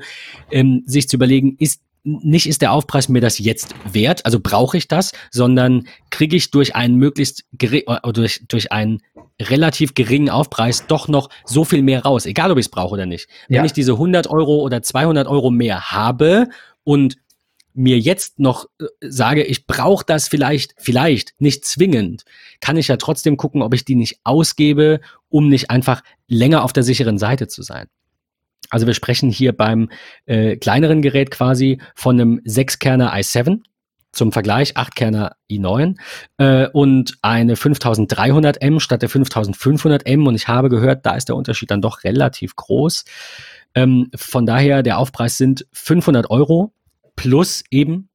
ähm, 0.50 0.82
sich 0.86 1.08
zu 1.08 1.16
überlegen, 1.16 1.56
ist 1.58 1.82
nicht 2.22 2.48
ist 2.48 2.62
der 2.62 2.72
Aufpreis 2.72 3.08
mir 3.08 3.20
das 3.20 3.38
jetzt 3.38 3.74
wert, 3.92 4.24
also 4.24 4.40
brauche 4.40 4.76
ich 4.76 4.88
das, 4.88 5.12
sondern 5.30 5.86
kriege 6.10 6.36
ich 6.36 6.50
durch 6.50 6.74
einen 6.74 6.96
möglichst 6.96 7.44
gering, 7.52 7.84
oder 7.86 8.12
durch, 8.12 8.42
durch 8.48 8.72
einen 8.72 9.00
relativ 9.40 9.94
geringen 9.94 10.30
Aufpreis 10.30 10.86
doch 10.86 11.08
noch 11.08 11.28
so 11.44 11.64
viel 11.64 11.82
mehr 11.82 12.02
raus, 12.02 12.26
egal 12.26 12.50
ob 12.50 12.58
ich 12.58 12.66
es 12.66 12.70
brauche 12.70 12.94
oder 12.94 13.06
nicht. 13.06 13.28
Wenn 13.48 13.56
ja. 13.56 13.64
ich 13.64 13.72
diese 13.72 13.92
100 13.92 14.28
Euro 14.28 14.60
oder 14.62 14.82
200 14.82 15.28
Euro 15.28 15.50
mehr 15.50 15.92
habe 15.92 16.48
und 16.84 17.16
mir 17.74 17.98
jetzt 17.98 18.40
noch 18.40 18.66
äh, 18.80 18.86
sage, 19.00 19.44
ich 19.44 19.66
brauche 19.66 20.04
das 20.04 20.28
vielleicht, 20.28 20.74
vielleicht 20.78 21.40
nicht 21.40 21.64
zwingend, 21.64 22.24
kann 22.60 22.76
ich 22.76 22.88
ja 22.88 22.96
trotzdem 22.96 23.36
gucken, 23.36 23.62
ob 23.62 23.74
ich 23.74 23.84
die 23.84 23.94
nicht 23.94 24.18
ausgebe, 24.24 25.00
um 25.28 25.48
nicht 25.48 25.70
einfach 25.70 26.02
länger 26.26 26.64
auf 26.64 26.72
der 26.72 26.82
sicheren 26.82 27.18
Seite 27.18 27.46
zu 27.46 27.62
sein. 27.62 27.86
Also 28.70 28.86
wir 28.86 28.94
sprechen 28.94 29.30
hier 29.30 29.52
beim 29.52 29.90
äh, 30.26 30.56
kleineren 30.56 31.02
Gerät 31.02 31.30
quasi 31.30 31.80
von 31.94 32.20
einem 32.20 32.40
6-Kerner 32.46 33.14
i7 33.14 33.60
zum 34.12 34.32
Vergleich 34.32 34.76
8-Kerner 34.76 35.36
i9 35.50 35.96
äh, 36.38 36.68
und 36.68 37.18
eine 37.22 37.54
5300M 37.54 38.80
statt 38.80 39.02
der 39.02 39.10
5500M 39.10 40.26
und 40.26 40.34
ich 40.34 40.48
habe 40.48 40.68
gehört, 40.68 41.06
da 41.06 41.14
ist 41.14 41.28
der 41.28 41.36
Unterschied 41.36 41.70
dann 41.70 41.82
doch 41.82 42.04
relativ 42.04 42.56
groß. 42.56 43.04
Ähm, 43.74 44.10
von 44.14 44.46
daher, 44.46 44.82
der 44.82 44.98
Aufpreis 44.98 45.36
sind 45.36 45.66
500 45.72 46.30
Euro 46.30 46.72
plus 47.16 47.64
eben 47.70 48.08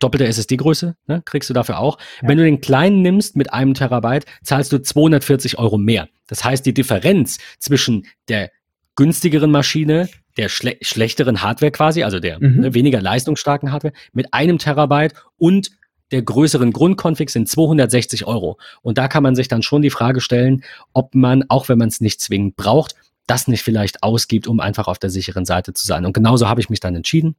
doppelte 0.00 0.26
SSD-Größe, 0.26 0.94
ne, 1.08 1.22
kriegst 1.24 1.50
du 1.50 1.54
dafür 1.54 1.80
auch. 1.80 1.98
Ja. 2.22 2.28
Wenn 2.28 2.38
du 2.38 2.44
den 2.44 2.60
kleinen 2.60 3.02
nimmst 3.02 3.36
mit 3.36 3.52
einem 3.52 3.74
Terabyte, 3.74 4.24
zahlst 4.42 4.72
du 4.72 4.80
240 4.80 5.58
Euro 5.58 5.78
mehr. 5.78 6.08
Das 6.28 6.44
heißt, 6.44 6.64
die 6.64 6.74
Differenz 6.74 7.38
zwischen 7.58 8.06
der 8.28 8.50
günstigeren 8.96 9.50
Maschine, 9.50 10.08
der 10.36 10.48
schle 10.48 10.76
schlechteren 10.82 11.42
Hardware 11.42 11.72
quasi, 11.72 12.02
also 12.02 12.20
der 12.20 12.40
mhm. 12.40 12.60
ne, 12.60 12.74
weniger 12.74 13.00
leistungsstarken 13.00 13.72
Hardware, 13.72 13.94
mit 14.12 14.32
einem 14.32 14.58
Terabyte 14.58 15.14
und 15.36 15.70
der 16.10 16.22
größeren 16.22 16.72
Grundkonfig 16.72 17.30
sind 17.30 17.48
260 17.48 18.26
Euro. 18.26 18.58
Und 18.82 18.98
da 18.98 19.08
kann 19.08 19.22
man 19.22 19.34
sich 19.34 19.48
dann 19.48 19.62
schon 19.62 19.82
die 19.82 19.90
Frage 19.90 20.20
stellen, 20.20 20.62
ob 20.92 21.14
man, 21.14 21.44
auch 21.48 21.68
wenn 21.68 21.78
man 21.78 21.88
es 21.88 22.00
nicht 22.00 22.20
zwingend 22.20 22.56
braucht, 22.56 22.94
das 23.26 23.48
nicht 23.48 23.62
vielleicht 23.62 24.02
ausgibt, 24.02 24.46
um 24.46 24.60
einfach 24.60 24.86
auf 24.86 24.98
der 24.98 25.10
sicheren 25.10 25.44
Seite 25.44 25.72
zu 25.72 25.86
sein. 25.86 26.04
Und 26.04 26.12
genauso 26.12 26.48
habe 26.48 26.60
ich 26.60 26.68
mich 26.68 26.80
dann 26.80 26.94
entschieden. 26.94 27.36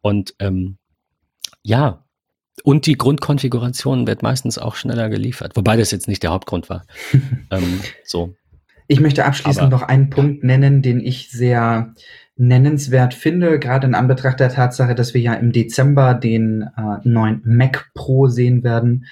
Und 0.00 0.34
ähm, 0.40 0.78
ja, 1.62 2.04
und 2.64 2.86
die 2.86 2.98
Grundkonfiguration 2.98 4.06
wird 4.06 4.22
meistens 4.22 4.58
auch 4.58 4.74
schneller 4.74 5.08
geliefert, 5.08 5.56
wobei 5.56 5.76
das 5.76 5.90
jetzt 5.90 6.08
nicht 6.08 6.22
der 6.22 6.32
Hauptgrund 6.32 6.68
war. 6.68 6.84
ähm, 7.50 7.80
so. 8.04 8.34
Ich 8.92 9.00
möchte 9.00 9.24
abschließend 9.24 9.72
Aber, 9.72 9.76
noch 9.76 9.82
einen 9.82 10.10
Punkt 10.10 10.44
nennen, 10.44 10.82
den 10.82 11.00
ich 11.00 11.30
sehr 11.30 11.94
nennenswert 12.36 13.14
finde, 13.14 13.58
gerade 13.58 13.86
in 13.86 13.94
Anbetracht 13.94 14.38
der 14.38 14.50
Tatsache, 14.50 14.94
dass 14.94 15.14
wir 15.14 15.22
ja 15.22 15.32
im 15.32 15.50
Dezember 15.50 16.12
den 16.12 16.68
äh, 16.76 16.98
neuen 17.02 17.40
Mac 17.42 17.90
Pro 17.94 18.26
sehen 18.26 18.62
werden 18.64 19.06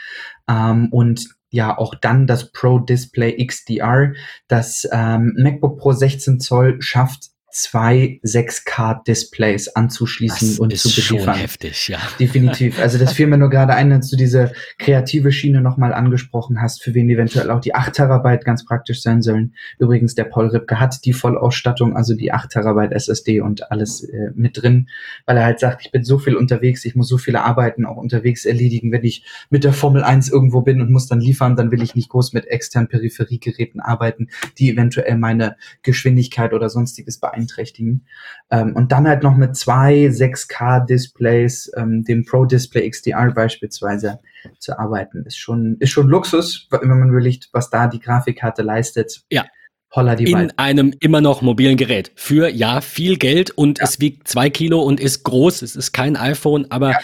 ähm, 0.46 0.88
und 0.90 1.30
ja 1.48 1.78
auch 1.78 1.94
dann 1.94 2.26
das 2.26 2.52
Pro 2.52 2.78
Display 2.78 3.42
XDR. 3.42 4.12
Das 4.48 4.86
ähm, 4.92 5.34
MacBook 5.38 5.78
Pro 5.78 5.92
16 5.92 6.40
Zoll 6.40 6.82
schafft 6.82 7.29
zwei 7.52 8.20
6K-Displays 8.24 9.68
anzuschließen 9.74 10.48
das 10.50 10.58
und 10.58 10.76
zu 10.76 10.88
beliefern. 10.88 11.34
Schon 11.34 11.42
heftig, 11.42 11.88
ja. 11.88 11.98
Definitiv. 12.18 12.78
Also 12.78 12.98
das 12.98 13.12
fiel 13.12 13.26
mir 13.26 13.38
nur 13.38 13.50
gerade 13.50 13.74
ein, 13.74 13.92
als 13.92 14.08
du 14.08 14.16
diese 14.16 14.52
kreative 14.78 15.32
Schiene 15.32 15.60
nochmal 15.60 15.92
angesprochen 15.92 16.60
hast, 16.62 16.82
für 16.82 16.94
wen 16.94 17.10
eventuell 17.10 17.50
auch 17.50 17.60
die 17.60 17.74
8 17.74 17.92
Terabyte 17.92 18.44
ganz 18.44 18.64
praktisch 18.64 19.02
sein 19.02 19.22
sollen. 19.22 19.54
Übrigens, 19.78 20.14
der 20.14 20.24
Paul 20.24 20.48
Ripke 20.48 20.78
hat 20.78 21.04
die 21.04 21.12
Vollausstattung, 21.12 21.96
also 21.96 22.14
die 22.14 22.32
8 22.32 22.50
Terabyte 22.50 22.92
SSD 22.92 23.40
und 23.40 23.70
alles 23.72 24.04
äh, 24.04 24.30
mit 24.34 24.62
drin, 24.62 24.88
weil 25.26 25.36
er 25.36 25.44
halt 25.44 25.58
sagt, 25.58 25.84
ich 25.84 25.90
bin 25.90 26.04
so 26.04 26.18
viel 26.18 26.36
unterwegs, 26.36 26.84
ich 26.84 26.94
muss 26.94 27.08
so 27.08 27.18
viele 27.18 27.42
Arbeiten 27.42 27.84
auch 27.84 27.96
unterwegs 27.96 28.44
erledigen. 28.44 28.92
Wenn 28.92 29.04
ich 29.04 29.24
mit 29.50 29.64
der 29.64 29.72
Formel 29.72 30.04
1 30.04 30.28
irgendwo 30.28 30.60
bin 30.60 30.80
und 30.80 30.92
muss 30.92 31.08
dann 31.08 31.20
liefern, 31.20 31.56
dann 31.56 31.72
will 31.72 31.82
ich 31.82 31.96
nicht 31.96 32.10
groß 32.10 32.32
mit 32.32 32.46
externen 32.46 32.88
Peripheriegeräten 32.88 33.80
arbeiten, 33.80 34.28
die 34.58 34.70
eventuell 34.70 35.16
meine 35.16 35.56
Geschwindigkeit 35.82 36.52
oder 36.52 36.70
sonstiges 36.70 37.18
beeinflussen 37.18 37.39
beeinträchtigen. 37.40 38.06
Ähm, 38.50 38.74
und 38.76 38.92
dann 38.92 39.08
halt 39.08 39.22
noch 39.22 39.36
mit 39.36 39.56
zwei 39.56 40.06
6K-Displays, 40.06 41.72
ähm, 41.76 42.04
dem 42.04 42.24
Pro 42.24 42.44
Display 42.44 42.88
XDR 42.88 43.32
beispielsweise, 43.32 44.20
zu 44.58 44.78
arbeiten, 44.78 45.24
ist 45.26 45.36
schon, 45.36 45.76
ist 45.80 45.90
schon 45.90 46.08
Luxus, 46.08 46.66
wenn 46.70 46.88
man 46.88 47.10
überlegt, 47.10 47.50
was 47.52 47.70
da 47.70 47.86
die 47.86 48.00
Grafikkarte 48.00 48.62
leistet. 48.62 49.22
Ja. 49.30 49.44
Holla 49.92 50.14
die 50.14 50.30
in 50.30 50.34
Wald. 50.34 50.52
einem 50.56 50.94
immer 51.00 51.20
noch 51.20 51.42
mobilen 51.42 51.76
Gerät. 51.76 52.12
Für 52.14 52.48
ja 52.48 52.80
viel 52.80 53.16
Geld 53.16 53.50
und 53.50 53.80
ja. 53.80 53.84
es 53.84 53.98
wiegt 53.98 54.28
zwei 54.28 54.48
Kilo 54.48 54.80
und 54.80 55.00
ist 55.00 55.24
groß. 55.24 55.62
Es 55.62 55.74
ist 55.74 55.92
kein 55.92 56.16
iPhone, 56.16 56.70
aber 56.70 56.92
ja. 56.92 56.98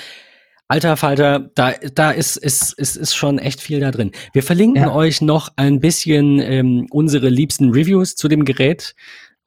Alter 0.68 0.96
Falter, 0.96 1.50
da, 1.54 1.74
da 1.94 2.10
ist, 2.10 2.36
ist, 2.36 2.72
ist, 2.72 2.96
ist 2.96 3.14
schon 3.14 3.38
echt 3.38 3.60
viel 3.60 3.78
da 3.78 3.92
drin. 3.92 4.10
Wir 4.32 4.42
verlinken 4.42 4.82
ja. 4.82 4.92
euch 4.92 5.20
noch 5.20 5.50
ein 5.56 5.78
bisschen 5.78 6.40
ähm, 6.40 6.86
unsere 6.90 7.28
liebsten 7.28 7.70
Reviews 7.70 8.16
zu 8.16 8.26
dem 8.26 8.44
Gerät. 8.44 8.96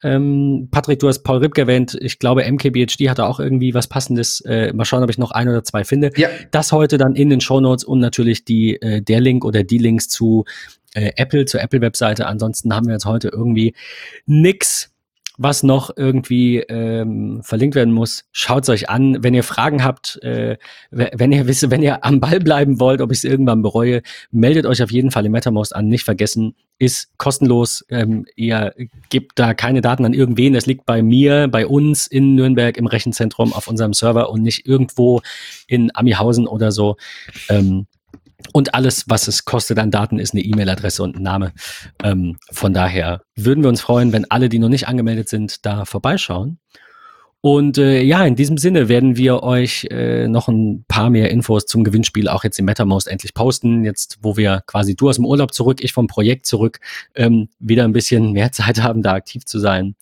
Ähm, 0.02 0.68
Patrick, 0.70 0.98
du 0.98 1.08
hast 1.08 1.20
Paul 1.20 1.38
Ripke 1.38 1.62
erwähnt. 1.62 1.96
Ich 2.00 2.18
glaube, 2.18 2.50
MKBHD 2.50 3.08
hatte 3.08 3.26
auch 3.26 3.40
irgendwie 3.40 3.74
was 3.74 3.86
Passendes. 3.86 4.40
Äh, 4.42 4.72
mal 4.72 4.84
schauen, 4.84 5.02
ob 5.02 5.10
ich 5.10 5.18
noch 5.18 5.30
ein 5.30 5.48
oder 5.48 5.62
zwei 5.64 5.84
finde. 5.84 6.10
Ja. 6.16 6.28
Das 6.50 6.72
heute 6.72 6.98
dann 6.98 7.14
in 7.14 7.30
den 7.30 7.40
Show 7.40 7.60
Notes 7.60 7.84
und 7.84 8.00
natürlich 8.00 8.44
die, 8.44 8.80
äh, 8.80 9.02
der 9.02 9.20
Link 9.20 9.44
oder 9.44 9.62
die 9.62 9.78
Links 9.78 10.08
zu 10.08 10.44
äh, 10.94 11.12
Apple, 11.16 11.44
zur 11.44 11.60
Apple-Webseite. 11.60 12.26
Ansonsten 12.26 12.74
haben 12.74 12.86
wir 12.86 12.94
jetzt 12.94 13.06
heute 13.06 13.28
irgendwie 13.28 13.74
nix 14.26 14.92
was 15.42 15.62
noch 15.62 15.90
irgendwie 15.96 16.58
ähm, 16.58 17.40
verlinkt 17.42 17.74
werden 17.74 17.94
muss, 17.94 18.26
schaut 18.30 18.64
es 18.64 18.68
euch 18.68 18.90
an. 18.90 19.22
Wenn 19.22 19.32
ihr 19.32 19.42
Fragen 19.42 19.82
habt, 19.82 20.22
äh, 20.22 20.58
wenn 20.90 21.32
ihr 21.32 21.46
wisst, 21.46 21.70
wenn 21.70 21.82
ihr 21.82 22.04
am 22.04 22.20
Ball 22.20 22.40
bleiben 22.40 22.78
wollt, 22.78 23.00
ob 23.00 23.10
ich 23.10 23.18
es 23.18 23.24
irgendwann 23.24 23.62
bereue, 23.62 24.02
meldet 24.30 24.66
euch 24.66 24.82
auf 24.82 24.90
jeden 24.90 25.10
Fall 25.10 25.24
im 25.24 25.32
MetaMost 25.32 25.74
an. 25.74 25.88
Nicht 25.88 26.04
vergessen, 26.04 26.56
ist 26.78 27.16
kostenlos. 27.16 27.86
Ähm, 27.88 28.26
ihr 28.36 28.74
gebt 29.08 29.38
da 29.38 29.54
keine 29.54 29.80
Daten 29.80 30.04
an 30.04 30.12
irgendwen. 30.12 30.54
Es 30.54 30.66
liegt 30.66 30.84
bei 30.84 31.02
mir, 31.02 31.48
bei 31.48 31.66
uns 31.66 32.06
in 32.06 32.34
Nürnberg 32.34 32.76
im 32.76 32.86
Rechenzentrum 32.86 33.54
auf 33.54 33.66
unserem 33.66 33.94
Server 33.94 34.28
und 34.28 34.42
nicht 34.42 34.66
irgendwo 34.66 35.22
in 35.66 35.90
Amihausen 35.94 36.46
oder 36.46 36.70
so. 36.70 36.96
Ähm, 37.48 37.86
und 38.52 38.74
alles, 38.74 39.04
was 39.08 39.28
es 39.28 39.44
kostet 39.44 39.78
an 39.78 39.90
Daten, 39.90 40.18
ist 40.18 40.34
eine 40.34 40.42
E-Mail-Adresse 40.42 41.02
und 41.02 41.16
ein 41.16 41.22
Name. 41.22 41.52
Ähm, 42.02 42.38
von 42.50 42.72
daher 42.72 43.22
würden 43.36 43.62
wir 43.62 43.68
uns 43.68 43.80
freuen, 43.80 44.12
wenn 44.12 44.30
alle, 44.30 44.48
die 44.48 44.58
noch 44.58 44.68
nicht 44.68 44.88
angemeldet 44.88 45.28
sind, 45.28 45.64
da 45.66 45.84
vorbeischauen. 45.84 46.58
Und 47.42 47.78
äh, 47.78 48.02
ja, 48.02 48.24
in 48.26 48.36
diesem 48.36 48.58
Sinne 48.58 48.90
werden 48.90 49.16
wir 49.16 49.42
euch 49.42 49.86
äh, 49.90 50.28
noch 50.28 50.48
ein 50.48 50.84
paar 50.88 51.08
mehr 51.08 51.30
Infos 51.30 51.64
zum 51.64 51.84
Gewinnspiel 51.84 52.28
auch 52.28 52.44
jetzt 52.44 52.58
im 52.58 52.66
MetaMost 52.66 53.08
endlich 53.08 53.32
posten. 53.32 53.82
Jetzt, 53.82 54.18
wo 54.20 54.36
wir 54.36 54.62
quasi 54.66 54.94
du 54.94 55.08
aus 55.08 55.16
dem 55.16 55.24
Urlaub 55.24 55.54
zurück, 55.54 55.82
ich 55.82 55.94
vom 55.94 56.06
Projekt 56.06 56.44
zurück, 56.44 56.80
ähm, 57.14 57.48
wieder 57.58 57.84
ein 57.84 57.92
bisschen 57.92 58.32
mehr 58.32 58.52
Zeit 58.52 58.82
haben, 58.82 59.02
da 59.02 59.14
aktiv 59.14 59.46
zu 59.46 59.58
sein. 59.58 59.94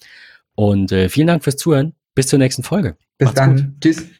Und 0.57 0.91
äh, 0.91 1.09
vielen 1.09 1.29
Dank 1.29 1.45
fürs 1.45 1.57
Zuhören. 1.57 1.95
Bis 2.17 2.27
zur 2.27 2.41
nächsten 2.41 2.65
Folge. 2.65 2.97
Bis 3.19 3.27
Macht's 3.27 3.41
dann. 3.41 3.57
Gut. 3.57 3.67
Tschüss. 3.81 4.09